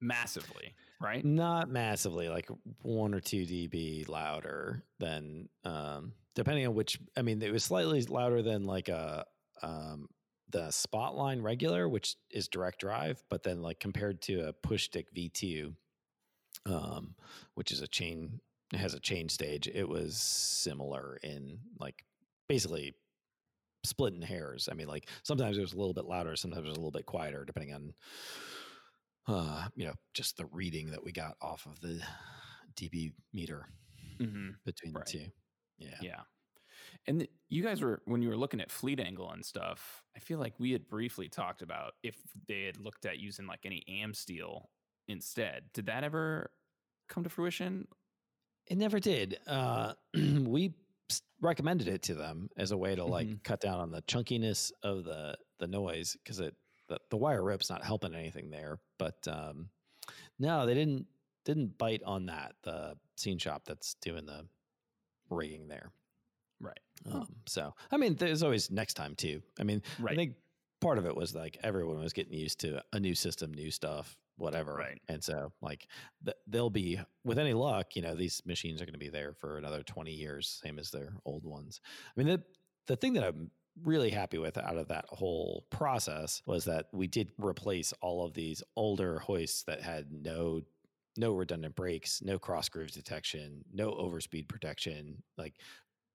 massively, 0.04 0.74
right? 1.02 1.24
Not 1.24 1.70
massively, 1.70 2.30
like 2.30 2.50
one 2.82 3.14
or 3.14 3.20
two 3.20 3.46
dB 3.46 4.08
louder 4.08 4.84
than, 5.00 5.50
um, 5.64 6.14
depending 6.36 6.68
on 6.68 6.76
which. 6.76 7.00
I 7.18 7.22
mean, 7.22 7.42
it 7.42 7.52
was 7.52 7.64
slightly 7.64 8.02
louder 8.04 8.42
than 8.42 8.66
like 8.66 8.90
a 8.90 9.26
um, 9.62 10.08
the 10.50 10.68
Spotline 10.68 11.42
regular, 11.42 11.90
which 11.90 12.16
is 12.30 12.48
direct 12.48 12.80
drive, 12.80 13.24
but 13.30 13.44
then 13.44 13.62
like 13.62 13.80
compared 13.80 14.22
to 14.24 14.48
a 14.48 14.54
push 14.54 14.86
stick 14.86 15.14
V2, 15.16 15.74
um, 16.66 17.16
which 17.56 17.72
is 17.72 17.82
a 17.82 17.88
chain 17.88 18.40
has 18.76 18.94
a 18.94 19.00
chain 19.00 19.30
stage, 19.30 19.68
it 19.68 19.88
was 19.88 20.18
similar 20.18 21.20
in 21.24 21.60
like 21.80 22.04
basically 22.48 22.94
splitting 23.84 24.22
hairs. 24.22 24.70
I 24.72 24.76
mean, 24.76 24.88
like 24.88 25.10
sometimes 25.24 25.58
it 25.58 25.62
was 25.62 25.74
a 25.74 25.78
little 25.78 25.94
bit 25.94 26.06
louder, 26.06 26.36
sometimes 26.36 26.66
it 26.66 26.70
was 26.70 26.78
a 26.78 26.80
little 26.80 26.92
bit 26.92 27.06
quieter, 27.06 27.46
depending 27.46 27.74
on, 27.74 27.94
uh, 29.28 29.68
you 29.76 29.86
know, 29.86 29.94
just 30.14 30.38
the 30.38 30.46
reading 30.48 30.92
that 30.92 31.04
we 31.04 31.12
got 31.12 31.36
off 31.42 31.66
of 31.66 31.80
the 31.82 32.02
dB 32.76 33.14
meter 33.34 33.68
mm-hmm. 34.20 34.50
between 34.66 34.94
right. 34.94 35.06
the 35.06 35.12
two. 35.12 35.26
Yeah. 35.78 35.96
Yeah. 36.02 36.20
And 37.08 37.28
you 37.50 37.64
guys 37.64 37.82
were, 37.82 38.02
when 38.06 38.22
you 38.22 38.30
were 38.30 38.38
looking 38.38 38.62
at 38.62 38.72
fleet 38.72 39.00
angle 39.00 39.30
and 39.32 39.44
stuff, 39.44 40.04
I 40.16 40.20
feel 40.20 40.40
like 40.40 40.54
we 40.60 40.72
had 40.72 40.88
briefly 40.88 41.28
talked 41.28 41.62
about 41.62 41.94
if 42.04 42.16
they 42.48 42.64
had 42.64 42.78
looked 42.78 43.06
at 43.06 43.20
using 43.20 43.46
like 43.46 43.62
any 43.66 43.84
am 43.88 44.14
steel 44.14 44.70
instead. 45.08 45.64
Did 45.74 45.88
that 45.88 46.04
ever 46.04 46.52
come 47.10 47.24
to 47.24 47.30
fruition? 47.30 47.88
It 48.68 48.78
never 48.78 49.00
did. 49.00 49.38
Uh, 49.46 49.94
we 50.14 50.74
recommended 51.42 51.88
it 51.88 52.02
to 52.04 52.16
them 52.16 52.50
as 52.58 52.72
a 52.72 52.78
way 52.78 52.96
to 52.96 53.04
like 53.04 53.28
Mhm. 53.28 53.44
cut 53.44 53.60
down 53.60 53.80
on 53.80 53.92
the 53.92 54.02
chunkiness 54.04 54.72
of 54.82 55.04
the 55.04 55.38
the 55.60 55.68
noise 55.68 56.16
because 56.24 56.40
it 56.40 56.56
the, 56.88 57.00
the 57.10 57.18
wire 57.18 57.44
rip's 57.44 57.70
not 57.70 57.84
helping 57.84 58.14
anything 58.14 58.50
there. 58.50 58.80
But 59.04 59.28
um, 59.28 59.68
no, 60.40 60.66
they 60.66 60.74
didn't 60.74 61.08
didn't 61.44 61.78
bite 61.78 62.04
on 62.06 62.28
that. 62.28 62.54
The 62.64 62.96
scene 63.18 63.38
shop 63.38 63.64
that's 63.66 63.96
doing 63.96 64.26
the 64.26 64.46
rigging 65.30 65.68
there. 65.68 65.92
Right. 66.62 66.80
Um, 67.12 67.28
so 67.46 67.74
I 67.92 67.98
mean, 67.98 68.16
there's 68.16 68.44
always 68.44 68.72
next 68.72 68.94
time 68.94 69.16
too. 69.16 69.42
I 69.60 69.64
mean, 69.64 69.82
Right. 70.00 70.14
I 70.14 70.16
think 70.16 70.36
part 70.80 70.98
of 70.98 71.06
it 71.06 71.16
was 71.16 71.36
like 71.36 71.58
everyone 71.64 72.00
was 72.00 72.14
getting 72.14 72.34
used 72.34 72.62
to 72.62 72.82
a 72.94 73.00
new 73.00 73.14
system, 73.14 73.54
new 73.54 73.72
stuff, 73.72 74.16
whatever. 74.38 74.74
Right. 74.74 75.02
And 75.10 75.22
so 75.22 75.52
like 75.62 75.88
th- 76.24 76.38
they'll 76.48 76.70
be 76.70 76.98
with 77.26 77.40
any 77.40 77.54
luck, 77.54 77.98
you 77.98 78.02
know, 78.04 78.16
these 78.16 78.42
machines 78.46 78.82
are 78.82 78.86
going 78.86 78.94
to 78.94 79.00
be 79.00 79.10
there 79.10 79.34
for 79.34 79.58
another 79.58 79.84
20 79.84 80.12
years, 80.12 80.62
same 80.64 80.80
as 80.80 80.92
their 80.92 81.14
old 81.26 81.44
ones. 81.44 81.82
I 82.16 82.20
mean, 82.24 82.28
the 82.28 82.44
the 82.88 82.96
thing 82.96 83.14
that 83.14 83.26
I'm 83.26 83.52
really 83.82 84.10
happy 84.12 84.38
with 84.38 84.58
out 84.58 84.78
of 84.78 84.88
that 84.90 85.06
whole 85.10 85.66
process 85.70 86.42
was 86.46 86.66
that 86.66 86.88
we 86.92 87.08
did 87.08 87.32
replace 87.38 87.94
all 88.02 88.26
of 88.26 88.34
these 88.34 88.62
older 88.76 89.20
hoists 89.20 89.64
that 89.64 89.82
had 89.82 90.12
no 90.12 90.62
no 91.16 91.32
redundant 91.34 91.76
brakes, 91.76 92.22
no 92.24 92.40
cross 92.40 92.70
groove 92.70 92.92
detection, 92.92 93.64
no 93.72 93.92
overspeed 93.92 94.48
protection, 94.48 95.22
like 95.38 95.54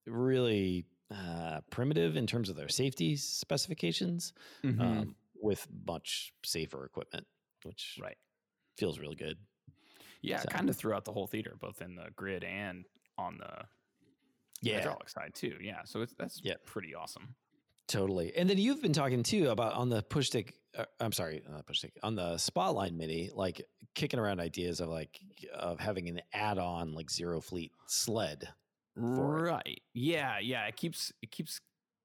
really 0.07 0.85
uh, 1.11 1.61
primitive 1.71 2.17
in 2.17 2.27
terms 2.27 2.49
of 2.51 2.57
their 2.57 2.69
safety 2.69 3.15
specifications, 3.17 4.33
Mhm. 4.65 4.81
um, 4.81 5.17
with 5.41 5.67
much 5.87 6.33
safer 6.45 6.85
equipment, 6.85 7.27
which 7.63 7.97
right. 8.03 8.19
feels 8.77 8.99
really 8.99 9.15
good. 9.15 9.39
Yeah, 10.21 10.41
so- 10.41 10.49
kind 10.49 10.69
of 10.69 10.77
throughout 10.77 11.05
the 11.05 11.13
whole 11.13 11.29
theater, 11.29 11.55
both 11.61 11.81
in 11.81 11.95
the 11.95 12.11
grid 12.17 12.43
and 12.43 12.85
on 13.17 13.39
the 13.39 13.67
hydraulic 14.69 15.09
side 15.09 15.33
too. 15.35 15.57
Yeah, 15.61 15.85
so 15.85 16.03
it's 16.03 16.15
that's 16.15 16.41
Yep. 16.43 16.65
pretty 16.67 16.95
awesome. 16.95 17.37
Totally. 17.89 18.33
And 18.37 18.49
then 18.49 18.59
you've 18.59 18.83
been 18.83 18.93
talking 18.93 19.23
too 19.23 19.49
about 19.49 19.73
on 19.73 19.89
the 19.89 20.03
push 20.03 20.27
stick. 20.27 20.55
Uh, 20.77 20.85
I'm 21.01 21.13
sorry, 21.13 21.43
not 21.51 21.67
push 21.67 21.79
stick 21.79 21.99
on 22.03 22.15
the 22.15 22.35
Spotline 22.35 22.97
Mini, 22.97 23.31
like 23.35 23.67
kicking 23.95 24.21
around 24.21 24.41
ideas 24.41 24.81
of 24.81 24.89
like 24.91 25.19
of 25.55 25.81
having 25.81 26.09
an 26.09 26.21
add-on 26.33 26.95
like 26.95 27.11
zero 27.11 27.41
fleet 27.41 27.73
sled. 27.87 28.49
for 28.95 29.39
it. 29.39 29.51
Right. 29.51 29.81
Yeah, 29.95 30.39
yeah. 30.39 30.67
It 30.67 30.77
keeps 30.77 31.13
it 31.23 31.31
keeps 31.31 31.61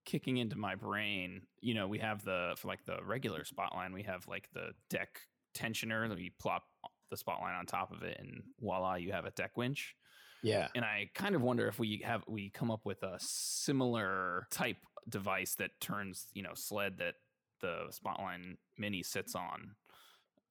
kicking 0.06 0.38
into 0.38 0.58
my 0.58 0.76
brain. 0.76 1.42
You 1.60 1.74
know, 1.74 1.88
we 1.88 2.00
have 2.00 2.24
the 2.24 2.54
for 2.58 2.70
like 2.70 2.86
the 2.86 2.98
regular 3.04 3.44
spotline, 3.44 3.94
we 3.94 4.04
have 4.04 4.28
like 4.28 4.50
the 4.54 4.72
deck 4.90 5.20
tensioner 5.56 6.08
that 6.08 6.18
we 6.18 6.32
plop 6.40 6.64
the 7.12 7.18
spotline 7.18 7.58
on 7.60 7.66
top 7.66 7.92
of 7.92 8.04
it, 8.04 8.18
and 8.20 8.42
voila, 8.60 8.96
you 8.96 9.12
have 9.12 9.26
a 9.26 9.32
deck 9.32 9.58
winch. 9.58 9.96
Yeah. 10.44 10.68
And 10.76 10.84
I 10.84 11.10
kind 11.16 11.36
of 11.36 11.42
wonder 11.42 11.68
if 11.68 11.80
we 11.80 12.04
have 12.06 12.24
we 12.28 12.50
come 12.50 12.70
up 12.70 12.86
with 12.86 13.02
a 13.04 13.16
similar 13.20 14.48
type 14.52 14.78
device 15.10 15.56
that 15.56 15.72
turns 15.80 16.28
you 16.34 16.44
know 16.44 16.54
sled 16.54 16.98
that 16.98 17.16
the 17.62 17.86
spotline 17.92 18.58
mini 18.78 19.02
sits 19.04 19.36
on 19.36 19.72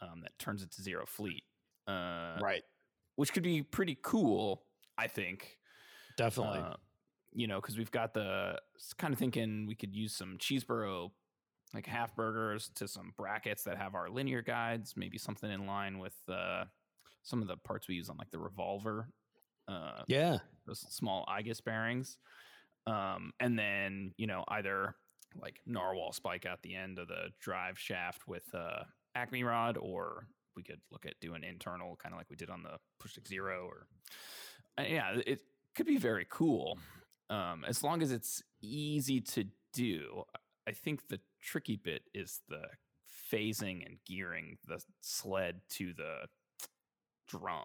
um, 0.01 0.21
that 0.23 0.37
turns 0.39 0.63
it 0.63 0.73
to 0.73 0.83
zero 0.83 1.05
fleet. 1.07 1.45
Uh, 1.89 2.39
right. 2.41 2.63
which 3.17 3.33
could 3.33 3.43
be 3.43 3.63
pretty 3.63 3.99
cool, 4.03 4.63
I 4.97 5.09
think. 5.09 5.59
Definitely. 6.17 6.61
Uh, 6.61 6.75
you 7.33 7.47
know, 7.47 7.61
because 7.61 7.77
we've 7.77 7.91
got 7.91 8.15
the 8.15 8.59
kind 8.99 9.13
of 9.13 9.19
thinking 9.19 9.67
we 9.67 9.75
could 9.75 9.95
use 9.95 10.15
some 10.15 10.37
cheeseboro, 10.39 11.11
like 11.75 11.87
half 11.87 12.15
burgers, 12.15 12.71
to 12.77 12.87
some 12.87 13.13
brackets 13.17 13.65
that 13.65 13.79
have 13.79 13.95
our 13.95 14.09
linear 14.11 14.43
guides, 14.43 14.95
maybe 14.97 15.19
something 15.19 15.51
in 15.51 15.67
line 15.67 15.99
with 15.99 16.15
uh, 16.29 16.65
some 17.23 17.43
of 17.43 17.49
the 17.49 17.57
parts 17.57 17.89
we 17.89 17.95
use 17.95 18.09
on 18.09 18.17
like 18.17 18.31
the 18.31 18.39
revolver, 18.39 19.09
uh, 19.69 20.03
yeah. 20.09 20.39
those 20.67 20.81
small 20.81 21.27
IGUS 21.29 21.63
bearings. 21.65 22.19
Um, 22.87 23.33
and 23.41 23.59
then, 23.59 24.13
you 24.17 24.27
know, 24.27 24.45
either 24.49 24.97
like 25.41 25.61
narwhal 25.67 26.13
spike 26.13 26.47
at 26.47 26.63
the 26.63 26.75
end 26.75 26.99
of 26.99 27.09
the 27.09 27.29
drive 27.41 27.79
shaft 27.79 28.27
with 28.27 28.43
uh, 28.55 28.85
Acme 29.15 29.45
rod, 29.45 29.79
or 29.79 30.27
we 30.57 30.63
could 30.63 30.81
look 30.91 31.07
at 31.07 31.19
doing 31.21 31.45
internal, 31.45 31.97
kind 31.97 32.13
of 32.13 32.19
like 32.19 32.29
we 32.31 32.37
did 32.37 32.51
on 32.51 32.63
the 32.63 32.79
Push 33.01 33.13
Stick 33.13 33.29
Zero. 33.29 33.67
Or 33.67 33.87
uh, 34.79 34.87
yeah, 34.89 35.17
it 35.27 35.41
could 35.75 35.87
be 35.87 35.97
very 35.97 36.27
cool 36.29 36.79
um, 37.31 37.65
as 37.67 37.83
long 37.83 38.03
as 38.03 38.13
it's 38.13 38.43
easy 38.61 39.21
to 39.21 39.45
do. 39.73 40.25
I 40.67 40.73
think 40.73 41.09
the 41.09 41.21
tricky 41.41 41.77
bit 41.77 42.03
is 42.15 42.41
the 42.49 42.63
phasing 43.33 43.85
and 43.87 43.97
gearing 44.07 44.59
the 44.67 44.83
sled 45.01 45.61
to 45.71 45.93
the 45.95 46.27
drum. 47.29 47.65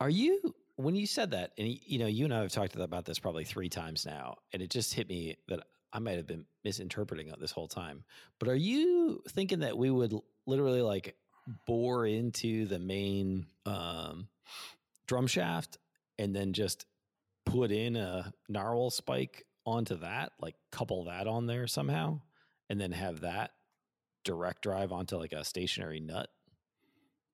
Are 0.00 0.10
you 0.10 0.54
when 0.76 0.94
you 0.94 1.06
said 1.06 1.30
that, 1.32 1.52
and 1.58 1.68
you 1.86 1.98
know, 1.98 2.06
you 2.06 2.24
and 2.24 2.34
I 2.34 2.40
have 2.42 2.52
talked 2.52 2.74
about 2.76 3.04
this 3.04 3.18
probably 3.18 3.44
three 3.44 3.68
times 3.68 4.04
now, 4.06 4.36
and 4.52 4.62
it 4.62 4.70
just 4.70 4.94
hit 4.94 5.08
me 5.08 5.36
that 5.48 5.60
I 5.92 6.00
might 6.00 6.16
have 6.16 6.26
been 6.26 6.46
misinterpreting 6.64 7.28
it 7.28 7.38
this 7.40 7.52
whole 7.52 7.68
time. 7.68 8.04
But 8.38 8.48
are 8.48 8.56
you 8.56 9.22
thinking 9.28 9.60
that 9.60 9.78
we 9.78 9.90
would 9.90 10.12
literally 10.46 10.82
like 10.82 11.16
bore 11.66 12.06
into 12.06 12.66
the 12.66 12.78
main 12.78 13.46
um, 13.66 14.28
drum 15.06 15.26
shaft 15.26 15.78
and 16.18 16.34
then 16.34 16.52
just 16.52 16.86
put 17.46 17.70
in 17.70 17.96
a 17.96 18.32
narwhal 18.48 18.90
spike 18.90 19.44
onto 19.66 19.96
that, 19.96 20.32
like 20.40 20.56
couple 20.72 21.04
that 21.04 21.28
on 21.28 21.46
there 21.46 21.66
somehow, 21.66 22.20
and 22.68 22.80
then 22.80 22.92
have 22.92 23.20
that 23.20 23.52
direct 24.24 24.62
drive 24.62 24.90
onto 24.90 25.16
like 25.16 25.32
a 25.32 25.44
stationary 25.44 26.00
nut 26.00 26.28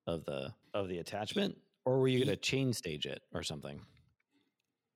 of 0.06 0.24
the 0.26 0.52
of 0.74 0.88
the 0.88 0.98
attachment? 0.98 1.56
Or 1.84 1.98
were 2.00 2.08
you 2.08 2.18
going 2.18 2.28
to 2.28 2.36
chain 2.36 2.72
stage 2.72 3.06
it 3.06 3.22
or 3.32 3.42
something? 3.42 3.80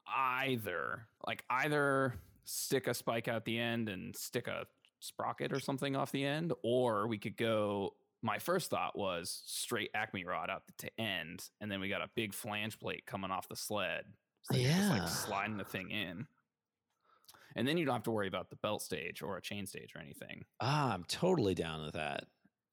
either 0.06 1.08
like 1.26 1.44
either 1.50 2.14
stick 2.44 2.86
a 2.86 2.94
spike 2.94 3.26
out 3.26 3.44
the 3.44 3.58
end 3.58 3.88
and 3.88 4.14
stick 4.14 4.46
a 4.46 4.66
sprocket 5.00 5.52
or 5.52 5.58
something 5.58 5.96
off 5.96 6.12
the 6.12 6.24
end 6.24 6.52
or 6.62 7.06
we 7.08 7.18
could 7.18 7.36
go 7.36 7.94
my 8.22 8.38
first 8.38 8.70
thought 8.70 8.96
was 8.96 9.42
straight 9.46 9.90
acme 9.94 10.24
rod 10.24 10.50
out 10.50 10.62
to 10.78 10.90
end 11.00 11.48
and 11.60 11.70
then 11.70 11.80
we 11.80 11.88
got 11.88 12.02
a 12.02 12.08
big 12.14 12.34
flange 12.34 12.78
plate 12.78 13.04
coming 13.06 13.30
off 13.30 13.48
the 13.48 13.56
sled 13.56 14.04
so 14.42 14.56
Yeah. 14.56 14.90
like 14.90 15.08
sliding 15.08 15.56
the 15.56 15.64
thing 15.64 15.90
in 15.90 16.26
and 17.56 17.66
then 17.66 17.76
you 17.78 17.84
don't 17.86 17.94
have 17.94 18.02
to 18.04 18.10
worry 18.10 18.28
about 18.28 18.50
the 18.50 18.56
belt 18.56 18.82
stage 18.82 19.22
or 19.22 19.36
a 19.38 19.42
chain 19.42 19.66
stage 19.66 19.92
or 19.96 20.00
anything 20.02 20.44
Ah, 20.60 20.92
I'm 20.92 21.04
totally 21.04 21.54
down 21.54 21.82
with 21.84 21.94
that. 21.94 22.24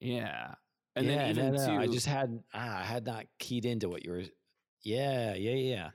yeah 0.01 0.55
and 0.95 1.05
yeah, 1.05 1.15
then 1.15 1.29
even 1.29 1.53
no, 1.53 1.67
no, 1.75 1.79
I 1.79 1.87
just 1.87 2.05
had 2.05 2.41
ah, 2.53 2.79
I 2.79 2.83
had 2.83 3.05
not 3.05 3.25
keyed 3.39 3.65
into 3.65 3.89
what 3.89 4.03
you 4.03 4.11
were. 4.11 4.23
Yeah, 4.83 5.35
yeah, 5.35 5.55
yeah. 5.55 5.89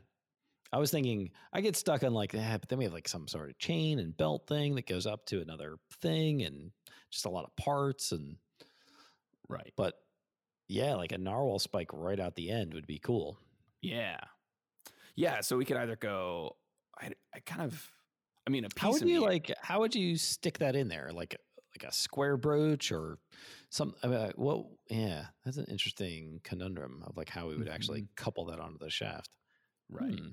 I 0.72 0.78
was 0.78 0.90
thinking 0.90 1.30
I 1.52 1.60
get 1.60 1.76
stuck 1.76 2.02
on 2.02 2.12
like 2.12 2.32
that, 2.32 2.60
but 2.60 2.68
then 2.68 2.78
we 2.78 2.84
have 2.84 2.92
like 2.92 3.08
some 3.08 3.28
sort 3.28 3.50
of 3.50 3.58
chain 3.58 3.98
and 3.98 4.16
belt 4.16 4.46
thing 4.48 4.74
that 4.76 4.86
goes 4.86 5.06
up 5.06 5.26
to 5.26 5.40
another 5.40 5.76
thing, 6.00 6.42
and 6.42 6.70
just 7.10 7.26
a 7.26 7.30
lot 7.30 7.44
of 7.44 7.54
parts 7.56 8.12
and. 8.12 8.36
right 9.48 9.72
But 9.76 9.94
yeah, 10.68 10.94
like 10.94 11.12
a 11.12 11.18
narwhal 11.18 11.58
spike 11.60 11.90
right 11.92 12.18
out 12.18 12.34
the 12.34 12.50
end 12.50 12.74
would 12.74 12.86
be 12.86 12.98
cool. 12.98 13.38
yeah 13.82 14.18
yeah 15.14 15.40
so 15.40 15.56
we 15.56 15.64
could 15.64 15.76
either 15.78 15.96
go 15.96 16.56
i, 17.00 17.10
I 17.34 17.40
kind 17.40 17.62
of 17.62 17.90
i 18.46 18.50
mean 18.50 18.64
a 18.64 18.68
piece 18.68 18.82
How 18.82 18.92
would 18.92 19.02
of 19.02 19.08
you 19.08 19.20
like? 19.20 19.50
How 19.62 19.80
would 19.80 19.94
you 19.94 20.16
stick 20.16 20.58
that 20.58 20.74
in 20.76 20.88
there? 20.88 21.10
Like 21.12 21.36
like 21.78 21.88
a 21.88 21.94
square 21.94 22.36
broach 22.36 22.90
or 22.90 23.18
some? 23.76 23.94
I 24.02 24.06
mean, 24.06 24.18
like, 24.18 24.38
what? 24.38 24.66
Yeah, 24.90 25.26
that's 25.44 25.56
an 25.58 25.66
interesting 25.68 26.40
conundrum 26.44 27.02
of 27.06 27.16
like 27.16 27.28
how 27.28 27.48
we 27.48 27.56
would 27.56 27.68
actually 27.68 28.02
Mhm. 28.02 28.16
couple 28.16 28.46
that 28.46 28.60
onto 28.60 28.78
the 28.78 28.90
shaft. 28.90 29.30
right 29.88 30.18
Hmm. 30.18 30.28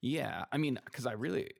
Yeah, 0.00 0.44
I 0.52 0.58
mean, 0.58 0.78
because 0.84 1.06
I 1.06 1.12
really, 1.12 1.50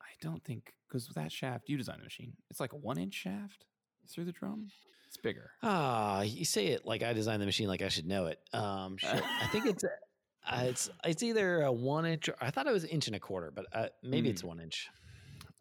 I 0.00 0.08
don't 0.20 0.42
think 0.42 0.74
because 0.88 1.08
that 1.08 1.30
shaft 1.32 1.68
you 1.68 1.76
designed 1.76 2.00
the 2.00 2.04
machine, 2.04 2.36
it's 2.50 2.60
like 2.60 2.72
a 2.72 2.76
one 2.76 2.98
inch 2.98 3.14
shaft 3.14 3.66
through 4.08 4.24
the 4.24 4.32
drum. 4.32 4.68
It's 5.06 5.16
bigger. 5.16 5.50
Ah, 5.62 6.22
you 6.22 6.44
say 6.44 6.68
it 6.68 6.84
like 6.84 7.02
I 7.02 7.12
designed 7.12 7.42
the 7.42 7.46
machine, 7.46 7.68
like 7.68 7.82
I 7.82 7.88
should 7.88 8.06
know 8.06 8.26
it. 8.26 8.40
Um, 8.52 8.96
shit. 8.96 9.22
I 9.40 9.46
think 9.46 9.66
it's 9.66 9.84
uh, 9.84 10.60
it's 10.64 10.90
it's 11.04 11.22
either 11.22 11.62
a 11.62 11.72
one 11.72 12.06
inch. 12.06 12.28
Or, 12.28 12.36
I 12.40 12.50
thought 12.50 12.66
it 12.66 12.72
was 12.72 12.84
an 12.84 12.90
inch 12.90 13.06
and 13.06 13.16
a 13.16 13.20
quarter, 13.20 13.50
but 13.50 13.66
uh, 13.72 13.88
maybe 14.02 14.30
it's 14.30 14.44
one 14.44 14.60
inch. 14.60 14.88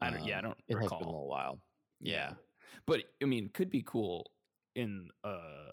I 0.02 0.10
don't. 0.10 0.26
yeah, 0.26 0.36
I 0.36 0.40
Um, 0.40 0.46
don't 0.46 0.58
It 0.68 0.78
has 0.82 0.92
been 0.92 1.02
a 1.02 1.12
little 1.12 1.28
while. 1.28 1.60
yeah, 2.00 2.34
but 2.86 3.04
I 3.22 3.26
mean, 3.26 3.50
could 3.54 3.70
be 3.70 3.84
cool 3.84 4.32
in 4.76 5.10
uh, 5.24 5.72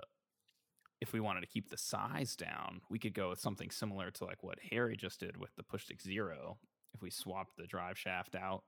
if 1.00 1.12
we 1.12 1.20
wanted 1.20 1.40
to 1.40 1.46
keep 1.46 1.68
the 1.68 1.76
size 1.76 2.36
down, 2.36 2.80
we 2.88 2.98
could 2.98 3.14
go 3.14 3.30
with 3.30 3.40
something 3.40 3.70
similar 3.70 4.10
to 4.12 4.24
like 4.24 4.42
what 4.42 4.58
Harry 4.70 4.96
just 4.96 5.20
did 5.20 5.36
with 5.36 5.54
the 5.56 5.62
Push 5.62 5.84
Stick 5.84 6.00
Zero. 6.00 6.58
If 6.94 7.02
we 7.02 7.10
swapped 7.10 7.56
the 7.56 7.66
drive 7.66 7.98
shaft 7.98 8.34
out 8.34 8.62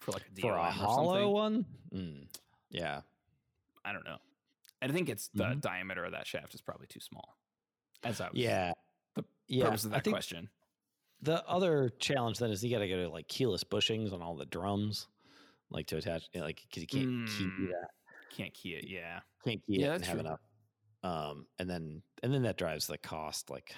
for 0.00 0.12
like 0.12 0.24
a 0.36 0.40
for 0.40 0.56
a 0.56 0.70
hollow 0.70 1.32
something. 1.32 1.32
one. 1.32 1.66
Mm, 1.94 2.28
yeah, 2.70 3.00
I 3.84 3.92
don't 3.92 4.04
know. 4.04 4.18
I 4.82 4.88
think 4.88 5.08
it's 5.08 5.28
the 5.28 5.44
Mhm. 5.44 5.60
diameter 5.62 6.04
of 6.04 6.12
that 6.12 6.26
shaft 6.26 6.54
is 6.54 6.60
probably 6.60 6.86
too 6.86 7.00
small. 7.00 7.36
As 8.04 8.20
I 8.20 8.28
was 8.28 8.38
yeah, 8.38 8.72
the 9.14 9.24
yeah. 9.48 9.64
purpose 9.64 9.84
of 9.84 9.92
that 9.92 10.04
question. 10.04 10.50
the 11.22 11.42
other 11.48 11.88
challenge 11.98 12.38
then 12.38 12.50
is 12.50 12.62
you 12.62 12.70
got 12.70 12.80
to 12.80 12.88
go 12.88 12.96
to 13.04 13.08
like 13.08 13.26
keyless 13.26 13.64
bushings 13.64 14.12
on 14.12 14.20
all 14.20 14.36
the 14.36 14.44
drums, 14.44 15.08
like 15.70 15.86
to 15.86 15.96
attach. 15.96 16.28
Like 16.34 16.60
because 16.68 16.82
you 16.82 16.86
can't 16.88 17.08
Mm. 17.26 17.68
that, 17.68 17.90
Can't 18.34 18.52
key 18.54 18.70
it. 18.70 18.88
Yeah. 18.88 19.20
can't 19.44 19.60
key 19.66 19.80
Yeah, 19.80 19.86
it 19.86 19.90
and 19.90 20.00
that's 20.00 20.08
have 20.08 20.18
true. 20.18 20.26
enough. 20.26 20.40
Um, 21.02 21.46
and 21.58 21.68
then 21.70 22.02
and 22.22 22.32
then 22.32 22.42
that 22.42 22.56
drives 22.58 22.86
the 22.86 22.98
cost 22.98 23.50
like 23.50 23.74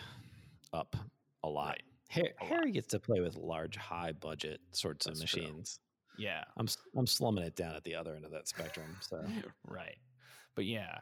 up 0.73 0.97
a 1.43 1.49
lot. 1.49 1.69
Right. 1.69 1.83
Harry, 2.09 2.33
a 2.41 2.45
lot. 2.65 2.73
Gets 2.73 2.89
to 2.89 3.01
play 3.01 3.21
with 3.21 3.37
large, 3.37 3.77
high 3.77 4.13
budget 4.13 4.61
sorts 4.73 5.07
That's 5.07 5.23
of 5.23 5.29
true. 5.29 5.43
machines. 5.43 5.81
Yeah. 6.19 6.43
I'm 6.57 6.67
s- 6.67 6.79
I'm 6.97 7.07
slumming 7.07 7.45
it 7.45 7.55
down 7.55 7.75
at 7.77 7.85
the 7.85 7.95
other 7.95 8.15
end 8.15 8.25
of 8.25 8.31
that 8.33 8.49
spectrum. 8.49 8.97
So 9.01 9.23
right. 9.69 9.99
But 10.57 10.65
yeah, 10.65 10.99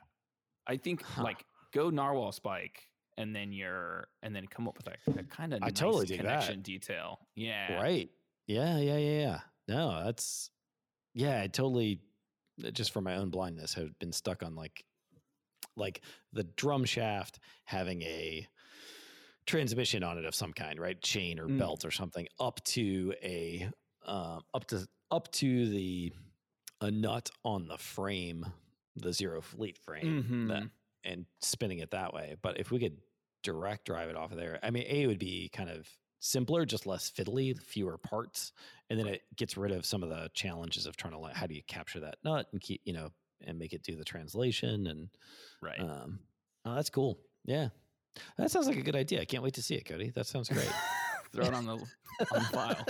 I 0.66 0.76
think 0.76 1.02
Huh. 1.02 1.22
like 1.22 1.44
go 1.72 1.90
narwhal 1.90 2.32
spike 2.32 2.82
and 3.18 3.34
then 3.34 3.52
you're 3.52 4.08
and 4.22 4.34
then 4.34 4.46
come 4.48 4.66
up 4.68 4.76
with 4.76 4.88
a, 4.88 5.20
a 5.20 5.22
kind 5.24 5.54
of 5.54 5.62
I 5.62 5.66
nice 5.66 5.74
totally 5.74 6.06
dig 6.06 6.18
that. 6.18 6.24
connection 6.24 6.60
detail. 6.62 7.20
Yeah. 7.36 7.80
right, 7.80 8.10
yeah, 8.46 8.78
yeah, 8.78 8.96
yeah, 8.98 9.20
yeah. 9.20 9.40
No, 9.68 10.04
that's 10.04 10.50
yeah. 11.14 11.40
I 11.40 11.46
totally 11.46 12.00
just 12.72 12.92
for 12.92 13.00
my 13.00 13.16
own 13.16 13.30
blindness 13.30 13.74
have 13.74 13.98
been 13.98 14.12
stuck 14.12 14.42
on 14.42 14.54
like 14.54 14.84
like 15.76 16.02
the 16.32 16.44
drum 16.44 16.84
shaft 16.84 17.38
having 17.64 18.02
a 18.02 18.46
transmission 19.46 20.02
on 20.02 20.18
it 20.18 20.24
of 20.24 20.34
some 20.34 20.52
kind, 20.52 20.78
right? 20.80 21.00
Chain 21.00 21.38
or 21.38 21.48
Mm. 21.48 21.50
belt 21.50 21.84
or 21.84 21.90
something 21.90 22.26
up 22.40 22.62
to 22.64 23.14
a 23.22 23.70
um, 24.04 24.42
up 24.54 24.66
to 24.68 24.86
up 25.10 25.30
to 25.32 25.68
the 25.68 26.12
a 26.80 26.90
nut 26.90 27.30
on 27.44 27.68
the 27.68 27.78
frame, 27.78 28.46
the 28.96 29.12
zero 29.12 29.40
fleet 29.40 29.78
frame, 29.78 30.18
that 30.46 30.62
Mhm. 30.62 30.70
and 31.04 31.26
spinning 31.40 31.78
it 31.78 31.90
that 31.92 32.12
way. 32.12 32.36
But 32.42 32.60
if 32.60 32.70
we 32.70 32.78
could 32.78 32.98
direct 33.42 33.86
drive 33.86 34.10
it 34.10 34.16
off 34.16 34.32
of 34.32 34.38
there, 34.38 34.58
I 34.62 34.70
mean, 34.70 34.84
A 34.88 35.06
would 35.06 35.18
be 35.18 35.48
kind 35.50 35.70
of 35.70 35.88
simpler, 36.18 36.64
just 36.64 36.86
less 36.86 37.10
fiddly, 37.10 37.58
fewer 37.60 37.98
parts. 37.98 38.52
And 38.90 38.98
then 38.98 39.06
it 39.06 39.22
gets 39.36 39.56
rid 39.56 39.72
of 39.72 39.84
some 39.84 40.02
of 40.02 40.08
the 40.08 40.30
challenges 40.34 40.86
of 40.86 40.96
trying 40.96 41.12
to 41.12 41.18
like, 41.18 41.34
how 41.34 41.46
do 41.46 41.54
you 41.54 41.62
capture 41.66 42.00
that 42.00 42.16
nut 42.24 42.46
and 42.52 42.60
keep, 42.60 42.80
you 42.84 42.92
know, 42.92 43.10
and 43.44 43.58
make 43.58 43.72
it 43.72 43.82
do 43.82 43.96
the 43.96 44.04
translation. 44.04 44.86
And 44.86 45.08
Right. 45.60 45.80
um, 45.80 46.20
oh, 46.64 46.74
that's 46.74 46.90
cool. 46.90 47.18
Yeah. 47.44 47.68
That 48.38 48.50
sounds 48.50 48.66
like 48.66 48.78
a 48.78 48.82
good 48.82 48.96
idea. 48.96 49.20
I 49.20 49.24
can't 49.24 49.42
wait 49.42 49.54
to 49.54 49.62
see 49.62 49.74
it, 49.74 49.84
Cody. 49.84 50.10
That 50.10 50.26
sounds 50.26 50.48
great. 50.48 50.70
Throw 51.32 51.46
it 51.46 51.54
on 51.54 51.66
the 51.66 51.72
on 51.72 51.84
the 52.32 52.40
file. 52.40 52.86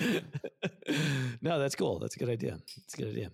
no, 1.40 1.58
that's 1.58 1.74
cool. 1.76 1.98
That's 1.98 2.16
a 2.16 2.18
good 2.18 2.28
idea. 2.28 2.58
It's 2.84 2.94
a 2.94 2.96
good 2.98 3.08
idea. 3.08 3.30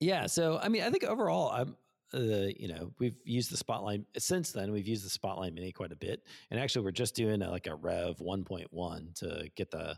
Yeah. 0.00 0.26
So, 0.26 0.58
I 0.60 0.68
mean, 0.68 0.82
I 0.82 0.90
think 0.90 1.04
overall, 1.04 1.50
I'm, 1.50 1.76
uh, 2.14 2.48
you 2.56 2.68
know, 2.68 2.92
we've 2.98 3.16
used 3.24 3.50
the 3.50 3.62
Spotline 3.62 4.04
since 4.18 4.52
then. 4.52 4.72
We've 4.72 4.86
used 4.88 5.04
the 5.04 5.18
Spotline 5.18 5.54
Mini 5.54 5.72
quite 5.72 5.92
a 5.92 5.96
bit, 5.96 6.22
and 6.50 6.58
actually, 6.60 6.84
we're 6.84 6.90
just 6.92 7.14
doing 7.14 7.42
a, 7.42 7.50
like 7.50 7.66
a 7.66 7.74
Rev 7.74 8.18
1.1 8.18 9.14
to 9.20 9.50
get 9.56 9.70
the. 9.70 9.96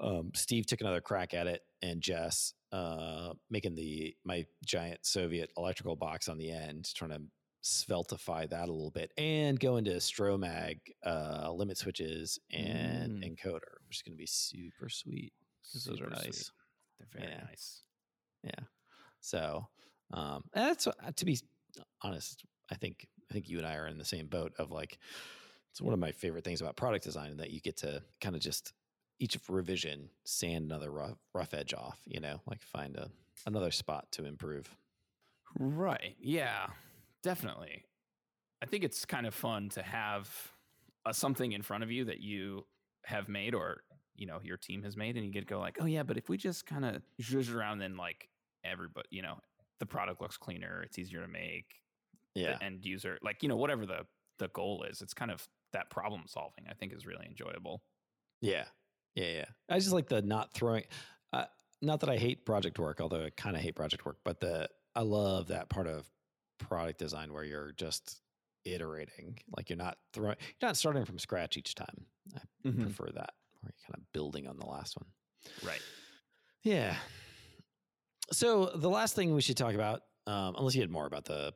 Um, 0.00 0.32
Steve 0.34 0.66
took 0.66 0.80
another 0.80 1.00
crack 1.00 1.34
at 1.34 1.46
it, 1.46 1.62
and 1.82 2.00
Jess 2.00 2.54
uh, 2.72 3.34
making 3.50 3.74
the 3.74 4.16
my 4.24 4.46
giant 4.64 5.04
Soviet 5.06 5.50
electrical 5.56 5.96
box 5.96 6.28
on 6.28 6.38
the 6.38 6.50
end, 6.50 6.88
trying 6.94 7.10
to 7.10 7.20
sveltify 7.62 8.48
that 8.50 8.68
a 8.68 8.72
little 8.72 8.90
bit, 8.90 9.12
and 9.16 9.60
go 9.60 9.76
into 9.76 9.92
Stromag 9.92 10.80
uh, 11.06 11.52
limit 11.52 11.78
switches 11.78 12.38
and 12.50 13.22
Mm. 13.22 13.36
encoder, 13.36 13.78
which 13.86 13.98
is 13.98 14.02
going 14.02 14.14
to 14.14 14.18
be 14.18 14.26
super 14.26 14.88
sweet 14.88 15.32
because 15.62 15.84
those 15.84 16.00
are 16.00 16.04
Super 16.06 16.16
sweet. 16.16 16.26
nice. 16.26 16.50
They're 16.98 17.08
very 17.20 17.32
Yeah. 17.32 17.44
nice. 17.44 17.82
Yeah. 18.42 18.64
So, 19.20 19.68
um, 20.12 20.44
and 20.54 20.66
that's 20.66 20.86
uh, 20.86 20.92
to 21.16 21.24
be 21.24 21.38
honest. 22.02 22.44
I 22.70 22.74
think 22.74 23.06
I 23.30 23.34
think 23.34 23.48
you 23.48 23.58
and 23.58 23.66
I 23.66 23.76
are 23.76 23.86
in 23.86 23.98
the 23.98 24.04
same 24.04 24.26
boat 24.26 24.52
of 24.58 24.70
like 24.70 24.98
it's 25.70 25.80
one 25.80 25.94
of 25.94 26.00
my 26.00 26.12
favorite 26.12 26.44
things 26.44 26.60
about 26.60 26.76
product 26.76 27.04
design 27.04 27.36
that 27.38 27.50
you 27.50 27.60
get 27.60 27.78
to 27.78 28.02
kind 28.20 28.34
of 28.34 28.42
just 28.42 28.72
each 29.18 29.38
revision 29.48 30.08
sand 30.24 30.64
another 30.64 30.90
rough, 30.90 31.16
rough 31.34 31.54
edge 31.54 31.74
off. 31.74 31.98
You 32.06 32.20
know, 32.20 32.40
like 32.46 32.62
find 32.62 32.96
a 32.96 33.10
another 33.46 33.70
spot 33.70 34.06
to 34.12 34.24
improve. 34.24 34.74
Right. 35.58 36.16
Yeah. 36.20 36.66
Definitely. 37.22 37.84
I 38.62 38.66
think 38.66 38.84
it's 38.84 39.04
kind 39.04 39.26
of 39.26 39.34
fun 39.34 39.68
to 39.70 39.82
have 39.82 40.30
a, 41.04 41.12
something 41.12 41.52
in 41.52 41.62
front 41.62 41.82
of 41.84 41.90
you 41.90 42.04
that 42.06 42.20
you 42.20 42.64
have 43.04 43.28
made 43.28 43.54
or 43.54 43.82
you 44.14 44.26
know 44.26 44.38
your 44.44 44.56
team 44.56 44.82
has 44.84 44.96
made 44.96 45.16
and 45.16 45.24
you 45.24 45.32
get 45.32 45.40
to 45.40 45.46
go 45.46 45.58
like 45.58 45.78
oh 45.80 45.86
yeah 45.86 46.04
but 46.04 46.16
if 46.16 46.28
we 46.28 46.36
just 46.36 46.66
kind 46.66 46.84
of 46.84 47.02
zhuzh 47.20 47.52
around 47.52 47.78
then 47.78 47.96
like 47.96 48.28
everybody 48.62 49.08
you 49.10 49.22
know 49.22 49.36
the 49.82 49.86
product 49.86 50.20
looks 50.22 50.36
cleaner 50.36 50.82
it's 50.84 50.96
easier 50.98 51.20
to 51.22 51.28
make 51.28 51.66
Yeah. 52.36 52.56
the 52.58 52.64
end 52.64 52.84
user 52.84 53.18
like 53.22 53.42
you 53.42 53.48
know 53.48 53.56
whatever 53.56 53.84
the 53.84 54.06
the 54.38 54.46
goal 54.48 54.84
is 54.88 55.02
it's 55.02 55.12
kind 55.14 55.30
of 55.32 55.44
that 55.72 55.90
problem 55.90 56.22
solving 56.28 56.64
i 56.70 56.74
think 56.74 56.92
is 56.92 57.04
really 57.04 57.26
enjoyable 57.26 57.82
Yeah. 58.40 58.64
Yeah. 59.16 59.32
Yeah. 59.40 59.44
I 59.68 59.78
just 59.78 59.92
like 59.92 60.08
the 60.08 60.22
not 60.22 60.54
throwing, 60.54 60.84
uh, 61.32 61.44
not 61.82 62.00
that 62.00 62.08
I 62.08 62.16
hate 62.16 62.46
project 62.46 62.78
work, 62.78 62.98
although 63.00 63.24
I 63.26 63.30
kind 63.36 63.56
of 63.56 63.62
hate 63.62 63.74
project 63.76 64.06
work, 64.06 64.16
but 64.24 64.40
the, 64.40 64.68
I 64.94 65.02
love 65.02 65.48
that 65.48 65.68
part 65.68 65.86
of 65.86 66.08
product 66.58 66.98
design 66.98 67.30
where 67.32 67.44
you're 67.44 67.72
just 67.72 68.20
iterating. 68.64 69.38
Like 69.54 69.68
you're 69.68 69.76
not 69.76 69.98
throwing, 70.14 70.36
you're 70.60 70.68
not 70.68 70.76
starting 70.78 71.04
from 71.04 71.18
scratch 71.18 71.56
each 71.58 71.74
time. 71.74 72.06
I 72.34 72.40
Mm-hmm. 72.68 72.82
prefer 72.84 73.06
that 73.14 73.34
where 73.60 73.72
you're 73.74 73.86
kind 73.86 73.98
of 73.98 74.12
building 74.12 74.46
on 74.46 74.56
the 74.56 74.66
last 74.66 74.96
one. 74.96 75.08
right 75.62 75.82
Yeah. 76.62 76.96
So 78.32 78.66
the 78.74 78.90
last 78.90 79.14
thing 79.14 79.34
we 79.34 79.42
should 79.42 79.56
talk 79.56 79.74
about, 79.74 80.00
um, 80.26 80.54
unless 80.58 80.74
you 80.74 80.80
had 80.80 80.90
more 80.90 81.06
about 81.06 81.24
the 81.26 81.52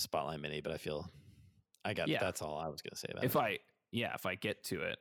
Spotline 0.00 0.40
Mini, 0.40 0.60
but 0.60 0.72
I 0.72 0.76
feel 0.76 1.10
I 1.84 1.94
got 1.94 2.08
Yeah. 2.08 2.18
that's 2.20 2.42
all 2.42 2.58
I 2.58 2.68
was 2.68 2.82
going 2.82 2.90
to 2.92 2.96
say 2.96 3.08
about 3.10 3.24
if 3.24 3.34
it. 3.34 3.38
If 3.38 3.42
I 3.42 3.58
yeah 3.92 4.14
if 4.14 4.24
i 4.26 4.34
get 4.36 4.62
to 4.62 4.82
it 4.82 4.98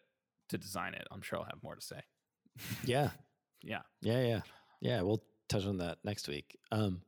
to 0.49 0.57
design 0.57 0.95
it 0.95 1.05
i'm 1.12 1.22
sure 1.22 1.38
i'll 1.38 1.45
have 1.45 1.62
more 1.62 1.76
to 1.76 1.82
say 1.82 2.01
yeah. 2.84 3.12
yeah 3.62 3.82
Yeah, 4.01 4.22
yeah, 4.26 4.41
yeah. 4.82 5.01
We'll 5.03 5.22
touch 5.47 5.66
on 5.68 5.78
that 5.78 5.99
next 6.03 6.28
week. 6.28 6.57
Um, 6.72 7.01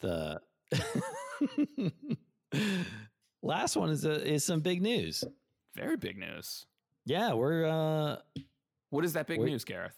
the 0.00 0.40
last 3.42 3.76
one 3.76 3.90
is 3.90 4.04
a, 4.04 4.26
is 4.26 4.44
some 4.44 4.60
big 4.60 4.82
news. 4.82 5.24
very 5.74 5.96
big 5.96 6.18
news 6.18 6.66
Yeah, 7.06 7.32
we're 7.34 7.64
uh, 7.66 8.16
what 8.90 9.04
is 9.04 9.14
that 9.14 9.26
big 9.26 9.40
news 9.40 9.64
gareth 9.64 9.96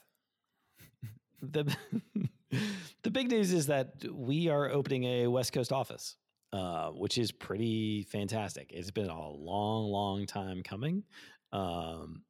the 1.41 1.75
the 3.03 3.11
big 3.11 3.29
news 3.29 3.51
is 3.51 3.67
that 3.67 4.03
we 4.11 4.49
are 4.49 4.69
opening 4.69 5.03
a 5.03 5.27
West 5.27 5.53
Coast 5.53 5.71
office, 5.71 6.15
uh, 6.53 6.89
which 6.89 7.17
is 7.17 7.31
pretty 7.31 8.03
fantastic. 8.03 8.71
It's 8.73 8.91
been 8.91 9.09
a 9.09 9.29
long, 9.29 9.85
long 9.85 10.25
time 10.25 10.63
coming, 10.63 11.03
um, 11.51 12.23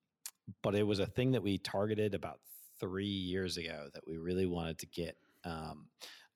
but 0.64 0.76
it 0.76 0.84
was 0.84 1.00
a 1.00 1.06
thing 1.06 1.32
that 1.32 1.44
we 1.44 1.58
targeted 1.58 2.14
about 2.14 2.40
three 2.80 3.06
years 3.06 3.58
ago 3.58 3.90
that 3.94 4.08
we 4.08 4.18
really 4.18 4.46
wanted 4.46 4.80
to 4.80 4.88
get 4.88 5.18
um, 5.44 5.88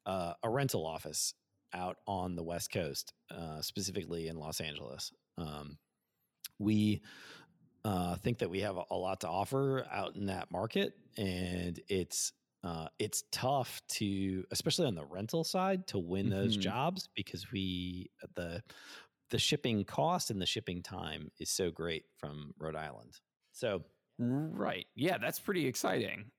uh, 0.05 0.33
a 0.43 0.49
rental 0.49 0.85
office 0.85 1.33
out 1.73 1.97
on 2.07 2.35
the 2.35 2.43
West 2.43 2.71
Coast, 2.71 3.13
uh, 3.29 3.61
specifically 3.61 4.27
in 4.27 4.37
Los 4.37 4.59
Angeles. 4.59 5.11
Um, 5.37 5.77
we 6.59 7.01
uh, 7.85 8.15
think 8.15 8.39
that 8.39 8.49
we 8.49 8.59
have 8.59 8.77
a, 8.77 8.83
a 8.91 8.95
lot 8.95 9.21
to 9.21 9.27
offer 9.27 9.85
out 9.91 10.15
in 10.15 10.27
that 10.27 10.51
market, 10.51 10.93
and 11.17 11.79
it's 11.87 12.33
uh, 12.63 12.87
it's 12.99 13.23
tough 13.31 13.81
to, 13.89 14.45
especially 14.51 14.87
on 14.87 14.95
the 14.95 15.05
rental 15.05 15.43
side, 15.43 15.87
to 15.87 15.99
win 15.99 16.29
those 16.29 16.55
Mhm. 16.55 16.57
jobs 16.57 17.09
because 17.15 17.51
we 17.51 18.11
the 18.35 18.63
the 19.31 19.39
shipping 19.39 19.85
cost 19.85 20.29
and 20.31 20.41
the 20.41 20.45
shipping 20.45 20.83
time 20.83 21.31
is 21.39 21.49
so 21.49 21.71
great 21.71 22.05
from 22.17 22.53
Rhode 22.57 22.75
Island. 22.75 23.19
So 23.53 23.85
right 24.19 24.85
yeah 24.95 25.17
that's 25.17 25.39
pretty 25.39 25.65
exciting 25.67 26.31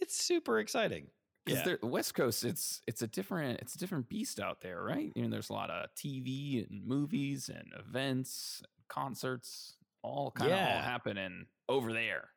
it's 0.00 0.16
super 0.16 0.60
exciting. 0.60 1.10
because 1.44 1.62
Yeah. 1.62 1.62
the 1.62 1.78
West 1.82 2.14
Coast, 2.14 2.44
it's 2.44 2.80
it's 2.86 3.02
a 3.02 3.06
different 3.06 3.60
it's 3.60 3.74
a 3.74 3.78
different 3.78 4.08
beast 4.08 4.38
out 4.40 4.60
there, 4.60 4.82
right? 4.82 5.12
You 5.16 5.22
know, 5.24 5.28
there's 5.30 5.50
a 5.50 5.52
lot 5.54 5.70
of 5.70 5.94
TV 5.94 6.66
and 6.68 6.84
movies 6.86 7.48
and 7.48 7.72
events, 7.78 8.62
concerts, 8.88 9.76
all 10.02 10.30
kind 10.30 10.54
of 10.54 10.60
all 10.60 10.80
happening 10.80 11.46
over 11.68 11.92
there. 11.92 12.30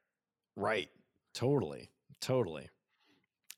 Right. 0.56 0.90
Totally. 1.36 1.92
Totally. 2.20 2.70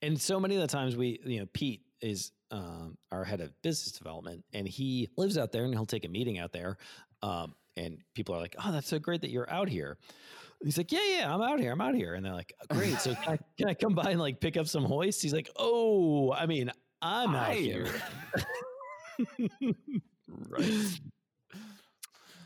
And 0.01 0.19
so 0.19 0.39
many 0.39 0.55
of 0.55 0.61
the 0.61 0.67
times 0.67 0.95
we, 0.95 1.19
you 1.25 1.39
know, 1.39 1.47
Pete 1.53 1.81
is 2.01 2.31
um, 2.51 2.97
our 3.11 3.23
head 3.23 3.41
of 3.41 3.51
business 3.61 3.91
development 3.91 4.43
and 4.53 4.67
he 4.67 5.09
lives 5.17 5.37
out 5.37 5.51
there 5.51 5.63
and 5.65 5.73
he'll 5.73 5.85
take 5.85 6.05
a 6.05 6.09
meeting 6.09 6.37
out 6.37 6.53
there. 6.53 6.77
Um, 7.23 7.55
and 7.75 7.97
people 8.13 8.35
are 8.35 8.39
like, 8.39 8.55
oh, 8.63 8.71
that's 8.71 8.87
so 8.87 8.99
great 8.99 9.21
that 9.21 9.31
you're 9.31 9.49
out 9.49 9.69
here. 9.69 9.97
He's 10.63 10.77
like, 10.77 10.91
yeah, 10.91 10.99
yeah, 11.07 11.33
I'm 11.33 11.41
out 11.41 11.59
here. 11.59 11.71
I'm 11.71 11.81
out 11.81 11.93
here. 11.95 12.15
And 12.15 12.25
they're 12.25 12.33
like, 12.33 12.53
great. 12.69 12.99
So 12.99 13.13
can 13.15 13.33
I, 13.33 13.37
can 13.57 13.69
I 13.69 13.73
come 13.73 13.93
by 13.93 14.11
and 14.11 14.19
like 14.19 14.39
pick 14.39 14.57
up 14.57 14.67
some 14.67 14.83
hoists? 14.83 15.21
He's 15.21 15.33
like, 15.33 15.49
oh, 15.55 16.31
I 16.33 16.45
mean, 16.45 16.71
I'm 17.01 17.35
out 17.35 17.49
I- 17.49 17.55
here. 17.55 17.87
right. 20.49 20.99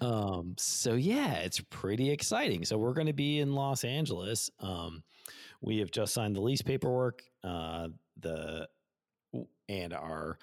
Um, 0.01 0.55
so 0.57 0.95
yeah, 0.95 1.33
it's 1.35 1.59
pretty 1.69 2.09
exciting. 2.09 2.65
So 2.65 2.75
we're 2.75 2.93
going 2.93 3.05
to 3.05 3.13
be 3.13 3.39
in 3.39 3.53
Los 3.53 3.83
Angeles. 3.83 4.49
Um, 4.59 5.03
we 5.61 5.77
have 5.77 5.91
just 5.91 6.11
signed 6.11 6.35
the 6.35 6.41
lease 6.41 6.63
paperwork. 6.63 7.21
Uh, 7.43 7.89
the 8.19 8.67
and 9.69 9.93
our 9.93 10.37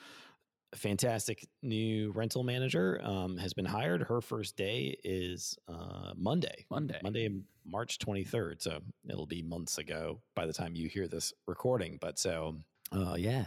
fantastic 0.74 1.46
new 1.62 2.10
rental 2.12 2.42
manager 2.42 3.00
um, 3.02 3.36
has 3.36 3.54
been 3.54 3.64
hired. 3.64 4.02
Her 4.02 4.20
first 4.20 4.56
day 4.56 4.98
is 5.04 5.56
uh, 5.68 6.12
Monday. 6.16 6.66
Monday. 6.70 7.00
Monday, 7.02 7.28
March 7.64 7.98
twenty 7.98 8.24
third. 8.24 8.62
So 8.62 8.80
it'll 9.08 9.26
be 9.26 9.42
months 9.42 9.78
ago 9.78 10.20
by 10.34 10.46
the 10.46 10.52
time 10.52 10.74
you 10.74 10.88
hear 10.88 11.08
this 11.08 11.32
recording. 11.46 11.98
But 12.00 12.18
so, 12.18 12.56
uh, 12.92 13.16
yeah, 13.18 13.46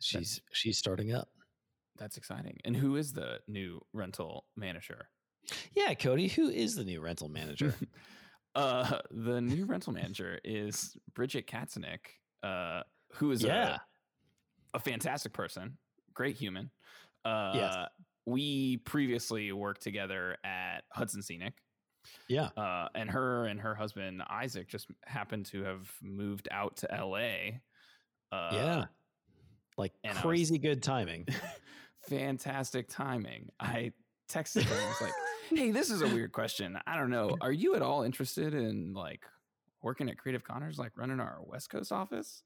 she's 0.00 0.40
she's 0.52 0.78
starting 0.78 1.12
up. 1.12 1.28
That's 1.98 2.16
exciting. 2.16 2.58
And 2.64 2.76
who 2.76 2.96
is 2.96 3.12
the 3.12 3.40
new 3.48 3.80
rental 3.92 4.44
manager? 4.56 5.08
Yeah, 5.74 5.94
Cody, 5.94 6.28
who 6.28 6.48
is 6.48 6.76
the 6.76 6.84
new 6.84 7.00
rental 7.00 7.28
manager? 7.28 7.74
uh, 8.54 8.98
the 9.10 9.40
new 9.40 9.64
rental 9.64 9.92
manager 9.92 10.38
is 10.44 10.96
Bridget 11.14 11.46
Katzenik, 11.46 12.18
uh, 12.42 12.82
who 13.14 13.30
is 13.30 13.42
Yeah. 13.42 13.78
a, 14.74 14.76
a 14.76 14.80
fantastic 14.80 15.32
person, 15.32 15.78
great 16.14 16.36
human. 16.36 16.70
Uh, 17.24 17.52
Yes. 17.54 17.76
We 18.26 18.76
previously 18.78 19.52
worked 19.52 19.80
together 19.82 20.36
at 20.44 20.80
Hudson 20.92 21.22
Scenic. 21.22 21.54
yeah. 22.28 22.50
uh, 22.58 22.88
and 22.94 23.10
her 23.10 23.46
and 23.46 23.58
her 23.60 23.74
husband 23.74 24.22
Isaac 24.28 24.68
just 24.68 24.86
happened 25.06 25.46
to 25.46 25.62
have 25.64 25.90
moved 26.02 26.46
out 26.50 26.76
to 26.78 26.94
L.A. 26.94 27.60
Uh, 28.30 28.50
yeah. 28.52 28.84
Like 29.78 29.94
I 30.04 30.08
was- 30.08 30.18
crazy 30.18 30.58
good 30.58 30.82
timing. 30.82 31.26
fantastic 32.08 32.88
timing. 32.88 33.48
I 33.60 33.92
texted 34.30 34.62
her 34.64 34.74
and 34.74 34.86
was 34.88 35.00
like, 35.00 35.12
"Hey, 35.50 35.70
this 35.70 35.90
is 35.90 36.02
a 36.02 36.08
weird 36.08 36.32
question. 36.32 36.78
I 36.86 36.96
don't 36.96 37.10
know. 37.10 37.36
Are 37.40 37.52
you 37.52 37.74
at 37.74 37.82
all 37.82 38.02
interested 38.02 38.54
in 38.54 38.92
like 38.92 39.24
working 39.82 40.08
at 40.08 40.18
Creative 40.18 40.44
Conners, 40.44 40.78
like 40.78 40.92
running 40.96 41.20
our 41.20 41.38
West 41.44 41.70
Coast 41.70 41.92
office?" 41.92 42.42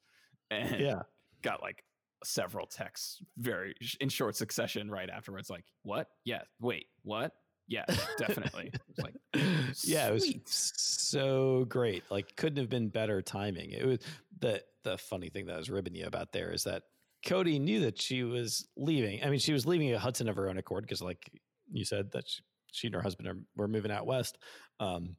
And 0.50 0.80
yeah. 0.80 1.02
got 1.42 1.62
like 1.62 1.84
several 2.24 2.66
texts 2.66 3.22
very 3.38 3.74
sh- 3.80 3.96
in 4.00 4.08
short 4.08 4.36
succession 4.36 4.90
right 4.90 5.08
afterwards. 5.08 5.50
Like, 5.50 5.64
what? 5.82 6.08
Yeah. 6.24 6.42
Wait. 6.60 6.86
What? 7.02 7.32
Yeah. 7.68 7.84
Definitely. 8.18 8.70
It 8.74 8.80
like, 8.98 9.14
yeah, 9.84 10.08
it 10.08 10.12
was 10.12 10.34
so 10.46 11.64
great. 11.68 12.04
Like 12.10 12.36
couldn't 12.36 12.58
have 12.58 12.68
been 12.68 12.88
better 12.88 13.22
timing. 13.22 13.70
It 13.70 13.86
was 13.86 13.98
the 14.40 14.62
the 14.84 14.98
funny 14.98 15.30
thing 15.30 15.46
that 15.46 15.54
I 15.54 15.58
was 15.58 15.70
ribbing 15.70 15.94
you 15.94 16.06
about 16.06 16.32
there 16.32 16.52
is 16.52 16.64
that 16.64 16.82
Cody 17.24 17.58
knew 17.58 17.80
that 17.80 18.00
she 18.00 18.24
was 18.24 18.66
leaving. 18.76 19.22
I 19.22 19.30
mean, 19.30 19.38
she 19.38 19.52
was 19.52 19.66
leaving 19.66 19.92
a 19.92 19.98
Hudson 19.98 20.28
of 20.28 20.36
her 20.36 20.48
own 20.48 20.58
accord 20.58 20.84
because, 20.84 21.00
like 21.00 21.30
you 21.70 21.84
said, 21.84 22.10
that 22.12 22.28
she, 22.28 22.42
she 22.72 22.86
and 22.88 22.94
her 22.94 23.02
husband 23.02 23.28
are, 23.28 23.38
were 23.56 23.68
moving 23.68 23.92
out 23.92 24.06
west. 24.06 24.38
Um, 24.80 25.16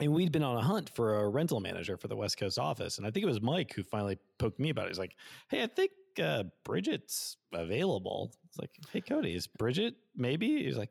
and 0.00 0.12
we'd 0.12 0.32
been 0.32 0.42
on 0.44 0.56
a 0.56 0.62
hunt 0.62 0.90
for 0.94 1.20
a 1.20 1.28
rental 1.28 1.60
manager 1.60 1.96
for 1.96 2.08
the 2.08 2.16
West 2.16 2.38
Coast 2.38 2.58
office. 2.58 2.98
And 2.98 3.06
I 3.06 3.10
think 3.10 3.24
it 3.24 3.28
was 3.28 3.40
Mike 3.40 3.72
who 3.74 3.82
finally 3.82 4.18
poked 4.38 4.60
me 4.60 4.70
about 4.70 4.86
it. 4.86 4.90
He's 4.90 4.98
like, 4.98 5.16
Hey, 5.48 5.62
I 5.62 5.66
think 5.66 5.90
uh, 6.22 6.44
Bridget's 6.64 7.36
available. 7.52 8.32
It's 8.46 8.58
like, 8.58 8.70
Hey, 8.92 9.00
Cody, 9.00 9.34
is 9.34 9.46
Bridget 9.46 9.94
maybe? 10.16 10.64
He's 10.64 10.76
like, 10.76 10.90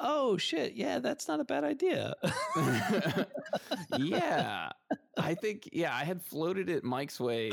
Oh, 0.00 0.36
shit. 0.36 0.74
Yeah, 0.74 1.00
that's 1.00 1.26
not 1.26 1.40
a 1.40 1.44
bad 1.44 1.64
idea. 1.64 2.14
yeah. 3.96 4.70
I 5.16 5.34
think, 5.34 5.68
yeah, 5.72 5.94
I 5.94 6.04
had 6.04 6.22
floated 6.22 6.68
it 6.68 6.84
Mike's 6.84 7.18
way 7.18 7.52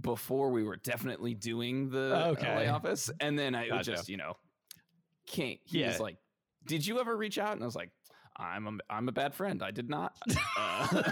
before 0.00 0.50
we 0.50 0.64
were 0.64 0.76
definitely 0.76 1.34
doing 1.34 1.90
the 1.90 2.26
Okay. 2.30 2.66
LA 2.66 2.72
office. 2.74 3.10
And 3.20 3.38
then 3.38 3.54
I 3.54 3.68
Gotcha. 3.68 3.92
just, 3.92 4.08
you 4.08 4.16
know, 4.16 4.34
can't, 5.26 5.60
he 5.64 5.84
was 5.84 6.00
like, 6.00 6.16
Did 6.66 6.84
you 6.86 6.98
ever 7.00 7.16
reach 7.16 7.38
out? 7.38 7.52
And 7.52 7.62
I 7.62 7.66
was 7.66 7.76
like, 7.76 7.90
I'm 8.40 8.66
a, 8.66 8.72
I'm 8.88 9.08
a 9.08 9.12
bad 9.12 9.34
friend. 9.34 9.62
I 9.62 9.70
did 9.70 9.88
not. 9.90 10.14
Uh, 10.56 11.02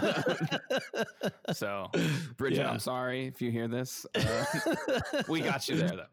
so, 1.53 1.89
Bridget, 2.37 2.59
Yeah. 2.59 2.71
I'm 2.71 2.79
sorry 2.79 3.27
if 3.27 3.41
you 3.41 3.51
hear 3.51 3.67
this. 3.67 4.05
Uh, 4.15 4.45
we 5.27 5.41
got 5.41 5.67
you 5.69 5.75
there, 5.77 5.89
though. 5.89 6.05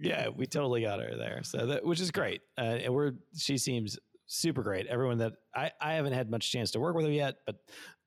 yeah, 0.00 0.28
we 0.28 0.46
totally 0.46 0.82
got 0.82 1.00
her 1.00 1.16
there. 1.16 1.40
So 1.44 1.66
that, 1.66 1.84
which 1.84 2.00
is 2.00 2.10
great. 2.10 2.42
Uh, 2.58 2.62
and 2.62 2.94
we're, 2.94 3.12
she 3.36 3.58
seems 3.58 3.98
super 4.26 4.62
great. 4.62 4.86
Everyone 4.86 5.18
that 5.18 5.34
I, 5.54 5.70
I 5.80 5.94
haven't 5.94 6.12
had 6.12 6.30
much 6.30 6.50
chance 6.50 6.70
to 6.72 6.80
work 6.80 6.94
with 6.96 7.04
her 7.06 7.12
yet, 7.12 7.36
but 7.46 7.56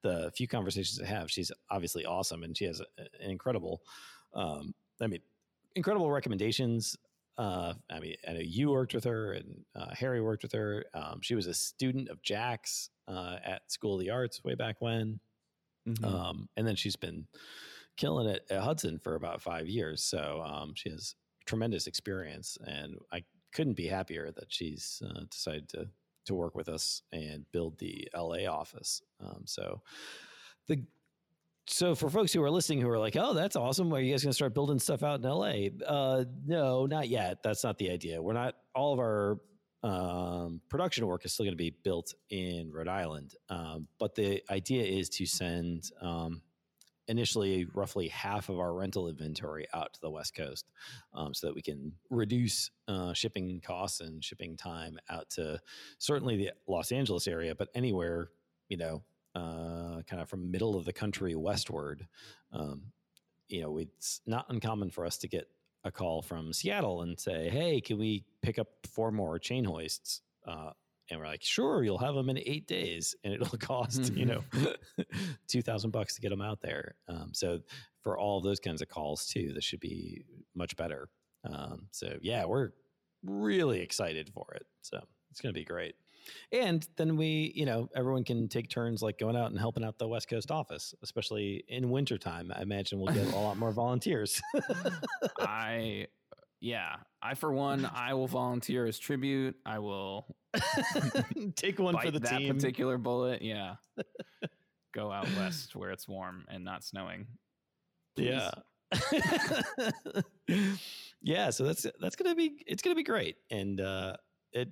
the 0.02 0.32
few 0.36 0.48
conversations 0.48 1.00
I 1.02 1.06
have, 1.06 1.30
she's 1.32 1.52
obviously 1.70 2.06
awesome. 2.06 2.44
And 2.44 2.58
she 2.58 2.66
has 2.66 2.80
a- 2.82 3.24
an 3.24 3.30
incredible, 3.32 3.82
um, 4.34 4.74
I 5.02 5.08
mean, 5.08 5.22
incredible 5.76 6.10
recommendations. 6.12 6.96
Uh, 7.38 7.74
I 7.90 8.00
mean, 8.00 8.16
I 8.28 8.34
know 8.34 8.42
you 8.42 8.72
worked 8.72 8.94
with 8.94 9.06
her 9.06 9.34
and 9.34 9.66
uh, 9.76 9.94
Harry 9.94 10.22
worked 10.22 10.44
with 10.44 10.52
her. 10.52 10.86
Um, 10.94 11.20
she 11.22 11.36
was 11.36 11.48
a 11.48 11.54
student 11.54 12.10
of 12.10 12.22
Jack's 12.22 12.90
uh, 13.08 13.38
at 13.44 13.72
School 13.72 13.96
of 13.96 14.00
the 14.00 14.12
Arts 14.12 14.44
way 14.44 14.56
back 14.56 14.76
when. 14.80 15.20
Mm-hmm. 15.88 16.06
Um, 16.06 16.50
and 16.56 16.68
then 16.68 16.76
she's 16.76 16.96
been 16.96 17.28
killing 17.98 18.28
it 18.28 18.46
at 18.50 18.62
Hudson 18.62 19.00
for 19.00 19.16
about 19.16 19.42
five 19.42 19.68
years. 19.68 20.04
So 20.04 20.44
um, 20.46 20.74
she 20.76 20.90
has 20.90 21.16
tremendous 21.46 21.88
experience, 21.88 22.58
and 22.66 22.96
I 23.12 23.24
couldn't 23.54 23.76
be 23.76 23.88
happier 23.88 24.32
that 24.32 24.46
she's 24.48 25.02
uh, 25.06 25.22
decided 25.30 25.70
to 25.70 25.88
to 26.26 26.34
work 26.34 26.56
with 26.56 26.70
us 26.70 27.02
and 27.12 27.44
build 27.52 27.78
the 27.80 28.08
LA 28.16 28.46
office. 28.50 29.02
Um, 29.20 29.42
so 29.46 29.82
the 30.70 30.82
so 31.66 31.96
for 31.96 32.10
folks 32.10 32.34
who 32.34 32.44
are 32.44 32.52
listening 32.52 32.82
who 32.82 32.90
are 32.90 33.00
like, 33.00 33.16
"Oh, 33.16 33.34
that's 33.34 33.56
awesome! 33.56 33.94
Are 33.94 34.00
you 34.00 34.12
guys 34.12 34.24
going 34.24 34.32
to 34.32 34.36
start 34.36 34.54
building 34.54 34.80
stuff 34.80 35.04
out 35.04 35.24
in 35.24 35.30
LA?" 35.30 35.68
Uh, 35.86 36.26
no, 36.46 36.86
not 36.86 37.08
yet. 37.08 37.42
That's 37.44 37.64
not 37.64 37.78
the 37.78 37.90
idea. 37.90 38.22
We're 38.22 38.34
not. 38.34 38.56
All 38.76 38.94
of 38.94 39.00
our 39.00 39.38
um, 39.84 40.62
production 40.70 41.08
work 41.08 41.26
is 41.26 41.34
still 41.34 41.46
going 41.46 41.54
to 41.54 41.58
be 41.58 41.74
built 41.84 42.14
in 42.30 42.72
Rhode 42.72 42.88
Island, 42.88 43.36
um, 43.50 43.88
but 43.98 44.16
the 44.16 44.42
idea 44.50 44.84
is 44.84 45.10
to 45.10 45.26
send 45.26 45.90
um, 46.02 46.42
initially 47.08 47.66
roughly 47.74 48.10
half 48.10 48.50
of 48.50 48.60
our 48.60 48.74
rental 48.74 49.08
inventory 49.08 49.68
out 49.74 49.94
to 49.94 50.02
the 50.02 50.10
West 50.10 50.36
Coast, 50.36 50.70
um, 51.14 51.34
so 51.34 51.48
that 51.48 51.56
we 51.56 51.62
can 51.62 51.94
reduce 52.10 52.72
uh, 52.90 53.14
shipping 53.14 53.62
costs 53.66 54.02
and 54.02 54.24
shipping 54.24 54.58
time 54.58 54.98
out 55.10 55.30
to 55.32 55.60
certainly 55.98 56.36
the 56.36 56.52
Los 56.68 56.92
Angeles 56.92 57.26
area, 57.28 57.56
but 57.56 57.70
anywhere 57.74 58.30
you 58.70 58.78
know, 58.78 59.04
uh, 59.36 60.02
kind 60.08 60.22
of 60.22 60.30
from 60.30 60.52
middle 60.52 60.76
of 60.76 60.86
the 60.86 60.94
country 60.94 61.36
westward. 61.36 62.08
Um, 62.52 62.92
you 63.48 63.62
know, 63.62 63.78
it's 63.78 64.22
not 64.26 64.46
uncommon 64.50 64.90
for 64.90 65.06
us 65.06 65.18
to 65.20 65.28
get 65.28 65.48
a 65.84 65.92
call 65.92 66.22
from 66.22 66.54
Seattle 66.54 67.02
and 67.02 67.20
say, 67.20 67.50
"Hey, 67.50 67.82
can 67.82 67.98
we 67.98 68.24
pick 68.42 68.58
up 68.58 68.68
four 68.88 69.12
more 69.12 69.38
chain 69.40 69.66
hoists?" 69.66 70.22
Uh, 70.48 70.72
and 71.10 71.20
we're 71.20 71.28
like, 71.28 71.44
"Sure, 71.44 71.84
you'll 71.84 71.98
have 71.98 72.16
them 72.16 72.30
in 72.30 72.38
eight 72.38 72.68
days, 72.68 73.16
and 73.24 73.34
it'll 73.34 73.58
cost 73.58 74.14
you 74.14 74.26
know 74.26 74.44
two 75.48 75.62
thousand 75.62 75.92
bucks 75.92 76.16
to 76.16 76.22
get 76.22 76.30
them 76.30 76.42
out 76.42 76.62
there." 76.62 76.96
Um, 77.08 77.32
so 77.34 77.60
for 78.02 78.18
all 78.18 78.42
those 78.42 78.60
kinds 78.60 78.82
of 78.82 78.90
calls 78.90 79.26
too, 79.26 79.52
this 79.54 79.64
should 79.64 79.80
be 79.80 80.24
much 80.56 80.76
better. 80.76 81.10
Um, 81.44 81.88
so 81.92 82.18
yeah, 82.22 82.46
we're 82.46 82.72
really 83.24 83.82
excited 83.82 84.30
for 84.34 84.54
it. 84.56 84.66
So 84.82 85.00
it's 85.32 85.42
going 85.42 85.54
to 85.54 85.60
be 85.60 85.66
great. 85.66 85.96
And 86.52 86.88
then 86.98 87.18
we, 87.18 87.52
you 87.56 87.66
know, 87.66 87.90
everyone 87.96 88.24
can 88.24 88.48
take 88.48 88.70
turns 88.70 89.02
like 89.02 89.18
going 89.18 89.36
out 89.36 89.52
and 89.52 89.60
helping 89.60 89.84
out 89.84 89.98
the 89.98 90.08
West 90.08 90.28
Coast 90.30 90.52
office, 90.52 90.94
especially 91.04 91.64
in 91.68 91.90
wintertime. 91.90 92.52
I 92.56 92.62
imagine 92.62 93.00
we'll 93.00 93.14
get 93.14 93.28
a 93.34 93.38
lot 93.38 93.58
more 93.58 93.72
volunteers. 93.72 94.42
I, 95.40 96.08
yeah, 96.64 96.96
I 97.22 97.34
for 97.34 97.52
one, 97.52 97.90
I 97.94 98.14
will 98.14 98.28
volunteer 98.28 98.86
as 98.86 98.98
tribute. 98.98 99.58
I 99.66 99.80
will 99.80 100.34
take 101.56 101.78
one 101.78 101.98
for 102.00 102.10
the 102.10 102.20
that 102.20 102.38
team. 102.38 102.56
particular 102.56 102.98
bullet. 102.98 103.42
Yeah, 103.42 103.76
go 104.94 105.12
out 105.12 105.28
west 105.36 105.76
where 105.76 105.92
it's 105.92 106.08
warm 106.08 106.46
and 106.48 106.64
not 106.64 106.86
snowing. 106.86 107.28
Please. 108.16 108.28
Yeah. 108.30 108.52
yeah, 111.22 111.50
so 111.50 111.66
that's 111.66 111.86
that's 112.00 112.16
gonna 112.16 112.36
be 112.36 112.64
it's 112.66 112.82
gonna 112.82 112.96
be 112.96 113.04
great, 113.04 113.36
and 113.52 113.82
uh, 113.82 114.16
it 114.54 114.70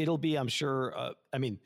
it'll 0.00 0.18
be 0.18 0.36
I'm 0.36 0.48
sure. 0.48 0.96
Uh, 0.96 1.12
I 1.32 1.38
mean, 1.38 1.58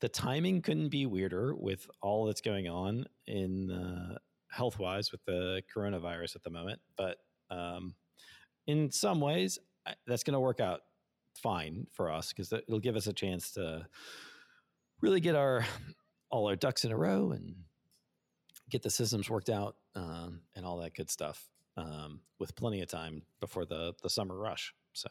the 0.00 0.08
timing 0.08 0.60
couldn't 0.62 0.90
be 0.90 1.06
weirder 1.06 1.54
with 1.54 1.88
all 2.02 2.26
that's 2.26 2.40
going 2.40 2.68
on 2.68 3.06
in 3.26 3.70
uh, 3.70 4.18
health 4.48 4.78
wise 4.78 5.10
with 5.12 5.24
the 5.24 5.62
coronavirus 5.74 6.36
at 6.36 6.42
the 6.42 6.50
moment. 6.50 6.80
But 6.96 7.16
um, 7.50 7.94
in 8.66 8.90
some 8.90 9.20
ways, 9.20 9.58
I- 9.86 9.94
that's 10.06 10.22
going 10.22 10.34
to 10.34 10.40
work 10.40 10.60
out 10.60 10.80
fine 11.42 11.86
for 11.92 12.10
us 12.10 12.32
because 12.32 12.52
it'll 12.52 12.80
give 12.80 12.96
us 12.96 13.06
a 13.06 13.12
chance 13.12 13.52
to 13.52 13.86
really 15.02 15.20
get 15.20 15.36
our 15.36 15.64
all 16.30 16.48
our 16.48 16.56
ducks 16.56 16.84
in 16.84 16.92
a 16.92 16.96
row 16.96 17.30
and 17.32 17.54
get 18.70 18.82
the 18.82 18.90
systems 18.90 19.30
worked 19.30 19.50
out 19.50 19.76
um, 19.94 20.40
and 20.56 20.66
all 20.66 20.78
that 20.78 20.94
good 20.94 21.10
stuff 21.10 21.48
um, 21.76 22.20
with 22.40 22.56
plenty 22.56 22.80
of 22.82 22.88
time 22.88 23.22
before 23.40 23.64
the 23.64 23.92
the 24.02 24.10
summer 24.10 24.36
rush. 24.36 24.74
So 24.92 25.08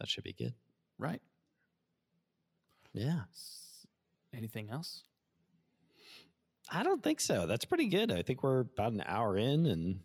that 0.00 0.08
should 0.08 0.24
be 0.24 0.32
good. 0.32 0.54
Right. 0.98 1.20
Yeah, 2.94 3.22
Anything 4.32 4.70
else? 4.70 5.02
I 6.70 6.82
don't 6.82 7.02
think 7.02 7.20
so. 7.20 7.46
That's 7.46 7.64
pretty 7.66 7.88
good. 7.88 8.10
I 8.10 8.22
think 8.22 8.42
we're 8.42 8.60
about 8.60 8.92
an 8.92 9.02
hour 9.06 9.36
in, 9.36 9.66
and 9.66 10.00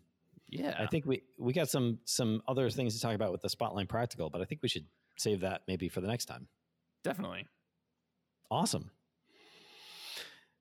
Yeah. 0.48 0.76
I 0.78 0.86
think 0.86 1.06
we 1.06 1.22
we 1.38 1.52
got 1.52 1.68
some 1.70 2.00
some 2.04 2.42
other 2.46 2.68
things 2.70 2.94
to 2.94 3.00
talk 3.00 3.14
about 3.14 3.32
with 3.32 3.40
the 3.40 3.48
Spotline 3.48 3.88
Practical, 3.88 4.28
but 4.30 4.40
I 4.40 4.44
think 4.44 4.62
we 4.62 4.68
should 4.68 4.86
save 5.16 5.40
that 5.40 5.62
maybe 5.66 5.88
for 5.88 6.00
the 6.00 6.08
next 6.08 6.26
time. 6.26 6.48
definitely. 7.02 7.46
Awesome. 8.50 8.90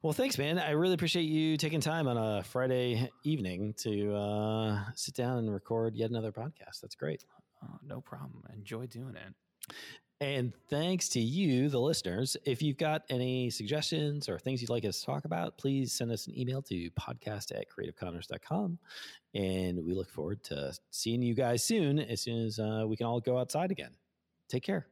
Well, 0.01 0.13
thanks, 0.13 0.37
man. 0.37 0.57
I 0.59 0.71
really 0.71 0.93
appreciate 0.93 1.23
you 1.23 1.57
taking 1.57 1.81
time 1.81 2.07
on 2.07 2.17
a 2.17 2.43
Friday 2.43 3.09
evening 3.25 3.73
to 3.79 4.13
uh, 4.15 4.83
sit 4.95 5.15
down 5.15 5.39
and 5.39 5.51
record 5.51 5.95
yet 5.95 6.09
another 6.09 6.31
podcast. 6.31 6.79
That's 6.81 6.95
great. 6.95 7.25
Oh, 7.63 7.77
no 7.83 7.99
problem. 7.99 8.43
Enjoy 8.53 8.85
doing 8.85 9.15
it. 9.15 9.75
And 10.21 10.53
thanks 10.69 11.07
to 11.09 11.21
you, 11.21 11.69
the 11.69 11.79
listeners. 11.79 12.35
If 12.43 12.61
you've 12.61 12.77
got 12.77 13.03
any 13.09 13.49
suggestions 13.49 14.27
or 14.27 14.37
things 14.37 14.61
you'd 14.61 14.69
like 14.69 14.83
us 14.83 14.99
to 14.99 15.05
talk 15.05 15.23
about, 15.23 15.57
please 15.57 15.93
send 15.93 16.11
us 16.11 16.27
an 16.27 16.37
email 16.37 16.61
to 16.63 16.89
podcast 16.91 17.57
at 17.57 17.67
creativeconners.com. 17.69 18.79
And 19.33 19.85
we 19.85 19.93
look 19.93 20.09
forward 20.09 20.43
to 20.45 20.73
seeing 20.91 21.21
you 21.21 21.35
guys 21.35 21.63
soon, 21.63 21.99
as 21.99 22.21
soon 22.21 22.45
as 22.45 22.59
uh, 22.59 22.83
we 22.85 22.97
can 22.97 23.05
all 23.05 23.21
go 23.21 23.37
outside 23.37 23.71
again. 23.71 23.91
Take 24.49 24.63
care. 24.63 24.87